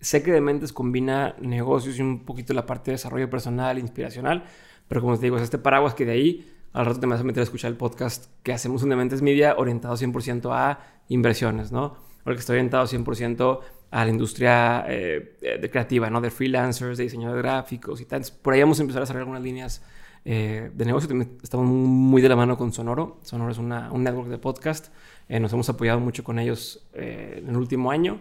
Sé 0.00 0.22
que 0.22 0.32
Dementes 0.32 0.72
combina 0.72 1.36
negocios 1.40 1.98
y 1.98 2.02
un 2.02 2.24
poquito 2.24 2.54
la 2.54 2.66
parte 2.66 2.90
de 2.90 2.96
desarrollo 2.96 3.30
personal, 3.30 3.78
inspiracional, 3.78 4.44
pero 4.88 5.00
como 5.00 5.16
te 5.16 5.26
digo, 5.26 5.36
es 5.36 5.42
este 5.42 5.58
paraguas 5.58 5.94
que 5.94 6.04
de 6.04 6.12
ahí 6.12 6.52
al 6.72 6.86
rato 6.86 7.00
te 7.00 7.06
vas 7.06 7.20
a 7.20 7.24
meter 7.24 7.40
a 7.40 7.44
escuchar 7.44 7.70
el 7.70 7.76
podcast 7.76 8.26
que 8.42 8.52
hacemos 8.52 8.82
un 8.82 8.88
Dementes 8.88 9.20
Media 9.22 9.54
orientado 9.58 9.94
100% 9.94 10.50
a 10.52 10.80
inversiones, 11.08 11.70
¿no? 11.70 11.96
Porque 12.24 12.40
estoy 12.40 12.54
orientado 12.54 12.86
100% 12.86 13.60
a 13.90 14.04
la 14.04 14.10
industria 14.10 14.84
eh, 14.88 15.36
de 15.60 15.70
creativa, 15.70 16.08
¿no? 16.08 16.20
De 16.20 16.30
freelancers, 16.30 16.96
de 16.96 17.04
diseñadores 17.04 17.42
gráficos 17.42 18.00
y 18.00 18.06
tal. 18.06 18.22
por 18.40 18.54
ahí 18.54 18.60
vamos 18.60 18.78
a 18.78 18.82
empezar 18.82 19.00
a 19.00 19.02
desarrollar 19.02 19.24
algunas 19.24 19.42
líneas 19.42 19.82
eh, 20.24 20.70
de 20.72 20.84
negocio. 20.86 21.10
Estamos 21.42 21.66
muy 21.66 22.22
de 22.22 22.28
la 22.30 22.36
mano 22.36 22.56
con 22.56 22.72
Sonoro. 22.72 23.18
Sonoro 23.22 23.50
es 23.50 23.58
una, 23.58 23.92
un 23.92 24.02
network 24.02 24.30
de 24.30 24.38
podcast. 24.38 24.88
Eh, 25.28 25.40
nos 25.40 25.52
hemos 25.52 25.68
apoyado 25.68 26.00
mucho 26.00 26.24
con 26.24 26.38
ellos 26.38 26.88
en 26.94 27.48
el 27.48 27.56
último 27.56 27.90
año. 27.90 28.20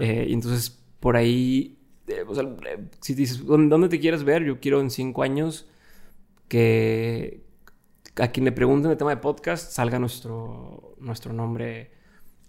y 0.00 0.32
entonces, 0.32 0.76
por 0.98 1.16
ahí, 1.16 1.78
o 2.26 2.34
sea, 2.34 2.44
si 3.00 3.14
dices, 3.14 3.44
¿dónde 3.46 3.88
te 3.88 4.00
quieres 4.00 4.24
ver? 4.24 4.42
Yo 4.42 4.58
quiero 4.58 4.80
en 4.80 4.90
cinco 4.90 5.22
años 5.22 5.68
que 6.48 7.42
a 8.20 8.28
quien 8.28 8.44
le 8.44 8.52
pregunten 8.52 8.90
el 8.90 8.96
tema 8.96 9.10
de 9.10 9.16
podcast 9.16 9.72
salga 9.72 9.98
nuestro, 9.98 10.94
nuestro 11.00 11.32
nombre 11.32 11.90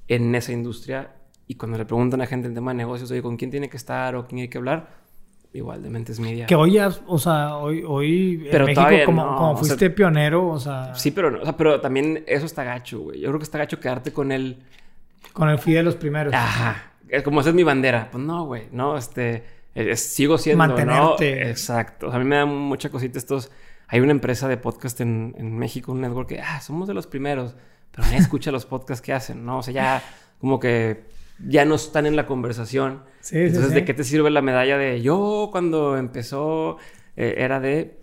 en 0.08 0.34
esa 0.36 0.52
industria. 0.52 1.16
Y 1.48 1.56
cuando 1.56 1.78
le 1.78 1.86
preguntan 1.86 2.22
a 2.22 2.26
gente 2.26 2.48
el 2.48 2.54
tema 2.54 2.72
de 2.72 2.78
negocios, 2.78 3.10
oye, 3.12 3.22
¿con 3.22 3.38
quién 3.38 3.52
tiene 3.52 3.70
que 3.70 3.78
estar 3.78 4.16
o 4.16 4.28
quién 4.28 4.42
hay 4.42 4.48
que 4.48 4.58
hablar? 4.58 5.06
Igual, 5.54 5.82
de 5.82 5.90
Mentes 5.90 6.20
Media. 6.20 6.48
Que 6.48 6.56
hoy 6.56 6.74
ya, 6.74 6.90
o 7.08 7.18
sea, 7.18 7.56
hoy, 7.58 7.82
hoy 7.88 8.46
Pero 8.52 8.66
en 8.66 8.66
México, 8.66 8.82
todavía 8.82 9.06
como, 9.06 9.24
no, 9.26 9.36
como 9.38 9.52
o 9.52 9.58
fuiste 9.58 9.90
pionero, 9.90 10.50
o 10.50 10.60
sea, 10.60 10.94
Sí, 10.96 11.12
pero, 11.12 11.32
no- 11.32 11.40
o 11.42 11.44
sea, 11.44 11.56
pero 11.56 11.80
también 11.80 12.24
eso 12.28 12.46
está 12.46 12.64
gacho, 12.64 13.00
güey. 13.00 13.22
Yo 13.22 13.30
creo 13.30 13.40
que 13.40 13.44
está 13.46 13.58
gacho 13.60 13.80
quedarte 13.80 14.12
con 14.12 14.32
el... 14.34 14.58
con 15.34 15.48
el 15.50 15.58
fui 15.58 15.74
de 15.74 15.84
los 15.84 15.96
primeros. 15.96 16.34
Ajá. 16.34 16.92
Como 17.24 17.40
esa 17.40 17.50
es 17.50 17.56
mi 17.56 17.64
bandera. 17.64 18.10
Pues 18.12 18.24
no, 18.24 18.46
güey. 18.46 18.64
No, 18.74 18.98
este... 18.98 19.46
es- 19.76 20.02
sigo 20.02 20.38
siendo, 20.38 20.58
Mantenerte. 20.58 21.36
¿no? 21.46 21.50
Exacto. 21.50 22.08
O 22.08 22.10
sea, 22.10 22.20
a 22.20 22.24
mí 22.24 22.28
me 22.30 22.36
da 22.36 22.46
mucha 22.46 22.90
cosita 22.90 23.18
estos... 23.18 23.50
Hay 23.88 24.00
una 24.00 24.12
empresa 24.12 24.48
de 24.48 24.58
podcast 24.58 25.00
en, 25.02 25.36
en 25.38 25.58
México, 25.58 25.92
un 25.92 26.02
network 26.02 26.30
que... 26.30 26.42
Ah, 26.42 26.60
somos 26.62 26.88
de 26.88 26.94
los 26.94 27.08
primeros. 27.08 27.56
Pero 27.92 28.04
nadie 28.06 28.18
escucha 28.20 28.52
los 28.52 28.66
podcasts 28.66 29.02
que 29.02 29.14
hacen, 29.14 29.46
¿no? 29.46 29.60
O 29.60 29.64
sea, 29.64 29.74
ya 29.74 30.04
como 30.40 30.60
que... 30.60 31.04
Ya 31.46 31.66
no 31.66 31.76
están 31.76 32.06
en 32.06 32.16
la 32.16 32.26
conversación. 32.26 33.04
Sí, 33.20 33.36
sí, 33.36 33.40
Entonces, 33.48 33.70
sí. 33.70 33.76
¿de 33.76 33.86
qué 33.86 33.94
te 33.94 34.04
sirve 34.06 34.30
la 34.30 34.42
medalla 34.42 34.78
de 34.78 35.02
yo 35.02 35.50
cuando 35.52 35.98
empezó 35.98 36.78
eh, 37.18 37.36
era 37.40 37.60
de, 37.60 38.00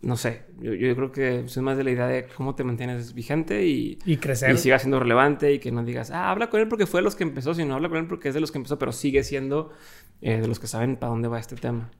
no 0.00 0.16
sé, 0.16 0.42
yo, 0.60 0.74
yo 0.74 0.94
creo 0.94 1.10
que 1.10 1.48
soy 1.48 1.62
más 1.64 1.76
de 1.76 1.82
la 1.82 1.90
idea 1.90 2.06
de 2.06 2.28
cómo 2.36 2.54
te 2.54 2.62
mantienes 2.62 3.14
vigente 3.14 3.66
y, 3.66 3.98
Y 4.04 4.18
crecer. 4.18 4.52
y 4.54 4.58
siga 4.58 4.78
siendo 4.78 5.00
relevante 5.00 5.52
y 5.52 5.58
que 5.58 5.72
no 5.72 5.82
digas, 5.84 6.12
ah, 6.12 6.30
habla 6.30 6.50
con 6.50 6.60
él 6.60 6.68
porque 6.68 6.86
fue 6.86 7.00
de 7.00 7.04
los 7.04 7.16
que 7.16 7.24
empezó, 7.24 7.52
sino 7.52 7.74
habla 7.74 7.88
con 7.88 7.98
él 7.98 8.06
porque 8.06 8.28
es 8.28 8.34
de 8.34 8.40
los 8.40 8.52
que 8.52 8.58
empezó, 8.58 8.78
pero 8.78 8.92
sigue 8.92 9.24
siendo 9.24 9.72
eh, 10.20 10.40
de 10.40 10.46
los 10.46 10.60
que 10.60 10.68
saben 10.68 10.96
para 10.96 11.10
dónde 11.10 11.26
va 11.26 11.40
este 11.40 11.56
tema. 11.56 11.90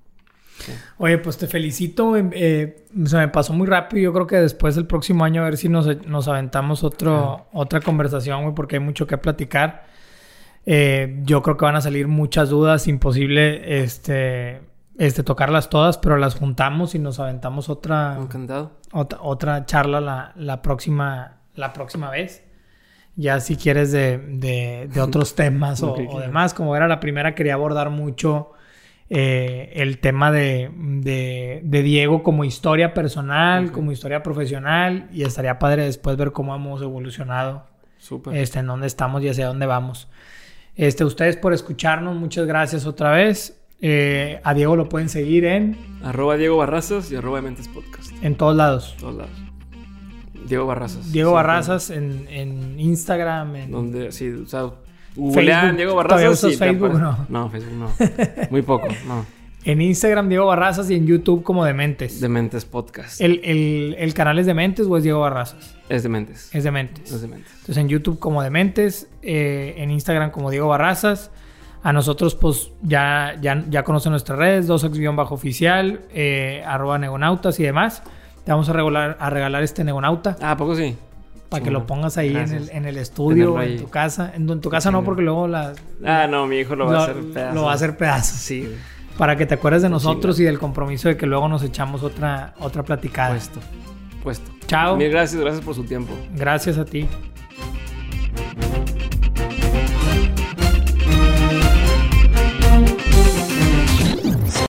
Sí. 0.59 0.72
Oye, 0.98 1.18
pues 1.18 1.38
te 1.38 1.46
felicito. 1.46 2.16
em, 2.16 2.30
eh, 2.32 2.84
se 3.04 3.16
me 3.16 3.28
pasó 3.28 3.52
muy 3.52 3.66
rápido. 3.66 4.02
Yo 4.04 4.12
creo 4.12 4.26
que 4.26 4.36
después 4.36 4.74
del 4.74 4.86
próximo 4.86 5.24
año 5.24 5.42
a 5.42 5.44
ver 5.44 5.56
si 5.56 5.68
nos, 5.68 5.86
nos 6.06 6.28
aventamos 6.28 6.84
otro, 6.84 7.46
otra 7.52 7.80
conversación, 7.80 8.42
güey, 8.42 8.54
porque 8.54 8.76
hay 8.76 8.80
mucho 8.80 9.06
que 9.06 9.18
platicar. 9.18 9.86
Eh, 10.66 11.20
yo 11.24 11.42
creo 11.42 11.56
que 11.56 11.64
van 11.64 11.76
a 11.76 11.80
salir 11.80 12.09
muchas 12.09 12.50
dudas. 12.50 12.88
Imposible 12.88 13.82
este, 13.82 14.61
este, 14.98 15.22
tocarlas 15.22 15.70
todas, 15.70 15.96
pero 15.98 16.16
las 16.18 16.34
juntamos 16.34 16.94
y 16.94 16.98
nos 16.98 17.20
aventamos 17.20 17.68
otra, 17.68 18.16
Encantado. 18.20 18.72
otra, 18.92 19.18
otra 19.22 19.64
charla 19.64 20.00
la, 20.00 20.32
la, 20.36 20.61
próxima, 20.61 21.38
la 21.54 21.72
próxima 21.72 22.11
vez. 22.11 22.44
Ya 23.16 23.40
si 23.40 23.56
quieres 23.56 23.90
de, 23.92 24.18
de, 24.18 24.88
de 24.92 25.00
otros 25.00 25.34
temas 25.36 25.82
o, 25.82 25.92
Ok, 25.92 26.00
o 26.11 26.20
demás, 26.20 26.52
como 26.52 26.76
era 26.76 26.86
la 26.88 27.00
primera, 27.00 27.34
quería 27.34 27.54
abordar 27.54 27.90
mucho 27.90 28.52
eh, 29.11 29.72
el 29.76 29.98
tema 29.98 30.30
de, 30.30 30.70
de- 30.76 31.61
de 31.64 31.82
Diego 31.82 32.22
como 32.22 32.44
historia 32.44 32.92
personal, 32.94 33.72
como 33.72 33.90
historia 33.92 34.22
profesional, 34.22 35.09
y 35.12 35.22
estaría 35.22 35.59
padre 35.59 35.84
después 35.84 36.16
ver 36.16 36.32
cómo 36.32 36.54
hemos 36.54 36.82
evolucionado, 36.82 37.64
Súper. 37.98 38.36
este, 38.36 38.59
en 38.59 38.66
dónde 38.66 38.86
estamos 38.86 39.22
y 39.22 39.28
hacia 39.28 39.46
dónde 39.46 39.66
vamos. 39.66 40.09
Este, 40.76 41.04
ustedes 41.04 41.36
por 41.36 41.52
escucharnos, 41.52 42.14
muchas 42.16 42.46
gracias 42.46 42.86
otra 42.86 43.11
vez. 43.12 43.54
Eh, 43.80 44.40
a 44.44 44.54
Diego 44.54 44.74
lo 44.76 44.88
pueden 44.88 45.09
seguir 45.09 45.44
en, 45.44 45.76
Arroba 46.02 46.36
Diego 46.36 46.56
Barrazas 46.56 47.11
y 47.12 47.16
arroba 47.16 47.40
Mentes 47.40 47.68
Podcast. 47.68 48.11
en 48.22 48.34
todos 48.34 48.56
lados. 48.56 48.94
Todos 48.98 49.14
lados. 49.16 49.30
Diego 50.46 50.66
Barrazas. 50.66 51.12
Diego 51.12 51.32
Barrazas 51.32 51.90
en, 51.90 52.26
en 52.30 52.80
Instagram, 52.80 53.54
en 53.56 53.70
Donde, 53.70 54.12
sí, 54.12 54.28
o 54.30 54.46
sea, 54.46 54.70
googlean. 55.18 55.76
Diego 55.76 55.92
¿Todavía 56.02 56.28
Barrazas 56.28 56.44
usas 56.44 56.52
y 56.52 56.56
Facebook, 56.56 56.94
no? 56.98 57.26
No, 57.28 57.50
Facebook 57.50 57.74
no. 57.74 57.90
Muy 58.50 58.62
poco, 58.62 58.88
no. 59.06 59.24
En 59.64 59.82
Instagram 59.82 60.28
Diego 60.30 60.46
Barrazas 60.46 60.88
y 60.88 60.94
en 60.94 61.06
YouTube 61.06 61.42
como 61.42 61.62
Dementes. 61.64 62.20
Dementes 62.20 62.64
Podcast. 62.64 63.20
El, 63.20 63.40
el- 63.44 63.96
el 63.98 64.14
canal 64.14 64.38
es 64.38 64.46
Dementes 64.46 64.86
o 64.86 64.96
es 64.96 65.02
Diego 65.02 65.20
Barrazas? 65.20 65.74
Es 65.90 66.04
Dementes. 66.04 66.48
Es 66.54 66.64
Dementes. 66.64 67.10
Es 67.12 67.20
Dementes. 67.20 67.50
Entonces 67.52 67.76
en 67.76 67.88
YouTube 67.88 68.18
como 68.18 68.42
Dementes, 68.42 69.08
eh, 69.20 69.74
en 69.78 69.90
Instagram 69.90 70.30
como 70.30 70.50
Diego 70.50 70.68
Barrazas. 70.68 71.30
A 71.82 71.92
nosotros 71.92 72.34
pues 72.34 72.70
ya, 72.82 73.36
ya, 73.42 73.62
ya 73.68 73.82
conocen 73.82 74.12
nuestras 74.12 74.38
redes, 74.38 74.68
2x-oficial, 74.68 76.00
eh, 76.12 76.62
arroba 76.66 76.96
negonautas 76.98 77.58
y 77.60 77.64
demás. 77.64 78.02
Te 78.44 78.52
vamos 78.52 78.68
a 78.68 78.72
regalar, 78.72 79.16
a 79.20 79.28
regalar 79.28 79.62
este 79.62 79.84
negonauta 79.84 80.36
Ah, 80.40 80.52
¿a 80.52 80.56
poco 80.56 80.74
sí? 80.76 80.96
Para 81.49 81.64
que 81.64 81.70
lo 81.70 81.86
pongas 81.86 82.16
ahí 82.18 82.36
en 82.36 82.53
el, 82.53 82.70
en 82.70 82.84
el 82.84 82.96
estudio, 82.99 83.61
en 83.62 83.78
tu 83.78 83.88
casa. 83.88 84.32
En, 84.34 84.49
en 84.49 84.61
tu 84.61 84.68
casa 84.68 84.90
no, 84.90 85.03
porque 85.05 85.22
luego 85.22 85.49
la, 85.49 85.72
Ah, 86.05 86.26
no, 86.28 86.46
mi 86.46 86.59
hijo 86.59 86.76
lo 86.76 86.86
va 86.86 86.99
a 87.01 87.03
hacer 87.05 87.16
pedazos. 87.32 87.55
lo 87.55 87.62
va 87.64 87.72
a 87.72 87.74
hacer 87.74 87.96
pedazos. 87.96 88.38
Sí, 88.38 88.61
güey. 88.62 88.74
Para 89.16 89.36
que 89.36 89.46
te 89.46 89.55
acuerdes 89.55 89.82
de 89.82 89.88
nosotros 89.88 90.38
y 90.38 90.44
del 90.44 90.59
compromiso 90.59 91.09
de 91.09 91.16
que 91.16 91.26
luego 91.26 91.49
nos 91.49 91.62
echamos 91.64 92.03
otra, 92.03 92.55
otra 92.61 92.82
platicada. 92.84 93.30
Puesto. 93.30 93.61
Puesto. 94.22 94.51
Chao. 94.66 94.96
Mil 94.96 95.11
gracias, 95.11 95.40
gracias 95.40 95.64
por 95.64 95.74
su 95.74 95.84
tiempo. 95.84 96.12
Gracias 96.36 96.78
a 96.78 96.84
ti. 96.84 97.09